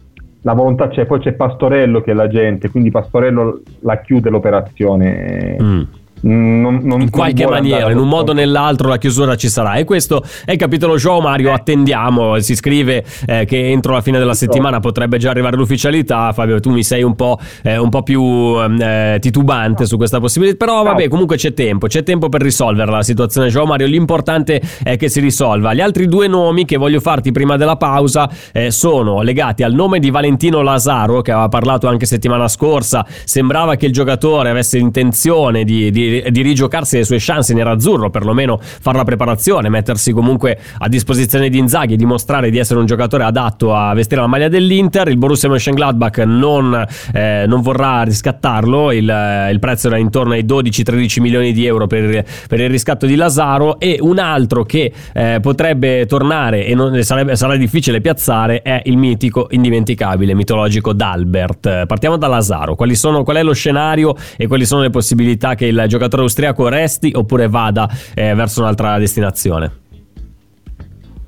la 0.43 0.55
volontà 0.55 0.89
c'è, 0.89 1.07
poi 1.07 1.21
c'è 1.21 1.33
Pastorello 1.33 2.01
che 2.01 2.13
è 2.13 2.15
l'agente, 2.15 2.71
quindi 2.71 2.91
Pastorello 2.91 3.61
la 3.81 4.01
chiude 4.01 4.31
l'operazione. 4.31 5.57
Mm 5.61 5.83
non, 6.23 6.81
non, 6.83 7.01
in 7.01 7.11
qualche 7.11 7.47
maniera, 7.47 7.91
in 7.91 7.99
un 7.99 8.09
modo 8.09 8.33
o 8.33 8.35
nell'altro 8.35 8.89
la 8.89 8.99
chiusura 8.99 9.37
ci 9.37 9.49
sarà. 9.49 9.75
E 9.75 9.85
questo 9.85 10.23
è 10.45 10.53
il 10.53 10.59
capitolo 10.59 10.99
show 10.99 11.21
Mario, 11.21 11.51
eh. 11.51 11.53
attendiamo, 11.53 12.39
si 12.41 12.55
scrive 12.55 13.05
eh, 13.27 13.45
che 13.45 13.71
entro 13.71 13.93
la 13.93 14.01
fine 14.01 14.19
della 14.19 14.35
settimana 14.35 14.81
potrebbe 14.81 15.19
già 15.19 15.31
arrivare 15.31 15.57
l'ufficialità, 15.57 16.33
Fabio 16.33 16.61
tu 16.61 16.71
mi 16.71 16.83
sei 16.83 17.03
un 17.03 17.15
po', 17.15 17.39
eh, 17.63 17.79
un 17.79 17.89
po 17.89 18.03
più 18.03 18.23
ehm, 18.23 18.81
eh, 18.81 19.19
titubante 19.21 19.87
su 19.87 19.97
questa 19.97 20.21
possibilità, 20.21 20.65
però 20.65 20.83
vabbè 20.83 21.09
comunque 21.09 21.37
c'è 21.37 21.55
tempo, 21.55 21.87
c'è 21.87 22.03
tempo 22.03 22.29
per 22.29 22.43
risolvere 22.43 22.91
la 22.91 23.03
situazione 23.03 23.51
show 23.51 23.65
Mario, 23.67 23.87
l'importante 23.87 24.61
è 24.83 24.97
che 24.97 25.09
si 25.09 25.21
risolva. 25.21 25.75
Gli 25.75 25.81
altri 25.81 26.07
due 26.07 26.27
nomi 26.27 26.65
che 26.65 26.77
voglio 26.77 27.01
farti 27.01 27.33
prima 27.33 27.57
della 27.57 27.77
pausa 27.77 28.31
eh, 28.53 28.71
sono 28.71 29.23
legati 29.23 29.63
al 29.63 29.73
nome 29.73 29.99
di 29.99 30.11
Valentino 30.11 30.63
Lazaro 30.63 31.23
che 31.23 31.33
aveva 31.33 31.49
parlato 31.49 31.89
anche 31.89 32.07
settimana 32.07 32.49
scorsa, 32.49 33.07
sembrava 33.25 33.77
che 33.77 33.87
il 33.87 33.93
giocatore 33.93 34.51
avesse 34.51 34.79
intenzione 34.79 35.65
di, 35.65 35.91
di 35.91 36.10
di, 36.31 36.43
rigiocarsi 36.43 36.97
le 36.97 37.05
sue 37.05 37.19
chance 37.19 37.55
nerazzurro, 37.55 38.11
perlomeno 38.11 38.59
fare 38.61 38.97
la 38.97 39.05
preparazione, 39.05 39.69
mettersi 39.69 40.13
comunque 40.13 40.59
a 40.79 40.89
disposizione 40.89 41.49
di 41.49 41.59
Inzaghi 41.59 41.95
e 41.95 41.97
dimostrare 41.97 42.51
di 42.51 42.59
essere 42.59 42.81
un 42.81 42.87
giocatore 42.87 43.25
adatto 43.25 43.75
a 43.75 43.95
vestire 43.95 44.21
la 44.21 44.27
maglia 44.27 44.49
dell'Inter. 44.49 45.09
Il 45.09 45.17
Borussia 45.17 45.49
Mönchengladbach 45.49 46.19
non, 46.19 46.87
eh, 47.13 47.45
non 47.47 47.61
vorrà 47.61 48.03
riscattarlo, 48.03 48.93
il, 48.93 49.49
il, 49.51 49.59
prezzo 49.59 49.89
era 49.89 49.99
intorno 49.99 50.33
ai 50.33 50.45
12-13 50.45 51.21
milioni 51.21 51.53
di 51.53 51.67
euro 51.67 51.87
per, 51.87 52.25
per, 52.49 52.61
il 52.61 52.69
riscatto 52.69 53.07
di 53.07 53.15
Lazaro 53.15 53.79
e 53.79 53.99
un 54.01 54.19
altro 54.19 54.65
che 54.65 54.93
eh, 55.13 55.39
potrebbe 55.41 56.07
tornare 56.07 56.67
e 56.67 56.75
non, 56.75 57.03
sarebbe, 57.03 57.37
sarà 57.37 57.57
difficile 57.57 58.01
piazzare 58.01 58.63
è 58.63 58.83
il 58.85 58.97
mitico, 58.97 59.47
indimenticabile, 59.51 60.35
mitologico 60.35 60.93
D'Albert. 60.93 61.87
Partiamo 61.87 62.17
da 62.17 62.27
Lazaro, 62.27 62.77
sono, 62.93 63.23
qual 63.23 63.37
è 63.37 63.43
lo 63.43 63.53
scenario 63.53 64.15
e 64.37 64.47
quali 64.47 64.67
sono 64.67 64.83
le 64.83 64.91
possibilità 64.91 65.55
che 65.55 65.67
il 65.67 65.85
giocatore 65.87 66.00
giocatore 66.01 66.23
austriaco 66.23 66.69
resti 66.69 67.13
oppure 67.15 67.47
vada 67.49 67.87
eh, 68.15 68.35
verso 68.35 68.63
un'altra 68.63 68.97
destinazione? 68.99 69.73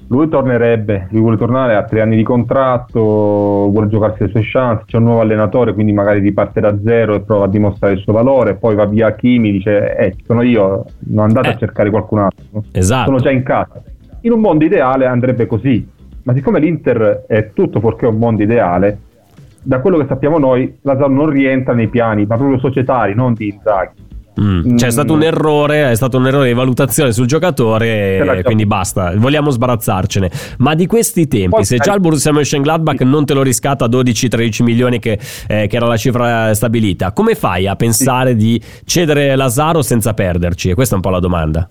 Lui 0.08 0.28
tornerebbe, 0.28 1.08
lui 1.11 1.20
vuole 1.20 1.37
tornare, 1.38 1.74
ha 1.74 1.85
tre 1.85 2.02
anni 2.02 2.16
di 2.16 2.22
contratto, 2.22 3.00
vuole 3.00 3.88
giocarsi 3.88 4.24
le 4.24 4.28
sue 4.28 4.42
chance, 4.42 4.85
c'è 4.87 4.98
un 4.98 5.04
nuovo 5.04 5.20
allenatore, 5.20 5.72
quindi 5.72 5.92
magari 5.92 6.20
riparte 6.20 6.61
da 6.61 6.76
zero 6.85 7.14
e 7.14 7.20
prova 7.20 7.46
a 7.46 7.48
dimostrare 7.48 7.94
il 7.94 8.00
suo 8.00 8.12
valore, 8.12 8.56
poi 8.56 8.74
va 8.74 8.85
via 8.85 9.14
Kimi, 9.14 9.52
dice, 9.52 9.96
eh, 9.96 10.14
sono 10.26 10.42
io, 10.42 10.85
non 11.08 11.24
andate 11.28 11.48
eh. 11.48 11.52
a 11.52 11.56
cercare 11.56 11.88
qualcun 11.88 12.18
altro, 12.18 12.64
esatto. 12.72 13.06
sono 13.06 13.20
già 13.20 13.30
in 13.30 13.42
casa. 13.42 13.82
In 14.22 14.32
un 14.32 14.40
mondo 14.40 14.64
ideale 14.64 15.06
andrebbe 15.06 15.46
così, 15.46 15.88
ma 16.24 16.35
siccome 16.35 16.61
l'Inter 16.61 17.24
è 17.26 17.52
tutto 17.54 17.80
fuorché 17.80 18.04
un 18.04 18.18
mondo 18.18 18.42
ideale, 18.42 18.98
da 19.62 19.80
quello 19.80 19.96
che 19.96 20.06
sappiamo 20.08 20.38
noi, 20.38 20.76
Lazaro 20.82 21.08
non 21.08 21.30
rientra 21.30 21.72
nei 21.72 21.88
piani, 21.88 22.26
ma 22.26 22.37
proprio 22.37 22.58
societari, 22.58 23.14
non 23.14 23.32
di 23.32 23.48
Inzaghi. 23.48 24.11
Mm. 24.40 24.77
C'è 24.77 24.90
stato 24.90 25.12
un 25.12 25.23
errore, 25.23 25.90
è 25.90 25.95
stato 25.95 26.16
un 26.16 26.27
errore 26.27 26.49
di 26.49 26.55
valutazione 26.55 27.12
sul 27.12 27.27
giocatore, 27.27 28.40
quindi 28.45 28.64
basta, 28.64 29.12
vogliamo 29.16 29.51
sbarazzarcene. 29.51 30.31
Ma 30.59 30.75
di 30.75 30.87
questi 30.87 31.29
tempi, 31.29 31.49
Poi, 31.51 31.64
se 31.64 31.77
già 31.77 31.92
il 31.92 32.01
Borussia 32.01 32.33
Mönchengladbach 32.33 32.99
sì. 32.99 33.05
non 33.05 33.27
te 33.27 33.35
lo 33.35 33.42
riscatta 33.42 33.85
a 33.85 33.88
12-13 33.88 34.62
milioni 34.62 34.99
che, 34.99 35.18
eh, 35.47 35.66
che, 35.66 35.77
era 35.77 35.87
la 35.87 35.97
cifra 35.97 36.55
stabilita, 36.55 37.12
come 37.12 37.35
fai 37.35 37.66
a 37.66 37.77
pensare 37.77 38.31
sì. 38.31 38.37
di 38.37 38.62
cedere 38.85 39.37
Lazaro 39.37 39.83
senza 39.83 40.14
perderci? 40.14 40.71
E 40.71 40.75
questa 40.75 40.95
è 40.95 40.97
un 40.97 41.03
po' 41.03 41.11
la 41.11 41.21
domanda. 41.21 41.68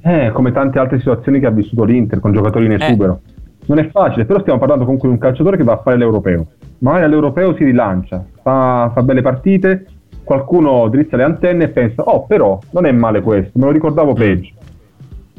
Eh, 0.00 0.30
come 0.32 0.52
tante 0.52 0.78
altre 0.78 0.98
situazioni 0.98 1.40
che 1.40 1.46
ha 1.46 1.50
vissuto 1.50 1.82
l'Inter 1.82 2.20
con 2.20 2.32
giocatori 2.32 2.66
in 2.66 2.72
eh. 2.72 2.84
esubero. 2.84 3.20
Eh. 3.26 3.36
Non 3.66 3.78
è 3.78 3.90
facile, 3.90 4.24
però 4.24 4.40
stiamo 4.40 4.58
parlando 4.58 4.84
comunque 4.84 5.08
di 5.08 5.14
un 5.14 5.20
calciatore 5.20 5.56
che 5.56 5.64
va 5.64 5.74
a 5.74 5.80
fare 5.82 5.98
l'europeo. 5.98 6.46
Magari 6.78 7.04
all'europeo 7.04 7.54
si 7.56 7.64
rilancia, 7.64 8.24
fa, 8.42 8.90
fa 8.94 9.02
belle 9.02 9.20
partite, 9.20 9.84
qualcuno 10.28 10.88
drizza 10.88 11.16
le 11.16 11.22
antenne 11.22 11.64
e 11.64 11.68
pensa, 11.68 12.02
oh 12.02 12.26
però 12.26 12.58
non 12.72 12.84
è 12.84 12.92
male 12.92 13.22
questo, 13.22 13.58
me 13.58 13.64
lo 13.64 13.70
ricordavo 13.70 14.12
mm. 14.12 14.14
peggio. 14.14 14.52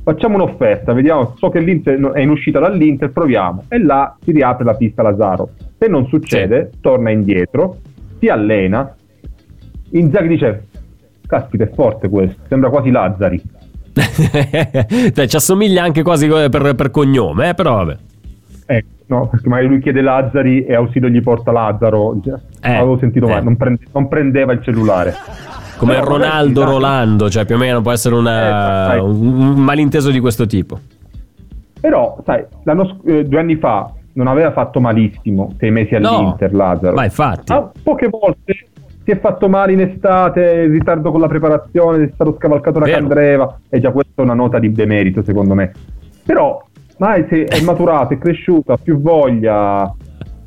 Facciamo 0.02 0.34
un'offerta, 0.34 0.93
vediamo, 0.93 1.36
so 1.38 1.49
che 1.49 1.60
l'Inter 1.60 1.99
è 2.13 2.21
in 2.21 2.32
uscita 2.32 2.60
dall'Inter, 2.60 3.12
proviamo. 3.12 3.65
E 3.67 3.78
là 3.78 4.17
si 4.23 4.32
riapre 4.32 4.65
la 4.65 4.73
pista 4.73 5.04
Lazaro. 5.04 5.49
Se 5.78 5.88
non 5.88 6.08
succede, 6.08 6.71
sì. 6.73 6.80
torna 6.82 7.12
indietro, 7.12 7.78
si 8.17 8.30
allena. 8.30 8.95
Inzaghi 9.91 10.28
dice, 10.28 10.65
caspita 11.28 11.65
è 11.65 11.69
forte 11.69 12.10
questo, 12.10 12.41
sembra 12.47 12.71
quasi 12.71 12.89
Lazzari. 12.89 13.39
cioè, 15.13 15.28
ci 15.28 15.36
assomiglia 15.36 15.84
anche 15.84 16.02
quasi 16.02 16.28
per, 16.28 16.73
per 16.73 16.89
cognome, 16.89 17.49
eh, 17.49 17.54
però 17.54 17.75
vabbè. 17.75 17.97
Ecco, 18.65 18.88
no, 19.06 19.28
perché 19.28 19.47
magari 19.47 19.67
lui 19.67 19.82
chiede 19.82 20.02
Lazzari 20.02 20.65
e 20.65 20.73
Ausilio 20.73 21.10
gli 21.10 21.21
porta 21.21 21.52
Lazzaro. 21.52 22.13
Dice, 22.15 22.41
eh, 22.62 22.76
avevo 22.76 22.98
sentito 22.98 23.26
eh. 23.26 23.30
male, 23.30 23.43
non, 23.43 23.58
prende, 23.58 23.82
non, 23.91 24.08
prendeva 24.08 24.54
il 24.54 24.63
cellulare. 24.63 25.13
Come 25.78 25.93
Però 25.93 26.06
Ronaldo 26.06 26.65
Rolando, 26.65 27.30
cioè 27.30 27.45
più 27.45 27.56
o 27.56 27.58
meno 27.58 27.82
può 27.82 27.91
essere 27.91 28.15
una, 28.15 28.95
eh, 28.95 29.00
un 29.00 29.56
malinteso 29.56 30.12
di 30.12 30.19
questo 30.19 30.45
tipo. 30.45 30.80
Però, 31.80 32.17
sai, 32.26 32.43
eh, 33.06 33.24
due 33.24 33.39
anni 33.39 33.56
fa 33.56 33.91
non 34.13 34.28
aveva 34.28 34.52
fatto 34.52 34.82
malissimo 34.82 35.54
sei 35.58 35.72
mesi 35.72 35.95
all'Inter 35.95 36.52
no, 36.52 36.58
Lazzaro. 36.58 36.95
Ma 36.95 37.06
infatti. 37.06 37.54
Ah, 37.54 37.72
poche 37.82 38.10
volte 38.10 38.67
si 39.06 39.12
è 39.12 39.19
fatto 39.19 39.48
male 39.48 39.72
in 39.72 39.80
estate, 39.80 40.63
in 40.65 40.72
ritardo 40.72 41.12
con 41.12 41.22
la 41.22 41.28
preparazione, 41.28 42.04
è 42.04 42.12
stato 42.13 42.36
scavalcato 42.38 42.80
da 42.80 42.86
Vero. 42.86 42.98
Candreva, 42.98 43.60
e 43.69 43.80
già 43.80 43.91
questa 43.91 44.22
è 44.22 44.22
una 44.22 44.34
nota 44.34 44.60
di 44.60 44.72
demerito 44.74 45.24
secondo 45.24 45.54
me. 45.54 45.72
Però 46.26 46.62
Mai 47.00 47.26
se 47.30 47.45
è 47.45 47.62
maturato, 47.62 48.13
è 48.13 48.17
cresciuto, 48.17 48.74
ha 48.74 48.78
più 48.78 49.00
voglia, 49.00 49.89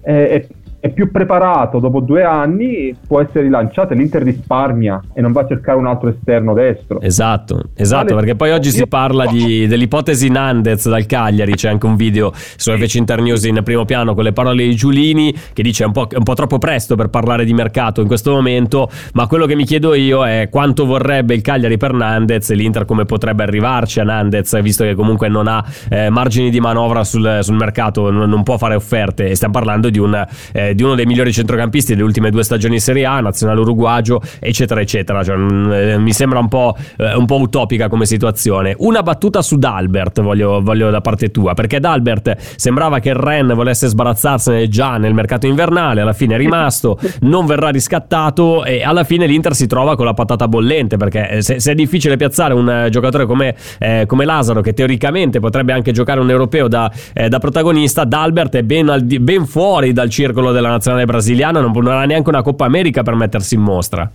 è, 0.02 0.10
è 0.12 0.46
è 0.82 0.90
più 0.90 1.12
preparato 1.12 1.78
dopo 1.78 2.00
due 2.00 2.24
anni, 2.24 2.92
può 3.06 3.20
essere 3.20 3.42
rilanciato 3.42 3.94
l'Inter 3.94 4.24
risparmia 4.24 5.00
e 5.14 5.20
non 5.20 5.30
va 5.30 5.42
a 5.42 5.46
cercare 5.46 5.78
un 5.78 5.86
altro 5.86 6.08
esterno 6.08 6.54
destro. 6.54 7.00
Esatto, 7.00 7.66
esatto, 7.76 8.06
vale. 8.06 8.16
perché 8.16 8.34
poi 8.34 8.50
oggi 8.50 8.70
si 8.70 8.88
parla 8.88 9.26
di, 9.26 9.68
dell'ipotesi 9.68 10.28
Nandez 10.28 10.88
dal 10.88 11.06
Cagliari, 11.06 11.54
c'è 11.54 11.68
anche 11.68 11.86
un 11.86 11.94
video 11.94 12.32
su 12.34 12.72
FC 12.72 12.96
Inter 12.96 13.20
News 13.20 13.44
in 13.44 13.60
primo 13.62 13.84
piano 13.84 14.14
con 14.14 14.24
le 14.24 14.32
parole 14.32 14.64
di 14.64 14.74
Giulini 14.74 15.32
che 15.52 15.62
dice 15.62 15.84
è 15.84 15.86
un, 15.86 15.92
po', 15.92 16.08
è 16.08 16.16
un 16.16 16.24
po' 16.24 16.34
troppo 16.34 16.58
presto 16.58 16.96
per 16.96 17.10
parlare 17.10 17.44
di 17.44 17.54
mercato 17.54 18.00
in 18.00 18.08
questo 18.08 18.32
momento, 18.32 18.90
ma 19.12 19.28
quello 19.28 19.46
che 19.46 19.54
mi 19.54 19.64
chiedo 19.64 19.94
io 19.94 20.26
è 20.26 20.48
quanto 20.50 20.84
vorrebbe 20.84 21.34
il 21.34 21.42
Cagliari 21.42 21.76
per 21.76 21.92
Nandez 21.92 22.50
e 22.50 22.56
l'Inter 22.56 22.86
come 22.86 23.04
potrebbe 23.04 23.44
arrivarci 23.44 24.00
a 24.00 24.02
Nandez, 24.02 24.60
visto 24.60 24.82
che 24.82 24.96
comunque 24.96 25.28
non 25.28 25.46
ha 25.46 25.64
eh, 25.88 26.10
margini 26.10 26.50
di 26.50 26.58
manovra 26.58 27.04
sul, 27.04 27.38
sul 27.42 27.54
mercato, 27.54 28.10
non, 28.10 28.28
non, 28.28 28.42
può 28.42 28.58
fare 28.58 28.74
offerte 28.74 29.28
e 29.28 29.36
stiamo 29.36 29.54
parlando 29.54 29.88
di 29.88 30.00
un... 30.00 30.26
Eh, 30.50 30.70
di 30.74 30.82
uno 30.82 30.94
dei 30.94 31.06
migliori 31.06 31.32
centrocampisti 31.32 31.92
delle 31.92 32.04
ultime 32.04 32.30
due 32.30 32.42
stagioni 32.42 32.74
in 32.74 32.80
Serie 32.80 33.06
A, 33.06 33.20
nazionale 33.20 33.60
uruguagio, 33.60 34.20
eccetera, 34.38 34.80
eccetera. 34.80 35.22
Cioè, 35.22 35.36
mm, 35.36 35.72
eh, 35.72 35.98
mi 35.98 36.12
sembra 36.12 36.38
un 36.38 36.48
po', 36.48 36.76
eh, 36.96 37.14
un 37.14 37.26
po', 37.26 37.40
utopica 37.40 37.88
come 37.88 38.06
situazione. 38.06 38.74
Una 38.78 39.02
battuta 39.02 39.42
su 39.42 39.56
D'Albert 39.56 40.20
voglio, 40.20 40.60
voglio 40.62 40.90
da 40.90 41.00
parte 41.00 41.30
tua, 41.30 41.54
perché 41.54 41.80
D'Albert 41.80 42.36
sembrava 42.56 42.98
che 42.98 43.10
il 43.10 43.16
Ren 43.16 43.52
volesse 43.54 43.86
sbarazzarsene 43.88 44.68
già 44.68 44.96
nel 44.96 45.14
mercato 45.14 45.46
invernale, 45.46 46.00
alla 46.00 46.12
fine 46.12 46.34
è 46.34 46.38
rimasto, 46.38 46.98
non 47.22 47.46
verrà 47.46 47.70
riscattato 47.70 48.64
e 48.64 48.82
alla 48.82 49.04
fine 49.04 49.26
l'Inter 49.26 49.54
si 49.54 49.66
trova 49.66 49.96
con 49.96 50.06
la 50.06 50.14
patata 50.14 50.48
bollente, 50.48 50.96
perché 50.96 51.28
eh, 51.28 51.42
se, 51.42 51.60
se 51.60 51.72
è 51.72 51.74
difficile 51.74 52.16
piazzare 52.16 52.54
un 52.54 52.68
eh, 52.68 52.90
giocatore 52.90 53.26
come, 53.26 53.54
eh, 53.78 54.04
come, 54.06 54.24
Lazaro, 54.24 54.60
che 54.60 54.72
teoricamente 54.72 55.40
potrebbe 55.40 55.72
anche 55.72 55.92
giocare 55.92 56.20
un 56.20 56.30
europeo 56.30 56.68
da, 56.68 56.90
da 57.28 57.38
protagonista, 57.38 58.04
D'Albert 58.04 58.56
è 58.56 58.62
ben, 58.62 58.88
al, 58.88 59.02
ben 59.02 59.46
fuori 59.46 59.92
dal 59.92 60.08
circolo 60.08 60.52
della 60.52 60.61
nazionale 60.68 61.04
brasiliana, 61.04 61.60
non, 61.60 61.72
non 61.72 61.88
ha 61.88 62.04
neanche 62.04 62.28
una 62.28 62.42
Coppa 62.42 62.64
America 62.64 63.02
per 63.02 63.14
mettersi 63.14 63.54
in 63.54 63.62
mostra. 63.62 64.10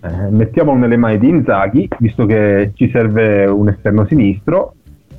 Eh, 0.00 0.30
mettiamolo 0.30 0.78
nelle 0.78 0.96
mani 0.96 1.18
di 1.18 1.28
Inzaghi, 1.28 1.88
visto 1.98 2.24
che 2.26 2.70
ci 2.74 2.88
serve 2.90 3.46
un 3.46 3.68
esterno 3.68 4.06
sinistro. 4.06 4.74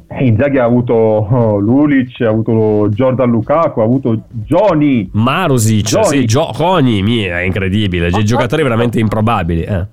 Eh, 0.07 0.25
Inzaghi 0.25 0.57
ha 0.57 0.63
avuto 0.63 0.93
oh, 0.93 1.57
Lulic, 1.59 2.21
ha 2.21 2.29
avuto 2.29 2.89
Jordan 2.89 3.29
Lukaku, 3.29 3.81
ha 3.81 3.83
avuto 3.83 4.21
Johnny. 4.29 5.09
Marusic, 5.11 5.85
Johnny. 5.85 6.17
sì, 6.19 6.25
mia, 7.01 7.39
è 7.39 7.43
incredibile. 7.43 8.09
Dei 8.09 8.23
giocatori 8.23 8.63
veramente 8.63 8.99
improbabili. 8.99 9.63
Eh. 9.63 9.85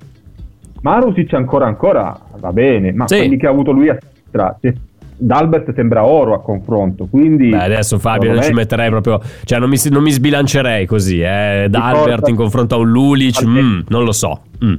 Marusic 0.82 1.32
ancora 1.34 1.66
ancora 1.66 2.18
va 2.38 2.52
bene, 2.52 2.92
ma 2.92 3.08
Sì. 3.08 3.16
quelli 3.16 3.36
che 3.36 3.46
ha 3.46 3.50
avuto 3.50 3.72
lui 3.72 3.88
a 3.88 3.98
sinistra, 3.98 4.56
se- 4.60 4.76
D'Albert 5.18 5.74
sembra 5.74 6.04
oro 6.04 6.34
a 6.34 6.42
confronto, 6.42 7.06
quindi... 7.10 7.48
Beh, 7.48 7.64
adesso 7.64 7.98
Fabio 7.98 8.32
non 8.32 8.42
secondo 8.42 8.46
ci 8.46 8.52
me- 8.52 8.60
metterei 8.60 8.90
proprio, 8.90 9.20
cioè 9.44 9.58
non 9.58 9.70
mi, 9.70 9.76
non 9.90 10.02
mi 10.02 10.10
sbilancerei 10.10 10.86
così, 10.86 11.20
eh. 11.20 11.66
Da 11.68 11.78
Ricorda- 11.88 11.98
Albert 11.98 12.28
in 12.28 12.36
confronto 12.36 12.74
a 12.74 12.78
un 12.78 12.90
Lulic, 12.90 13.44
mm, 13.44 13.80
non 13.88 14.04
lo 14.04 14.12
so. 14.12 14.40
Mm. 14.64 14.74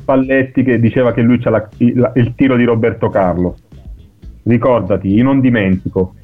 Spalletti 0.00 0.62
che 0.62 0.80
diceva 0.80 1.12
che 1.12 1.22
lui 1.22 1.40
il, 1.78 2.12
il 2.14 2.32
tiro 2.34 2.56
di 2.56 2.64
Roberto 2.64 3.08
Carlo. 3.08 3.56
Ricordati, 4.42 5.08
io 5.08 5.24
non 5.24 5.40
dimentico. 5.40 6.14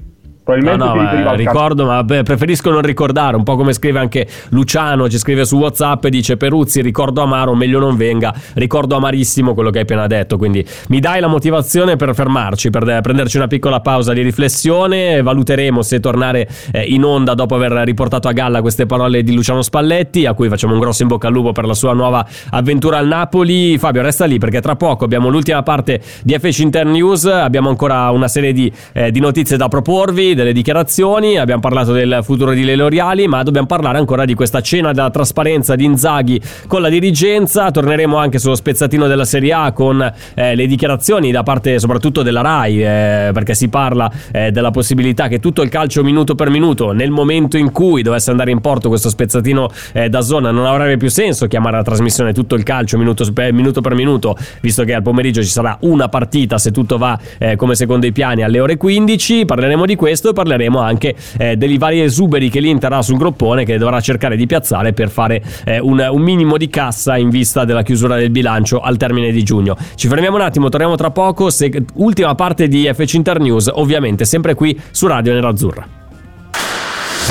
No, 0.50 0.76
Probabilmente 0.76 1.16
no, 1.16 1.24
calcio- 1.24 1.36
ricordo, 1.36 1.86
ma 1.86 2.02
beh, 2.02 2.22
preferisco 2.22 2.70
non 2.70 2.82
ricordare, 2.82 3.36
un 3.36 3.42
po' 3.42 3.56
come 3.56 3.72
scrive 3.72 3.98
anche 3.98 4.26
Luciano, 4.50 5.08
ci 5.08 5.18
scrive 5.18 5.44
su 5.44 5.56
WhatsApp 5.56 6.04
e 6.06 6.10
dice 6.10 6.36
Peruzzi, 6.36 6.82
ricordo 6.82 7.22
amaro, 7.22 7.54
meglio 7.54 7.78
non 7.78 7.96
venga, 7.96 8.34
ricordo 8.54 8.96
amarissimo 8.96 9.54
quello 9.54 9.70
che 9.70 9.78
hai 9.78 9.82
appena 9.84 10.06
detto, 10.06 10.36
quindi 10.36 10.64
mi 10.88 11.00
dai 11.00 11.20
la 11.20 11.28
motivazione 11.28 11.96
per 11.96 12.14
fermarci, 12.14 12.70
per 12.70 12.88
eh, 12.88 13.00
prenderci 13.00 13.36
una 13.36 13.46
piccola 13.46 13.80
pausa 13.80 14.12
di 14.12 14.22
riflessione, 14.22 15.22
valuteremo 15.22 15.82
se 15.82 16.00
tornare 16.00 16.48
eh, 16.72 16.82
in 16.82 17.04
onda 17.04 17.34
dopo 17.34 17.54
aver 17.54 17.72
riportato 17.84 18.28
a 18.28 18.32
galla 18.32 18.60
queste 18.60 18.86
parole 18.86 19.22
di 19.22 19.34
Luciano 19.34 19.62
Spalletti, 19.62 20.26
a 20.26 20.34
cui 20.34 20.48
facciamo 20.48 20.74
un 20.74 20.80
grosso 20.80 21.02
in 21.02 21.08
bocca 21.08 21.28
al 21.28 21.32
lupo 21.32 21.52
per 21.52 21.66
la 21.66 21.74
sua 21.74 21.92
nuova 21.92 22.26
avventura 22.50 22.98
al 22.98 23.06
Napoli. 23.06 23.78
Fabio, 23.78 24.02
resta 24.02 24.24
lì 24.24 24.38
perché 24.38 24.60
tra 24.60 24.76
poco 24.76 25.04
abbiamo 25.04 25.28
l'ultima 25.28 25.62
parte 25.62 26.00
di 26.22 26.36
FX 26.38 26.58
Inter 26.58 26.86
News, 26.86 27.24
abbiamo 27.24 27.68
ancora 27.68 28.10
una 28.10 28.28
serie 28.28 28.52
di, 28.52 28.70
eh, 28.92 29.10
di 29.10 29.20
notizie 29.20 29.56
da 29.56 29.68
proporvi, 29.68 30.34
delle 30.40 30.52
dichiarazioni, 30.52 31.38
abbiamo 31.38 31.60
parlato 31.60 31.92
del 31.92 32.20
futuro 32.22 32.52
di 32.52 32.64
Lele 32.64 32.82
Oriali, 32.82 33.28
ma 33.28 33.42
dobbiamo 33.42 33.66
parlare 33.66 33.98
ancora 33.98 34.24
di 34.24 34.34
questa 34.34 34.62
cena 34.62 34.92
della 34.92 35.10
trasparenza 35.10 35.76
di 35.76 35.84
Inzaghi 35.84 36.40
con 36.66 36.80
la 36.80 36.88
dirigenza, 36.88 37.70
torneremo 37.70 38.16
anche 38.16 38.38
sullo 38.38 38.54
spezzatino 38.54 39.06
della 39.06 39.26
Serie 39.26 39.52
A 39.52 39.72
con 39.72 40.00
eh, 40.34 40.54
le 40.54 40.66
dichiarazioni 40.66 41.30
da 41.30 41.42
parte 41.42 41.78
soprattutto 41.78 42.22
della 42.22 42.40
RAI, 42.40 42.82
eh, 42.82 43.30
perché 43.34 43.54
si 43.54 43.68
parla 43.68 44.10
eh, 44.32 44.50
della 44.50 44.70
possibilità 44.70 45.28
che 45.28 45.40
tutto 45.40 45.62
il 45.62 45.68
calcio 45.68 46.02
minuto 46.02 46.34
per 46.34 46.48
minuto, 46.48 46.92
nel 46.92 47.10
momento 47.10 47.58
in 47.58 47.70
cui 47.70 48.02
dovesse 48.02 48.30
andare 48.30 48.50
in 48.50 48.60
porto 48.60 48.88
questo 48.88 49.10
spezzatino 49.10 49.68
eh, 49.92 50.08
da 50.08 50.22
zona, 50.22 50.50
non 50.50 50.64
avrebbe 50.64 50.96
più 50.96 51.10
senso 51.10 51.46
chiamare 51.46 51.76
la 51.76 51.82
trasmissione 51.82 52.32
tutto 52.32 52.54
il 52.54 52.62
calcio 52.62 52.96
minuto 52.96 53.30
per 53.32 53.52
minuto, 53.52 53.80
per 53.82 53.94
minuto 53.94 54.36
visto 54.62 54.84
che 54.84 54.94
al 54.94 55.02
pomeriggio 55.02 55.42
ci 55.42 55.48
sarà 55.50 55.76
una 55.80 56.08
partita 56.08 56.56
se 56.56 56.70
tutto 56.70 56.96
va 56.96 57.18
eh, 57.38 57.56
come 57.56 57.74
secondo 57.74 58.06
i 58.06 58.12
piani 58.12 58.42
alle 58.42 58.60
ore 58.60 58.76
15. 58.76 59.44
Parleremo 59.44 59.84
di 59.84 59.96
questo 59.96 60.29
e 60.30 60.32
parleremo 60.32 60.78
anche 60.78 61.14
eh, 61.38 61.56
degli 61.56 61.78
vari 61.78 62.00
esuberi 62.00 62.48
che 62.50 62.60
l'Inter 62.60 62.92
ha 62.92 63.02
sul 63.02 63.16
groppone 63.16 63.64
che 63.64 63.78
dovrà 63.78 64.00
cercare 64.00 64.36
di 64.36 64.46
piazzare 64.46 64.92
per 64.92 65.10
fare 65.10 65.42
eh, 65.64 65.78
un, 65.78 66.06
un 66.10 66.22
minimo 66.22 66.56
di 66.56 66.68
cassa 66.68 67.16
in 67.16 67.30
vista 67.30 67.64
della 67.64 67.82
chiusura 67.82 68.16
del 68.16 68.30
bilancio 68.30 68.80
al 68.80 68.96
termine 68.96 69.30
di 69.30 69.42
giugno. 69.42 69.76
Ci 69.94 70.08
fermiamo 70.08 70.36
un 70.36 70.42
attimo, 70.42 70.68
torniamo 70.68 70.96
tra 70.96 71.10
poco. 71.10 71.50
Se- 71.50 71.84
ultima 71.94 72.34
parte 72.34 72.68
di 72.68 72.90
FC 72.92 73.14
Inter 73.14 73.40
News, 73.40 73.70
ovviamente 73.72 74.24
sempre 74.24 74.54
qui 74.54 74.78
su 74.90 75.06
Radio 75.06 75.32
Nerazzurra. 75.32 75.86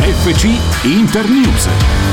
FC 0.02 0.48
Internews. 0.84 2.09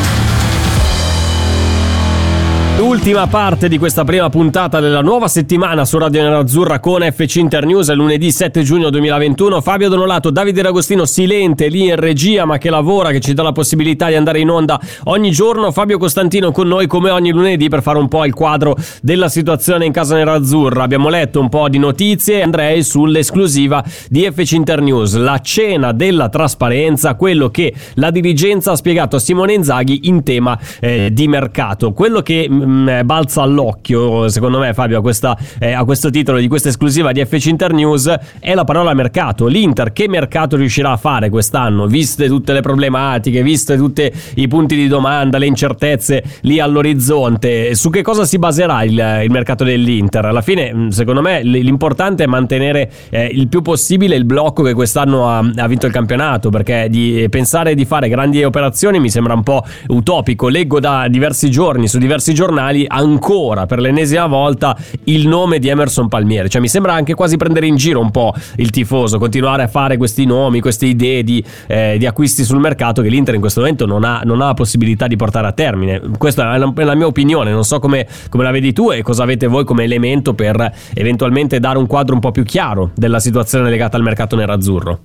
Ultima 2.96 3.26
parte 3.26 3.68
di 3.68 3.76
questa 3.76 4.04
prima 4.04 4.30
puntata 4.30 4.80
della 4.80 5.02
nuova 5.02 5.28
settimana 5.28 5.84
su 5.84 5.98
Radio 5.98 6.22
Nerazzurra 6.22 6.80
con 6.80 7.02
FC 7.02 7.36
Inter 7.36 7.66
News 7.66 7.92
lunedì 7.92 8.32
7 8.32 8.62
giugno 8.62 8.88
2021. 8.88 9.60
Fabio 9.60 9.90
Donolato, 9.90 10.30
Davide 10.30 10.62
D'Agostino 10.62 11.04
silente 11.04 11.68
lì 11.68 11.88
in 11.88 11.96
regia 11.96 12.46
ma 12.46 12.56
che 12.56 12.70
lavora, 12.70 13.10
che 13.10 13.20
ci 13.20 13.34
dà 13.34 13.42
la 13.42 13.52
possibilità 13.52 14.08
di 14.08 14.14
andare 14.14 14.40
in 14.40 14.48
onda 14.48 14.80
ogni 15.04 15.30
giorno. 15.30 15.70
Fabio 15.72 15.98
Costantino 15.98 16.50
con 16.50 16.68
noi 16.68 16.86
come 16.86 17.10
ogni 17.10 17.32
lunedì 17.32 17.68
per 17.68 17.82
fare 17.82 17.98
un 17.98 18.08
po' 18.08 18.24
il 18.24 18.32
quadro 18.32 18.74
della 19.02 19.28
situazione 19.28 19.84
in 19.84 19.92
casa 19.92 20.16
nerazzurra. 20.16 20.82
Abbiamo 20.82 21.10
letto 21.10 21.38
un 21.38 21.50
po' 21.50 21.68
di 21.68 21.78
notizie, 21.78 22.42
andrei 22.42 22.82
sull'esclusiva 22.82 23.84
di 24.08 24.26
FC 24.32 24.52
Inter 24.52 24.80
News, 24.80 25.16
la 25.16 25.38
cena 25.40 25.92
della 25.92 26.30
trasparenza, 26.30 27.14
quello 27.14 27.50
che 27.50 27.74
la 27.96 28.10
dirigenza 28.10 28.72
ha 28.72 28.76
spiegato 28.76 29.16
a 29.16 29.20
Simone 29.20 29.52
Inzaghi 29.52 30.08
in 30.08 30.22
tema 30.22 30.58
eh, 30.80 31.10
di 31.12 31.28
mercato. 31.28 31.92
Quello 31.92 32.22
che 32.22 32.48
mm, 32.88 33.06
balza 33.06 33.42
all'occhio, 33.42 34.28
secondo 34.28 34.58
me, 34.58 34.74
Fabio, 34.74 34.98
a, 34.98 35.00
questa, 35.00 35.36
eh, 35.58 35.72
a 35.72 35.84
questo 35.84 36.10
titolo 36.10 36.38
di 36.38 36.48
questa 36.48 36.68
esclusiva 36.68 37.12
di 37.12 37.24
FC 37.24 37.46
Inter 37.46 37.72
News 37.72 38.14
è 38.38 38.54
la 38.54 38.64
parola 38.64 38.94
mercato. 38.94 39.46
L'Inter 39.46 39.92
che 39.92 40.08
mercato 40.08 40.56
riuscirà 40.56 40.92
a 40.92 40.96
fare 40.96 41.28
quest'anno, 41.30 41.86
viste 41.86 42.26
tutte 42.26 42.52
le 42.52 42.60
problematiche, 42.60 43.42
viste 43.42 43.76
tutti 43.76 44.10
i 44.34 44.48
punti 44.48 44.76
di 44.76 44.88
domanda, 44.88 45.38
le 45.38 45.46
incertezze 45.46 46.22
lì 46.42 46.60
all'orizzonte? 46.60 47.74
Su 47.74 47.90
che 47.90 48.02
cosa 48.02 48.24
si 48.24 48.38
baserà 48.38 48.82
il, 48.84 49.22
il 49.24 49.30
mercato 49.30 49.64
dell'Inter? 49.64 50.24
Alla 50.26 50.42
fine, 50.42 50.72
mm, 50.72 50.88
secondo 50.88 51.22
me, 51.22 51.42
l'importante 51.42 52.24
è 52.24 52.26
mantenere 52.26 52.90
eh, 53.10 53.26
il 53.26 53.48
più 53.48 53.62
possibile 53.62 54.16
il 54.16 54.24
blocco 54.24 54.62
che 54.62 54.74
quest'anno 54.74 55.28
ha, 55.28 55.38
ha 55.38 55.66
vinto 55.66 55.86
il 55.86 55.92
campionato, 55.92 56.50
perché 56.50 56.88
di 56.90 57.26
pensare 57.30 57.74
di 57.74 57.84
fare 57.84 58.08
grandi 58.08 58.42
operazioni 58.44 59.00
mi 59.00 59.10
sembra 59.10 59.34
un 59.34 59.42
po' 59.42 59.64
utopico. 59.88 60.48
Leggo 60.48 60.80
da 60.80 61.06
diversi 61.08 61.50
giorni 61.50 61.88
su 61.88 61.98
diversi 61.98 62.34
giornali 62.34 62.65
ancora 62.86 63.66
per 63.66 63.80
l'ennesima 63.80 64.26
volta 64.26 64.76
il 65.04 65.28
nome 65.28 65.58
di 65.58 65.68
Emerson 65.68 66.08
Palmieri. 66.08 66.48
Cioè 66.48 66.60
mi 66.60 66.68
sembra 66.68 66.94
anche 66.94 67.14
quasi 67.14 67.36
prendere 67.36 67.66
in 67.66 67.76
giro 67.76 68.00
un 68.00 68.10
po' 68.10 68.34
il 68.56 68.70
tifoso, 68.70 69.18
continuare 69.18 69.62
a 69.62 69.68
fare 69.68 69.96
questi 69.96 70.24
nomi, 70.24 70.60
queste 70.60 70.86
idee 70.86 71.22
di, 71.22 71.42
eh, 71.66 71.96
di 71.98 72.06
acquisti 72.06 72.44
sul 72.44 72.58
mercato 72.58 73.02
che 73.02 73.08
l'Inter 73.08 73.34
in 73.34 73.40
questo 73.40 73.60
momento 73.60 73.86
non 73.86 74.04
ha, 74.04 74.22
non 74.24 74.40
ha 74.40 74.46
la 74.46 74.54
possibilità 74.54 75.06
di 75.06 75.16
portare 75.16 75.46
a 75.46 75.52
termine. 75.52 76.00
Questa 76.18 76.54
è 76.54 76.58
la, 76.58 76.72
è 76.74 76.84
la 76.84 76.94
mia 76.94 77.06
opinione, 77.06 77.50
non 77.52 77.64
so 77.64 77.78
come, 77.78 78.06
come 78.28 78.42
la 78.42 78.50
vedi 78.50 78.72
tu 78.72 78.90
e 78.90 79.02
cosa 79.02 79.22
avete 79.22 79.46
voi 79.46 79.64
come 79.64 79.84
elemento 79.84 80.34
per 80.34 80.72
eventualmente 80.94 81.60
dare 81.60 81.78
un 81.78 81.86
quadro 81.86 82.14
un 82.14 82.20
po' 82.20 82.30
più 82.30 82.44
chiaro 82.44 82.90
della 82.94 83.20
situazione 83.20 83.70
legata 83.70 83.96
al 83.96 84.02
mercato 84.02 84.36
nerazzurro. 84.36 85.00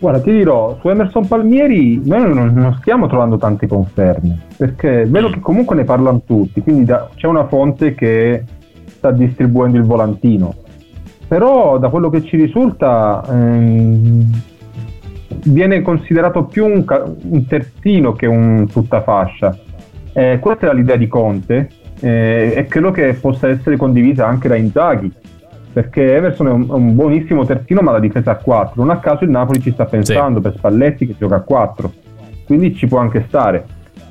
Guarda, 0.00 0.20
ti 0.20 0.30
dirò, 0.30 0.78
su 0.80 0.88
Emerson 0.88 1.26
Palmieri 1.26 2.00
noi 2.04 2.32
non, 2.32 2.52
non 2.54 2.76
stiamo 2.80 3.08
trovando 3.08 3.36
tante 3.36 3.66
conferme, 3.66 4.46
perché 4.56 5.04
vedo 5.06 5.28
che 5.28 5.40
comunque 5.40 5.74
ne 5.74 5.82
parlano 5.82 6.22
tutti, 6.24 6.60
quindi 6.60 6.84
da- 6.84 7.08
c'è 7.16 7.26
una 7.26 7.48
fonte 7.48 7.94
che 7.96 8.44
sta 8.86 9.10
distribuendo 9.10 9.76
il 9.76 9.82
volantino. 9.82 10.54
Però 11.26 11.78
da 11.78 11.88
quello 11.88 12.10
che 12.10 12.22
ci 12.22 12.36
risulta 12.36 13.24
ehm, 13.28 14.30
viene 15.46 15.82
considerato 15.82 16.44
più 16.44 16.64
un, 16.64 16.84
un 17.30 17.46
terzino 17.46 18.12
che 18.12 18.26
un 18.26 18.68
tuttafascia. 18.70 19.58
Eh, 20.12 20.38
questa 20.40 20.70
è 20.70 20.74
l'idea 20.74 20.96
di 20.96 21.08
Conte 21.08 21.70
eh, 22.00 22.52
e 22.56 22.66
credo 22.66 22.92
che 22.92 23.14
possa 23.14 23.48
essere 23.48 23.76
condivisa 23.76 24.26
anche 24.28 24.46
da 24.46 24.54
Inzaghi 24.54 25.12
perché 25.72 26.16
Emerson 26.16 26.46
è 26.46 26.50
un, 26.50 26.66
un 26.68 26.94
buonissimo 26.94 27.44
terzino 27.44 27.80
ma 27.82 27.92
la 27.92 28.00
difesa 28.00 28.32
a 28.32 28.36
4 28.36 28.72
non 28.82 28.90
a 28.90 28.98
caso 28.98 29.24
il 29.24 29.30
Napoli 29.30 29.60
ci 29.60 29.70
sta 29.72 29.84
pensando 29.84 30.40
per 30.40 30.54
Spalletti 30.56 31.06
che 31.06 31.14
gioca 31.18 31.36
a 31.36 31.40
4 31.40 31.92
quindi 32.46 32.74
ci 32.74 32.86
può 32.86 32.98
anche 32.98 33.24
stare 33.28 33.64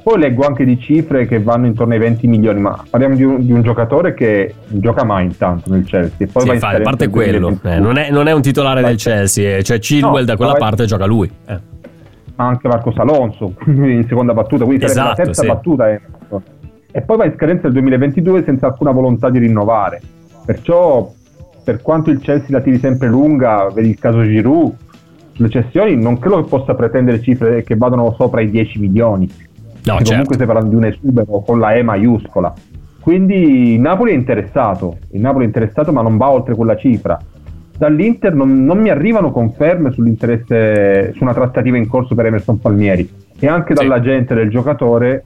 poi 0.03 0.19
leggo 0.19 0.45
anche 0.45 0.63
di 0.63 0.79
cifre 0.79 1.25
che 1.25 1.41
vanno 1.41 1.65
intorno 1.65 1.91
ai 1.93 1.99
20 1.99 2.27
milioni 2.27 2.61
ma 2.61 2.81
parliamo 2.89 3.15
di 3.15 3.23
un, 3.23 3.45
di 3.45 3.51
un 3.51 3.61
giocatore 3.61 4.13
che 4.13 4.53
non 4.67 4.79
gioca 4.81 5.03
mai 5.03 5.25
intanto 5.25 5.69
nel 5.71 5.83
Chelsea 5.83 6.27
poi 6.31 6.43
Sì, 6.43 6.47
va 6.49 6.57
fa- 6.57 6.69
a 6.69 6.81
parte 6.81 7.09
quello, 7.09 7.39
2022. 7.49 7.75
eh, 7.75 7.79
non, 7.79 7.97
è, 7.97 8.09
non 8.11 8.27
è 8.27 8.31
un 8.31 8.41
titolare 8.41 8.81
del 8.81 8.95
Chelsea, 8.95 9.57
eh, 9.57 9.63
cioè 9.63 9.79
Chilwell 9.79 10.19
No, 10.19 10.25
da 10.25 10.37
quella 10.37 10.53
parte 10.53 10.85
gioca 10.85 11.05
lui. 11.05 11.29
Eh. 11.47 11.59
ma 12.35 12.45
anche 12.47 12.67
Marcos 12.69 12.95
Alonso 12.97 13.55
in 13.67 14.05
seconda 14.07 14.33
battuta, 14.33 14.63
quindi 14.63 14.87
sarebbe 14.87 14.99
Esatto, 15.09 15.19
la 15.19 15.25
terza 15.25 15.41
sì. 15.41 15.47
battuta. 15.47 15.89
Emerson. 15.89 16.41
E 16.91 17.01
poi 17.01 17.17
va 17.17 17.25
in 17.25 17.33
scadenza 17.35 17.63
nel 17.63 17.71
2022 17.73 18.43
senza 18.45 18.67
alcuna 18.67 18.91
volontà 18.91 19.29
di 19.29 19.39
rinnovare. 19.39 19.99
Perciò, 20.45 21.11
per 21.67 21.81
quanto 21.81 22.11
il 22.11 22.19
Chelsea 22.19 22.47
la 22.51 22.61
tiri 22.61 22.77
sempre 22.79 23.09
lunga, 23.09 23.69
vedi 23.73 23.89
il 23.89 23.99
caso 23.99 24.23
Giroud, 24.23 24.73
sulle 25.33 25.49
cessioni 25.49 25.97
non 25.97 26.17
credo 26.17 26.41
che 26.41 26.47
possa 26.47 26.75
pretendere 26.75 27.19
cifre 27.21 27.61
che 27.63 27.75
vadano 27.75 28.15
sopra 28.17 28.39
i 28.39 28.49
10 28.49 28.79
milioni. 28.79 29.29
No, 29.83 29.95
certo. 29.95 30.11
Comunque 30.11 30.35
stai 30.35 30.47
parlando 30.47 30.69
di 30.69 30.75
un 30.77 30.85
esubero 30.85 31.41
con 31.45 31.59
la 31.59 31.73
E 31.73 31.83
maiuscola. 31.83 32.53
Quindi 33.01 33.73
il 33.73 33.81
Napoli 33.81 34.11
è 34.11 34.15
interessato, 34.15 34.97
il 35.11 35.19
Napoli 35.19 35.43
è 35.43 35.47
interessato 35.47 35.91
ma 35.91 36.01
non 36.01 36.15
va 36.15 36.31
oltre 36.31 36.55
quella 36.55 36.77
cifra. 36.77 37.19
Dall'Inter 37.77 38.33
non, 38.33 38.63
non 38.63 38.79
mi 38.79 38.89
arrivano 38.89 39.31
conferme 39.31 39.91
sull'interesse 39.91 41.11
su 41.17 41.23
una 41.23 41.33
trattativa 41.33 41.75
in 41.75 41.89
corso 41.89 42.15
per 42.15 42.27
Emerson 42.27 42.61
Palmieri 42.61 43.09
e 43.37 43.45
anche 43.45 43.75
Sì. 43.75 43.83
dall'agente 43.83 44.33
del 44.35 44.49
giocatore 44.49 45.21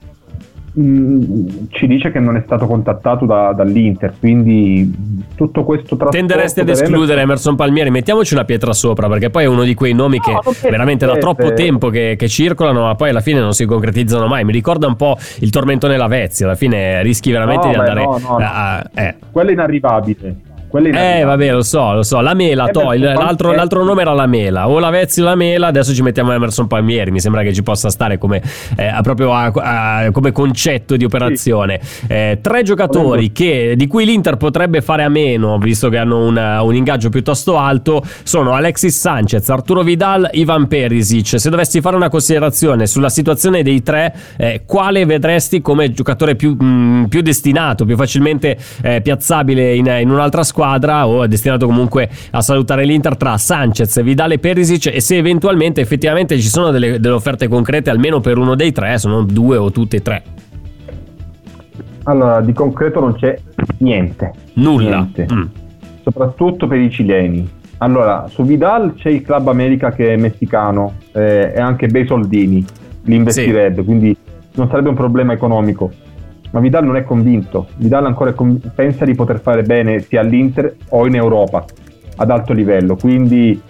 mh, 0.72 1.66
ci 1.70 1.86
dice 1.86 2.10
che 2.10 2.18
non 2.18 2.36
è 2.36 2.42
stato 2.44 2.66
contattato 2.66 3.24
da- 3.26 3.52
dall'Inter, 3.52 4.14
quindi 4.18 4.92
tutto 5.34 5.64
questo 5.64 5.96
trasporto 5.96 6.16
Tenderesti 6.16 6.60
ad 6.60 6.68
escludere 6.68 7.20
Emerson 7.20 7.56
Palmieri, 7.56 7.90
mettiamoci 7.90 8.34
una 8.34 8.44
pietra 8.44 8.72
sopra, 8.72 9.08
perché 9.08 9.30
poi 9.30 9.44
è 9.44 9.46
uno 9.46 9.64
di 9.64 9.74
quei 9.74 9.92
nomi 9.92 10.18
No, 10.24 10.40
che 10.40 10.70
veramente 10.70 11.04
da 11.06 11.16
troppo 11.16 11.52
tempo 11.52 11.88
che, 11.88 12.14
che 12.16 12.28
circolano, 12.28 12.82
ma 12.84 12.94
poi 12.94 13.10
alla 13.10 13.20
fine 13.20 13.40
non 13.40 13.52
si 13.52 13.64
concretizzano 13.64 14.26
mai. 14.26 14.44
Mi 14.44 14.52
ricorda 14.52 14.86
un 14.86 14.96
po' 14.96 15.16
il 15.40 15.50
tormentone 15.50 15.96
Lavezzi, 15.96 16.44
alla 16.44 16.54
fine 16.54 17.02
rischi 17.02 17.30
veramente 17.30 17.66
No, 17.66 17.72
di 17.72 17.78
andare 17.78 18.04
no, 18.04 18.18
no, 18.18 18.36
a- 18.38 18.90
eh. 18.94 19.14
quello 19.30 19.50
è 19.50 19.52
inarrivabile. 19.52 20.36
Quella 20.72 21.18
Eh, 21.18 21.22
vabbè, 21.22 21.52
lo 21.52 21.62
so, 21.62 21.92
lo 21.92 22.02
so. 22.02 22.20
La 22.22 22.32
mela, 22.32 22.66
Eh, 22.68 22.70
to, 22.72 22.92
l'altro, 22.92 23.52
l'altro 23.52 23.84
nome 23.84 24.00
era 24.00 24.14
la 24.14 24.24
mela. 24.26 24.70
O 24.70 24.78
la 24.78 24.88
Vezzi 24.88 25.20
o 25.20 25.24
la 25.24 25.34
mela, 25.34 25.66
adesso 25.66 25.92
ci 25.92 26.00
mettiamo 26.00 26.32
Emerson 26.32 26.66
Palmieri. 26.66 27.10
Mi 27.10 27.20
sembra 27.20 27.42
che 27.42 27.52
ci 27.52 27.62
possa 27.62 27.90
stare 27.90 28.16
come, 28.16 28.40
eh, 28.78 28.90
proprio 29.02 29.34
a- 29.34 29.52
a- 29.54 30.10
come 30.12 30.32
concetto 30.32 30.96
di 30.96 31.04
operazione. 31.04 31.78
Eh, 32.08 32.38
tre 32.40 32.62
giocatori 32.62 33.32
che, 33.32 33.74
di 33.76 33.86
cui 33.86 34.06
l'Inter 34.06 34.38
potrebbe 34.38 34.80
fare 34.80 35.02
a 35.02 35.10
meno, 35.10 35.58
visto 35.58 35.90
che 35.90 35.98
hanno 35.98 36.24
una- 36.26 36.62
un 36.62 36.74
ingaggio 36.74 37.10
piuttosto 37.10 37.58
alto, 37.58 38.02
sono 38.22 38.54
Alexis 38.54 38.98
Sanchez, 38.98 39.46
Arturo 39.50 39.82
Vidal, 39.82 40.26
Ivan 40.32 40.68
Perisic. 40.68 41.38
Se 41.38 41.50
dovessi 41.50 41.82
fare 41.82 41.96
una 41.96 42.08
considerazione 42.08 42.86
sulla 42.86 43.10
situazione 43.10 43.62
dei 43.62 43.82
tre, 43.82 44.14
eh, 44.38 44.62
quale 44.64 45.04
vedresti 45.04 45.60
come 45.60 45.92
giocatore 45.92 46.34
più, 46.34 46.54
mh, 46.58 47.08
più 47.10 47.20
destinato, 47.20 47.84
più 47.84 47.96
facilmente 47.96 48.56
eh, 48.80 49.02
piazzabile 49.02 49.74
in, 49.74 49.94
in 50.00 50.08
un'altra 50.08 50.42
squadra 50.42 50.60
o 50.62 51.24
è 51.24 51.28
destinato 51.28 51.66
comunque 51.66 52.08
a 52.30 52.40
salutare 52.40 52.84
l'Inter 52.84 53.16
tra 53.16 53.36
Sanchez, 53.36 54.02
Vidal 54.02 54.32
e 54.32 54.38
Perisic 54.38 54.86
e 54.86 55.00
se 55.00 55.16
eventualmente 55.16 55.80
effettivamente 55.80 56.38
ci 56.38 56.48
sono 56.48 56.70
delle, 56.70 57.00
delle 57.00 57.14
offerte 57.14 57.48
concrete 57.48 57.90
almeno 57.90 58.20
per 58.20 58.38
uno 58.38 58.54
dei 58.54 58.72
tre, 58.72 58.98
sono 58.98 59.22
due 59.22 59.56
o 59.56 59.70
tutte 59.70 59.96
e 59.96 60.02
tre. 60.02 60.22
Allora, 62.04 62.40
di 62.40 62.52
concreto 62.52 63.00
non 63.00 63.14
c'è 63.14 63.38
niente. 63.78 64.32
Nulla. 64.54 64.96
Niente. 64.96 65.26
Mm. 65.32 65.44
Soprattutto 66.02 66.66
per 66.66 66.78
i 66.78 66.90
cileni. 66.90 67.48
Allora, 67.78 68.26
su 68.28 68.44
Vidal 68.44 68.94
c'è 68.94 69.08
il 69.10 69.22
Club 69.22 69.48
America 69.48 69.90
che 69.90 70.14
è 70.14 70.16
messicano 70.16 70.94
eh, 71.12 71.52
e 71.54 71.60
anche 71.60 71.88
bei 71.88 72.06
soldini 72.06 72.64
li 73.04 73.16
investirebbe, 73.16 73.82
quindi 73.82 74.16
non 74.54 74.68
sarebbe 74.68 74.90
un 74.90 74.94
problema 74.94 75.32
economico. 75.32 75.90
Ma 76.52 76.60
Vidal 76.60 76.84
non 76.84 76.96
è 76.96 77.02
convinto. 77.02 77.68
Vidal 77.76 78.06
ancora 78.06 78.32
conv- 78.32 78.72
pensa 78.74 79.04
di 79.04 79.14
poter 79.14 79.40
fare 79.40 79.62
bene 79.62 80.00
sia 80.00 80.20
all'Inter 80.20 80.76
o 80.90 81.06
in 81.06 81.14
Europa 81.14 81.64
ad 82.16 82.30
alto 82.30 82.52
livello, 82.52 82.94
quindi 82.96 83.60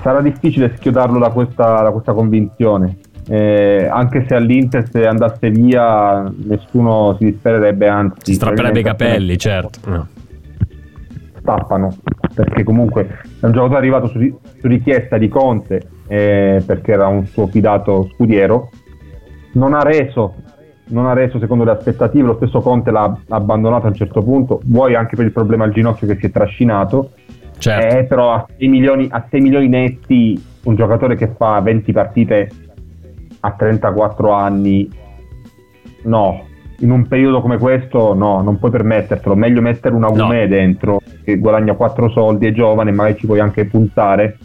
sarà 0.00 0.20
difficile 0.20 0.74
schiodarlo 0.76 1.18
da 1.18 1.30
questa, 1.30 1.82
da 1.82 1.90
questa 1.92 2.12
convinzione. 2.12 2.98
Eh, 3.28 3.88
anche 3.88 4.24
se 4.26 4.34
all'Inter 4.34 4.88
se 4.90 5.06
andasse 5.06 5.50
via 5.50 6.28
nessuno 6.44 7.14
si 7.18 7.26
dispererebbe, 7.26 7.86
anzi 7.86 8.16
Si 8.22 8.34
strapperebbe 8.34 8.80
i 8.80 8.82
capelli, 8.82 9.38
certo. 9.38 9.78
No. 9.88 10.08
stappano 11.38 11.96
perché 12.34 12.64
comunque 12.64 13.20
è 13.40 13.46
un 13.46 13.52
giocatore 13.52 13.78
arrivato 13.78 14.08
su, 14.08 14.18
su 14.18 14.66
richiesta 14.66 15.18
di 15.18 15.28
Conte 15.28 15.82
eh, 16.08 16.62
perché 16.64 16.92
era 16.92 17.06
un 17.06 17.26
suo 17.26 17.46
fidato 17.46 18.08
scudiero 18.14 18.70
non 19.52 19.74
ha 19.74 19.82
reso 19.82 20.34
non 20.92 21.06
ha 21.06 21.14
reso 21.14 21.38
secondo 21.38 21.64
le 21.64 21.72
aspettative 21.72 22.26
lo 22.26 22.36
stesso 22.36 22.60
Conte 22.60 22.90
l'ha 22.90 23.16
abbandonato 23.28 23.86
a 23.86 23.88
un 23.88 23.94
certo 23.94 24.22
punto. 24.22 24.60
Vuoi 24.64 24.94
anche 24.94 25.16
per 25.16 25.24
il 25.24 25.32
problema 25.32 25.64
al 25.64 25.72
ginocchio 25.72 26.06
che 26.06 26.16
si 26.16 26.26
è 26.26 26.30
trascinato. 26.30 27.10
Certo. 27.58 27.96
eh, 27.96 28.04
però 28.04 28.32
a 28.32 28.46
6, 28.56 28.68
milioni, 28.68 29.08
a 29.10 29.24
6 29.28 29.40
milioni 29.40 29.68
netti 29.68 30.42
un 30.64 30.74
giocatore 30.74 31.16
che 31.16 31.32
fa 31.36 31.60
20 31.60 31.92
partite 31.92 32.50
a 33.40 33.52
34 33.52 34.30
anni 34.32 34.88
no. 36.04 36.46
In 36.80 36.90
un 36.90 37.06
periodo 37.06 37.40
come 37.40 37.58
questo 37.58 38.12
no, 38.14 38.42
non 38.42 38.58
puoi 38.58 38.72
permettertelo. 38.72 39.36
Meglio 39.36 39.60
mettere 39.60 39.94
una 39.94 40.08
No. 40.08 40.14
Gume 40.14 40.48
dentro 40.48 41.00
che 41.24 41.38
guadagna 41.38 41.74
4 41.74 42.10
soldi, 42.10 42.46
è 42.46 42.52
giovane 42.52 42.90
magari 42.90 43.16
ci 43.16 43.26
puoi 43.26 43.38
anche 43.38 43.64
puntare 43.66 44.36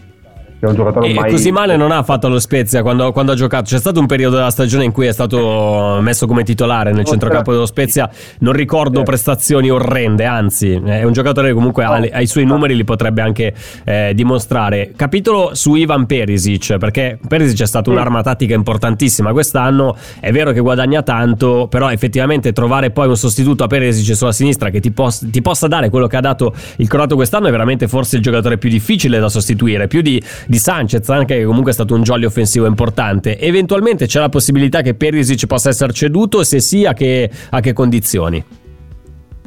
che 0.59 0.65
è 0.65 0.69
un 0.69 0.75
giocatore 0.75 1.07
E 1.07 1.09
ormai 1.11 1.31
così 1.31 1.51
male 1.51 1.77
non 1.77 1.91
ha 1.91 2.03
fatto 2.03 2.27
lo 2.29 2.39
Spezia 2.39 2.81
quando, 2.81 3.11
quando 3.11 3.31
ha 3.31 3.35
giocato. 3.35 3.65
C'è 3.65 3.77
stato 3.79 3.99
un 3.99 4.05
periodo 4.05 4.35
della 4.37 4.49
stagione 4.49 4.83
in 4.83 4.91
cui 4.91 5.05
è 5.07 5.11
stato 5.11 5.99
messo 6.01 6.25
come 6.27 6.43
titolare 6.43 6.91
nel 6.91 7.03
No, 7.03 7.09
centrocampo 7.09 7.51
dello 7.51 7.65
Spezia. 7.65 8.09
Non 8.39 8.53
ricordo 8.53 9.01
Eh. 9.01 9.03
prestazioni 9.03 9.69
orrende, 9.69 10.25
anzi, 10.25 10.73
è 10.73 11.03
un 11.03 11.13
giocatore 11.13 11.49
che 11.49 11.53
comunque 11.53 11.83
ha, 11.83 11.99
le- 11.99 12.09
ha 12.09 12.21
i 12.21 12.27
suoi 12.27 12.45
numeri, 12.45 12.75
li 12.75 12.83
potrebbe 12.83 13.21
anche 13.21 13.53
eh, 13.83 14.11
dimostrare. 14.15 14.91
Capitolo 14.95 15.51
su 15.53 15.75
Ivan 15.75 16.05
Perisic, 16.05 16.77
perché 16.77 17.19
Perisic 17.27 17.61
è 17.61 17.67
stato 17.67 17.91
un'arma 17.91 18.21
tattica 18.23 18.53
importantissima 18.53 19.31
quest'anno. 19.31 19.95
È 20.19 20.31
vero 20.31 20.51
che 20.51 20.59
guadagna 20.59 21.01
tanto, 21.03 21.67
però 21.69 21.91
effettivamente 21.91 22.51
trovare 22.53 22.89
poi 22.91 23.07
un 23.07 23.15
sostituto 23.17 23.63
a 23.63 23.67
Perisic 23.67 24.15
sulla 24.15 24.31
sinistra 24.31 24.69
che 24.69 24.79
ti, 24.79 24.91
pos- 24.91 25.25
ti 25.29 25.41
possa 25.41 25.67
dare 25.67 25.89
quello 25.89 26.07
che 26.07 26.15
ha 26.17 26.21
dato 26.21 26.53
il 26.77 26.87
croato 26.87 27.15
quest'anno 27.15 27.47
è 27.47 27.51
veramente 27.51 27.87
forse 27.87 28.17
il 28.17 28.21
giocatore 28.21 28.57
più 28.57 28.69
difficile 28.69 29.19
da 29.19 29.29
sostituire, 29.29 29.87
più 29.87 30.01
di, 30.01 30.21
di 30.47 30.57
Sanchez, 30.57 31.07
anche 31.09 31.37
che 31.37 31.43
comunque 31.43 31.71
è 31.71 31.73
stato 31.73 31.93
un 31.93 32.01
jolly 32.01 32.25
offensivo 32.25 32.65
importante. 32.65 33.37
Eventualmente 33.39 34.05
c'è 34.05 34.19
la 34.19 34.29
possibilità 34.29 34.81
che 34.81 34.95
Perisic 34.95 35.45
possa 35.45 35.69
essere 35.69 35.93
ceduto, 35.93 36.43
se 36.43 36.59
sì, 36.59 36.85
a 36.85 36.93
che, 36.93 37.29
a 37.49 37.59
che 37.59 37.73
condizioni? 37.73 38.43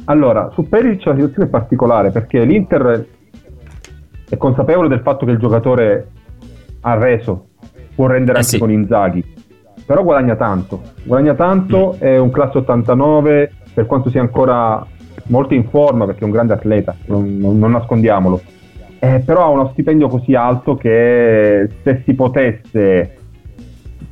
Allora, 0.05 0.49
su 0.53 0.67
Perisic 0.67 1.05
la 1.05 1.13
situazione 1.15 1.47
è 1.47 1.51
particolare 1.51 2.11
perché 2.11 2.43
l'Inter 2.43 3.07
è 4.29 4.37
consapevole 4.37 4.87
del 4.87 5.01
fatto 5.01 5.25
che 5.25 5.31
il 5.31 5.39
giocatore 5.39 6.07
ha 6.81 6.93
reso, 6.95 7.47
può 7.95 8.07
rendere 8.07 8.37
Eh 8.37 8.41
anche 8.41 8.49
sì. 8.49 8.57
con 8.57 8.71
Inzaghi, 8.71 9.23
però 9.85 10.03
guadagna 10.03 10.35
tanto, 10.35 10.81
guadagna 11.03 11.33
tanto, 11.33 11.95
è 11.99 12.17
un 12.17 12.31
classe 12.31 12.59
89, 12.59 13.51
per 13.73 13.85
quanto 13.85 14.09
sia 14.09 14.21
ancora 14.21 14.85
molto 15.27 15.53
in 15.53 15.67
forma 15.69 16.05
perché 16.05 16.21
è 16.21 16.25
un 16.25 16.31
grande 16.31 16.53
atleta, 16.53 16.95
non- 17.05 17.37
non 17.39 17.71
nascondiamolo, 17.71 18.41
Eh, 19.03 19.19
però 19.25 19.45
ha 19.45 19.47
uno 19.47 19.69
stipendio 19.71 20.07
così 20.07 20.35
alto 20.35 20.75
che 20.75 21.67
se 21.83 22.03
si 22.05 22.13
potesse 22.13 23.15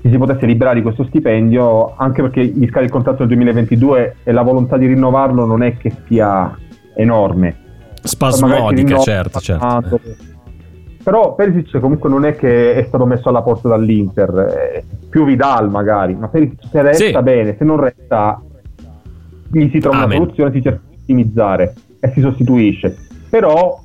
se 0.01 0.09
si 0.09 0.17
potesse 0.17 0.45
liberare 0.47 0.77
di 0.77 0.81
questo 0.81 1.03
stipendio, 1.03 1.93
anche 1.95 2.21
perché 2.23 2.43
gli 2.45 2.67
scade 2.67 2.85
il 2.85 2.91
contratto 2.91 3.19
nel 3.19 3.27
2022 3.27 4.15
e 4.23 4.31
la 4.31 4.41
volontà 4.41 4.77
di 4.77 4.87
rinnovarlo 4.87 5.45
non 5.45 5.61
è 5.61 5.77
che 5.77 5.91
sia 6.07 6.57
enorme. 6.95 7.55
Spasmodica, 8.01 8.97
certo, 8.99 9.39
certo. 9.39 9.99
Però 11.03 11.35
Perisic 11.35 11.79
comunque 11.79 12.09
non 12.09 12.25
è 12.25 12.35
che 12.35 12.75
è 12.75 12.83
stato 12.87 13.05
messo 13.05 13.29
alla 13.29 13.41
porta 13.41 13.67
dall'Inter, 13.67 14.73
eh, 14.73 14.83
più 15.09 15.25
Vidal 15.25 15.69
magari, 15.69 16.15
ma 16.15 16.29
Perisic 16.29 16.59
se 16.71 16.81
resta 16.81 17.05
Sì. 17.05 17.23
bene, 17.23 17.55
se 17.57 17.63
non 17.63 17.79
resta 17.79 18.41
gli 19.51 19.69
si 19.69 19.79
trova 19.79 19.97
Amen. 19.97 20.07
una 20.07 20.25
soluzione, 20.25 20.51
si 20.51 20.61
cerca 20.61 20.81
di 20.87 20.95
ottimizzare 21.01 21.73
e 21.99 22.11
si 22.13 22.21
sostituisce. 22.21 22.95
Però 23.29 23.79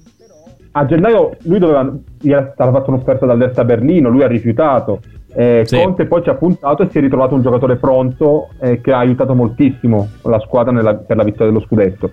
a 0.77 0.85
gennaio 0.87 1.37
lui 1.45 1.59
doveva, 1.59 1.93
gli 2.21 2.33
era 2.33 2.51
stata 2.53 2.73
fatta 2.73 2.91
un'offerta 2.91 3.27
dall'Erta 3.27 3.65
Berlino, 3.65 4.09
lui 4.09 4.23
ha 4.23 4.27
rifiutato. 4.27 5.01
Eh, 5.37 5.63
Sì. 5.65 5.77
Conte 5.77 6.07
poi 6.07 6.23
ci 6.23 6.29
ha 6.31 6.35
puntato 6.35 6.83
e 6.83 6.89
si 6.91 6.99
è 6.99 7.01
ritrovato 7.01 7.35
un 7.35 7.43
giocatore 7.43 7.77
pronto 7.77 8.49
eh, 8.61 8.81
che 8.81 8.93
ha 8.93 8.99
aiutato 8.99 9.35
moltissimo 9.35 10.09
la 10.23 10.39
squadra 10.41 10.73
nella- 10.73 10.95
per 10.95 11.17
la 11.17 11.25
vittoria 11.25 11.53
dello 11.53 11.65
scudetto. 11.65 12.11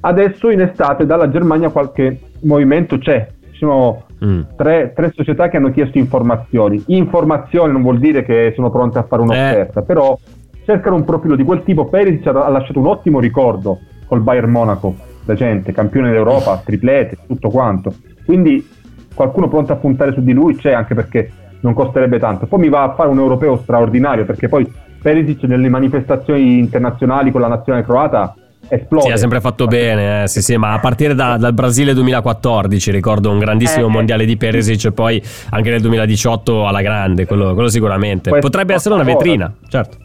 Adesso 0.00 0.50
in 0.50 0.60
estate 0.60 1.06
dalla 1.06 1.28
Germania 1.30 1.70
qualche 1.70 2.18
movimento 2.42 2.98
c'è, 2.98 3.26
ci 3.52 3.58
sono 3.58 4.02
Mm. 4.24 4.40
tre, 4.56 4.92
tre 4.94 5.12
società 5.14 5.48
che 5.48 5.56
hanno 5.58 5.70
chiesto 5.70 5.98
informazioni. 5.98 6.82
Informazioni 6.86 7.72
non 7.72 7.82
vuol 7.82 7.98
dire 7.98 8.22
che 8.24 8.52
sono 8.54 8.70
pronte 8.70 8.98
a 8.98 9.02
fare 9.02 9.22
un'offerta, 9.22 9.82
però 9.82 10.16
cercano 10.64 10.96
un 10.96 11.04
profilo 11.04 11.36
di 11.36 11.42
quel 11.44 11.62
tipo. 11.62 11.86
Perisic 11.86 12.26
ha 12.28 12.48
lasciato 12.48 12.78
un 12.78 12.86
ottimo 12.86 13.18
ricordo 13.20 13.80
col 14.06 14.20
Bayern 14.20 14.50
Monaco, 14.50 14.94
recente, 15.24 15.72
campione 15.72 16.10
d'Europa, 16.10 16.60
triplete, 16.64 17.18
tutto 17.26 17.48
quanto. 17.50 17.94
Quindi 18.24 18.66
qualcuno 19.14 19.48
pronto 19.48 19.72
a 19.72 19.76
puntare 19.76 20.12
su 20.12 20.22
di 20.22 20.32
lui 20.32 20.56
c'è 20.56 20.72
anche 20.72 20.94
perché 20.94 21.30
non 21.60 21.72
costerebbe 21.72 22.18
tanto. 22.18 22.46
Poi 22.46 22.60
mi 22.60 22.68
va 22.68 22.82
a 22.82 22.94
fare 22.94 23.08
un 23.08 23.18
europeo 23.18 23.56
straordinario 23.56 24.24
perché 24.24 24.48
poi 24.48 24.70
Perisic 25.00 25.42
nelle 25.44 25.68
manifestazioni 25.68 26.58
internazionali 26.58 27.30
con 27.30 27.40
la 27.40 27.48
nazionale 27.48 27.84
croata 27.84 28.34
esplode. 28.68 29.04
Sì, 29.04 29.12
ha 29.12 29.16
sempre 29.16 29.40
fatto 29.40 29.66
bene, 29.66 30.22
eh, 30.22 30.28
sì, 30.28 30.40
sì, 30.40 30.56
ma 30.56 30.72
a 30.72 30.78
partire 30.78 31.14
da- 31.14 31.36
dal 31.36 31.52
Brasile 31.52 31.92
2014, 31.92 32.90
ricordo 32.90 33.30
un 33.30 33.38
grandissimo 33.38 33.86
Eh, 33.86 33.90
mondiale 33.90 34.24
di 34.24 34.36
Perisic 34.36 34.86
e 34.86 34.92
poi 34.92 35.22
anche 35.50 35.70
nel 35.70 35.80
2018 35.80 36.66
alla 36.66 36.80
grande, 36.80 37.26
quello, 37.26 37.52
quello 37.52 37.68
sicuramente. 37.68 38.30
Potrebbe 38.38 38.74
essere 38.74 38.94
una 38.94 39.04
vetrina, 39.04 39.52
certo. 39.68 39.98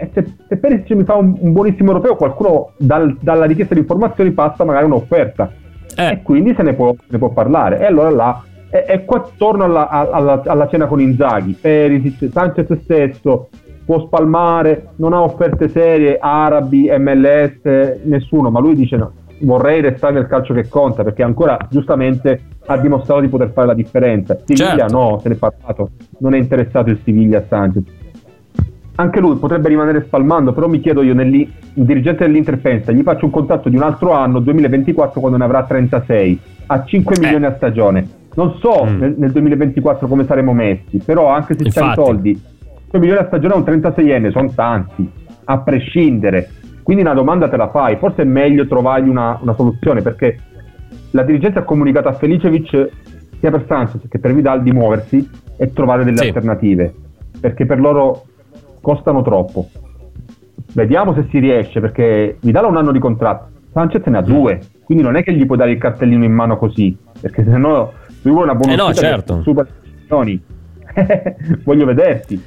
E 0.00 0.10
se, 0.14 0.84
se 0.86 0.94
mi 0.94 1.04
fa 1.04 1.16
un, 1.16 1.36
un 1.38 1.52
buonissimo 1.52 1.88
europeo, 1.90 2.16
qualcuno 2.16 2.70
dal- 2.78 3.16
dalla 3.20 3.44
richiesta 3.44 3.74
di 3.74 3.80
informazioni 3.80 4.30
passa 4.30 4.64
magari 4.64 4.86
un'offerta 4.86 5.50
Eh, 5.96 6.12
e 6.12 6.22
quindi 6.22 6.54
se 6.54 6.62
ne 6.62 6.72
può, 6.72 6.92
se 6.94 7.04
ne 7.10 7.18
può 7.18 7.30
parlare. 7.30 7.80
E 7.80 7.84
allora 7.84 8.10
là, 8.10 8.42
e, 8.70 8.84
e 8.88 9.04
qua 9.04 9.28
torno 9.36 9.64
alla, 9.64 9.88
alla- 9.88 10.42
alla 10.46 10.68
cena 10.68 10.86
con 10.86 11.00
Inzaghi, 11.00 11.56
Perisic, 11.60 12.30
Sanchez 12.32 12.72
stesso 12.82 13.48
può 13.84 14.06
spalmare, 14.06 14.90
non 14.96 15.12
ha 15.12 15.20
offerte 15.20 15.68
serie, 15.68 16.16
arabi, 16.20 16.88
MLS, 16.96 17.98
nessuno, 18.04 18.48
ma 18.50 18.60
lui 18.60 18.76
dice 18.76 18.96
no, 18.96 19.12
vorrei 19.40 19.80
restare 19.80 20.14
nel 20.14 20.28
calcio 20.28 20.54
che 20.54 20.68
conta 20.68 21.02
perché 21.02 21.22
ancora 21.24 21.56
giustamente 21.68 22.40
ha 22.66 22.76
dimostrato 22.78 23.20
di 23.20 23.28
poter 23.28 23.50
fare 23.50 23.66
la 23.66 23.74
differenza. 23.74 24.38
Siviglia 24.44 24.76
Certo. 24.86 24.96
no, 24.96 25.18
se 25.18 25.28
ne 25.28 25.34
è 25.34 25.38
parlato, 25.38 25.90
non 26.18 26.34
è 26.34 26.38
interessato 26.38 26.88
il 26.90 27.00
Siviglia 27.02 27.38
a 27.38 27.44
Sanchez 27.48 27.82
anche 28.96 29.20
lui 29.20 29.36
potrebbe 29.36 29.68
rimanere 29.68 30.04
spalmando, 30.06 30.52
però 30.52 30.68
mi 30.68 30.80
chiedo 30.80 31.02
io, 31.02 31.12
il 31.12 31.48
dirigente 31.74 32.24
dell'Inter 32.26 32.58
pensa, 32.58 32.92
gli 32.92 33.02
faccio 33.02 33.24
un 33.24 33.30
contratto 33.30 33.68
di 33.68 33.76
un 33.76 33.82
altro 33.82 34.12
anro, 34.12 34.40
2024, 34.40 35.20
quando 35.20 35.38
ne 35.38 35.44
avrà 35.44 35.64
36, 35.64 36.40
a 36.66 36.84
5 36.84 37.16
Eh. 37.16 37.18
milioni 37.18 37.44
a 37.46 37.54
stagione. 37.56 38.06
Non 38.34 38.54
so 38.60 38.84
Mm. 38.84 38.98
nel, 39.00 39.14
nel 39.16 39.32
2024 39.32 40.06
come 40.06 40.24
saremo 40.24 40.52
messi, 40.52 40.98
però 41.04 41.28
anche 41.28 41.56
se 41.56 41.64
c'hai 41.70 41.90
i 41.90 41.94
soldi, 41.94 42.34
5 42.34 42.98
milioni 42.98 43.20
a 43.20 43.26
stagione 43.26 43.54
a 43.54 43.56
un 43.56 43.62
36enne 43.64 44.30
sono 44.30 44.50
tanti, 44.54 45.10
a 45.44 45.58
prescindere. 45.60 46.50
Quindi 46.82 47.02
una 47.02 47.14
domanda 47.14 47.48
te 47.48 47.56
la 47.56 47.70
fai, 47.70 47.96
forse 47.96 48.22
è 48.22 48.24
meglio 48.24 48.66
trovargli 48.66 49.08
una, 49.08 49.38
una 49.40 49.54
soluzione 49.54 50.02
perché 50.02 50.38
la 51.12 51.22
dirigenza 51.22 51.60
ha 51.60 51.62
comunicato 51.64 52.08
a 52.08 52.12
Felicevic 52.12 52.88
sia 53.38 53.50
per 53.50 53.64
Sanchez 53.66 54.02
che 54.08 54.18
per 54.18 54.34
Vidal 54.34 54.62
di 54.62 54.70
muoversi 54.72 55.28
e 55.56 55.72
trovare 55.72 56.04
delle 56.04 56.18
Sì. 56.18 56.26
alternative 56.26 56.94
perché 57.40 57.64
per 57.66 57.80
loro 57.80 58.24
costano 58.80 59.22
troppo. 59.22 59.68
Vediamo 60.72 61.14
se 61.14 61.26
si 61.30 61.38
riesce 61.38 61.80
perché 61.80 62.36
Vidal 62.40 62.64
ha 62.64 62.68
un 62.68 62.76
anno 62.76 62.92
di 62.92 62.98
contratto, 62.98 63.48
Sanchez 63.72 64.04
ne 64.06 64.18
ha 64.18 64.22
due, 64.22 64.60
quindi 64.84 65.02
non 65.02 65.16
è 65.16 65.22
che 65.22 65.32
gli 65.32 65.46
puoi 65.46 65.58
dare 65.58 65.72
il 65.72 65.78
cartellino 65.78 66.24
in 66.24 66.32
mano 66.32 66.56
così, 66.56 66.96
perché 67.20 67.44
se 67.44 67.56
no 67.56 67.92
lui 68.22 68.32
vuole 68.32 68.50
una 68.50 68.54
buona 68.58 68.72
Eh 68.72 68.76
no, 68.76 68.92
certo. 68.94 69.42
condizioni. 69.44 70.42
Voglio 71.64 71.84
vederti. 71.84 72.42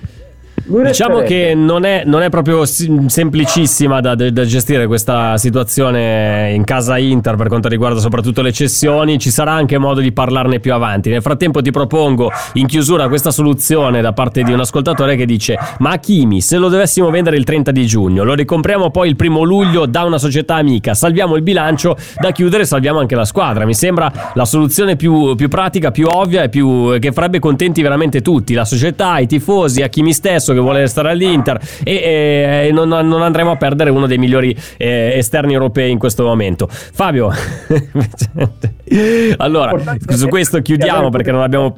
Lui 0.66 0.86
Diciamo 0.86 1.20
che 1.20 1.54
non 1.56 1.84
è, 1.84 2.04
non 2.06 2.22
è 2.22 2.30
proprio 2.30 2.64
si- 2.66 2.90
semplicissima 3.08 4.00
da, 4.00 4.16
da- 4.16 4.30
da 4.30 4.46
gestire 4.46 4.88
questa 4.88 5.38
situazione 5.38 6.54
in 6.56 6.64
casa 6.64 6.98
Inter 6.98 7.36
per 7.36 7.50
quanto 7.50 7.68
riguarda 7.68 8.00
soprattutto 8.00 8.42
le 8.42 8.54
cessioni. 8.54 9.20
Ci 9.20 9.30
sarà 9.30 9.52
anche 9.52 9.78
modo 9.78 10.00
di 10.00 10.14
parlarne 10.14 10.62
più 10.62 10.74
avanti. 10.74 11.10
Nel 11.10 11.22
frattempo 11.22 11.62
ti 11.62 11.72
propongo 11.72 12.32
in 12.54 12.68
chiusura 12.68 13.10
questa 13.10 13.32
soluzione 13.32 14.00
da 14.00 14.14
parte 14.14 14.42
di 14.44 14.54
un 14.54 14.62
ascoltatore 14.62 15.18
che 15.18 15.26
dice: 15.26 15.58
Ma 15.80 15.92
Hakimi, 15.92 16.40
se 16.40 16.56
lo 16.56 16.70
dovessimo 16.70 17.10
vendere 17.10 17.36
il 17.36 17.44
30 17.44 17.72
di 17.72 17.86
giugno, 17.86 18.24
lo 18.24 18.34
ricompriamo 18.34 18.90
poi 18.90 19.10
il 19.10 19.18
primo 19.18 19.44
luglio 19.44 19.86
da 19.86 20.04
una 20.04 20.18
società 20.18 20.56
amica, 20.56 20.94
salviamo 20.94 21.36
il 21.36 21.44
bilancio, 21.44 21.98
da 22.22 22.32
chiudere 22.32 22.64
salviamo 22.64 23.00
anche 23.00 23.16
la 23.16 23.26
squadra. 23.26 23.66
Mi 23.66 23.74
sembra 23.74 24.32
la 24.34 24.46
soluzione 24.46 24.96
più, 24.96 25.36
più 25.36 25.50
pratica, 25.50 25.92
più 25.92 26.08
ovvia 26.10 26.44
e 26.44 26.48
più, 26.48 26.98
che 27.00 27.12
farebbe 27.12 27.40
contenti 27.40 27.82
veramente 27.82 28.22
tutti: 28.22 28.54
la 28.54 28.64
società, 28.64 29.18
i 29.20 29.28
tifosi, 29.28 29.82
Hakimi 29.82 30.14
stesso 30.14 30.53
che 30.54 30.60
vuole 30.60 30.80
restare 30.80 31.12
all'Inter 31.12 31.60
e, 31.84 32.68
e 32.68 32.72
non, 32.72 32.88
non 32.88 33.22
andremo 33.22 33.52
a 33.52 33.58
perdere 33.58 33.90
uno 33.90 34.08
dei 34.08 34.18
migliori 34.18 34.56
eh, 34.78 35.14
esterni 35.16 35.54
europei 35.54 35.92
in 35.92 35.98
questo 35.98 36.24
momento. 36.24 36.68
Fabio, 36.70 37.32
allora 39.38 39.96
su 40.08 40.28
questo 40.28 40.62
chiudiamo 40.62 41.10
perché 41.10 41.32
non 41.32 41.42
abbiamo. 41.42 41.76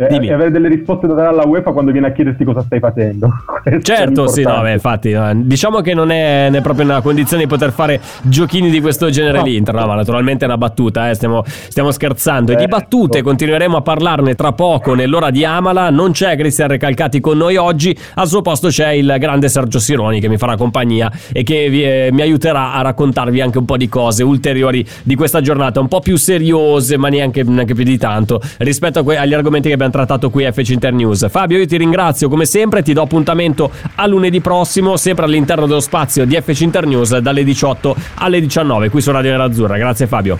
E- 0.00 0.06
Dimmi. 0.08 0.28
e 0.28 0.32
avere 0.32 0.52
delle 0.52 0.68
risposte 0.68 1.08
da 1.08 1.14
dare 1.14 1.28
alla 1.28 1.44
UEFA 1.44 1.72
quando 1.72 1.90
viene 1.90 2.06
a 2.06 2.12
chiederti 2.12 2.44
cosa 2.44 2.62
stai 2.62 2.78
facendo. 2.78 3.28
Certo, 3.82 4.28
sì, 4.28 4.42
no, 4.42 4.60
beh, 4.62 4.72
infatti, 4.72 5.10
eh, 5.10 5.32
diciamo 5.34 5.80
che 5.80 5.92
non 5.92 6.10
è, 6.10 6.48
proprio 6.62 6.86
nella 6.86 7.00
condizione 7.00 7.42
di 7.42 7.48
poter 7.48 7.70
fare 7.72 8.00
giochini 8.22 8.70
di 8.70 8.80
questo 8.80 9.10
genere 9.10 9.38
No. 9.38 9.44
l'Inter, 9.44 9.74
no, 9.74 9.86
ma 9.86 9.94
naturalmente 9.94 10.44
è 10.44 10.48
una 10.48 10.56
battuta, 10.56 11.10
eh, 11.10 11.14
stiamo, 11.14 11.42
stiamo 11.44 11.90
scherzando. 11.90 12.52
E 12.52 12.54
di 12.54 12.60
Certo. 12.62 12.76
battute 12.76 13.22
continueremo 13.22 13.76
a 13.76 13.82
parlarne 13.82 14.34
tra 14.34 14.52
poco 14.52 14.94
nell'ora 14.94 15.30
di 15.30 15.44
Amala. 15.44 15.90
Non 15.90 16.12
c'è 16.12 16.36
Cristian 16.36 16.68
Recalcati 16.68 17.20
con 17.20 17.36
noi 17.36 17.56
oggi, 17.56 17.96
al 18.14 18.26
suo 18.28 18.40
posto 18.40 18.68
c'è 18.68 18.90
il 18.90 19.16
grande 19.18 19.48
Sergio 19.48 19.78
Sironi 19.80 20.20
che 20.20 20.28
mi 20.28 20.38
farà 20.38 20.56
compagnia 20.56 21.10
e 21.32 21.42
che 21.42 21.68
vi- 21.68 21.84
eh, 21.84 22.08
mi 22.12 22.22
aiuterà 22.22 22.72
a 22.74 22.80
raccontarvi 22.82 23.40
anche 23.40 23.58
un 23.58 23.64
po' 23.64 23.76
di 23.76 23.88
cose 23.88 24.22
ulteriori 24.22 24.86
di 25.02 25.14
questa 25.16 25.40
giornata, 25.40 25.80
un 25.80 25.88
po' 25.88 26.00
più 26.00 26.16
seriose, 26.16 26.96
ma 26.96 27.08
neanche, 27.08 27.42
neanche 27.42 27.74
più 27.74 27.84
di 27.84 27.98
tanto, 27.98 28.40
rispetto 28.58 29.02
que- 29.02 29.16
agli 29.18 29.34
argomenti 29.34 29.68
che 29.68 29.74
abbiamo 29.74 29.87
trattato 29.90 30.30
qui 30.30 30.44
a 30.44 30.52
FC 30.52 30.70
Internews. 30.70 31.28
Fabio, 31.28 31.58
io 31.58 31.66
ti 31.66 31.76
ringrazio 31.76 32.28
come 32.28 32.44
sempre, 32.44 32.82
ti 32.82 32.92
do 32.92 33.02
appuntamento 33.02 33.70
a 33.94 34.06
lunedì 34.06 34.40
prossimo, 34.40 34.96
sempre 34.96 35.24
all'interno 35.24 35.66
dello 35.66 35.80
spazio 35.80 36.24
di 36.24 36.40
FC 36.40 36.60
Internews 36.60 37.18
dalle 37.18 37.44
18 37.44 37.96
alle 38.16 38.40
19 38.40 38.88
qui 38.90 39.00
su 39.00 39.10
Radio 39.10 39.30
Nerazzurra. 39.30 39.76
Grazie 39.76 40.06
Fabio. 40.06 40.38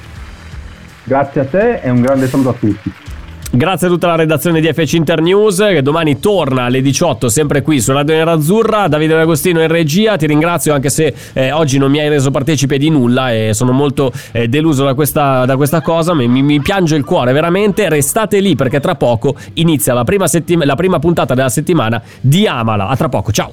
Grazie 1.04 1.40
a 1.40 1.44
te 1.44 1.80
e 1.80 1.90
un 1.90 2.02
grande 2.02 2.28
saluto 2.28 2.50
a 2.50 2.54
tutti. 2.54 3.07
Grazie 3.50 3.86
a 3.86 3.90
tutta 3.90 4.08
la 4.08 4.14
redazione 4.14 4.60
di 4.60 4.70
FC 4.70 4.92
Internews 4.92 5.56
che 5.56 5.80
domani 5.80 6.20
torna 6.20 6.64
alle 6.64 6.82
18 6.82 7.30
sempre 7.30 7.62
qui 7.62 7.80
su 7.80 7.92
Radio 7.92 8.14
Nerazzurra. 8.14 8.88
Davide 8.88 9.14
D'Agostino 9.14 9.62
in 9.62 9.68
regia, 9.68 10.16
ti 10.16 10.26
ringrazio 10.26 10.74
anche 10.74 10.90
se 10.90 11.14
eh, 11.32 11.50
oggi 11.50 11.78
non 11.78 11.90
mi 11.90 11.98
hai 11.98 12.10
reso 12.10 12.30
partecipe 12.30 12.76
di 12.76 12.90
nulla 12.90 13.32
e 13.32 13.54
sono 13.54 13.72
molto 13.72 14.12
eh, 14.32 14.48
deluso 14.48 14.84
da 14.84 14.92
questa, 14.92 15.46
da 15.46 15.56
questa 15.56 15.80
cosa, 15.80 16.12
mi, 16.14 16.28
mi- 16.28 16.60
piange 16.60 16.94
il 16.94 17.04
cuore 17.04 17.32
veramente. 17.32 17.88
Restate 17.88 18.38
lì 18.40 18.54
perché 18.54 18.80
tra 18.80 18.96
poco 18.96 19.34
inizia 19.54 19.94
la 19.94 20.04
prima, 20.04 20.26
settim- 20.28 20.64
la 20.64 20.76
prima 20.76 20.98
puntata 20.98 21.32
della 21.32 21.48
settimana 21.48 22.02
di 22.20 22.46
Amala. 22.46 22.88
A 22.88 22.96
tra 22.96 23.08
poco, 23.08 23.32
ciao! 23.32 23.52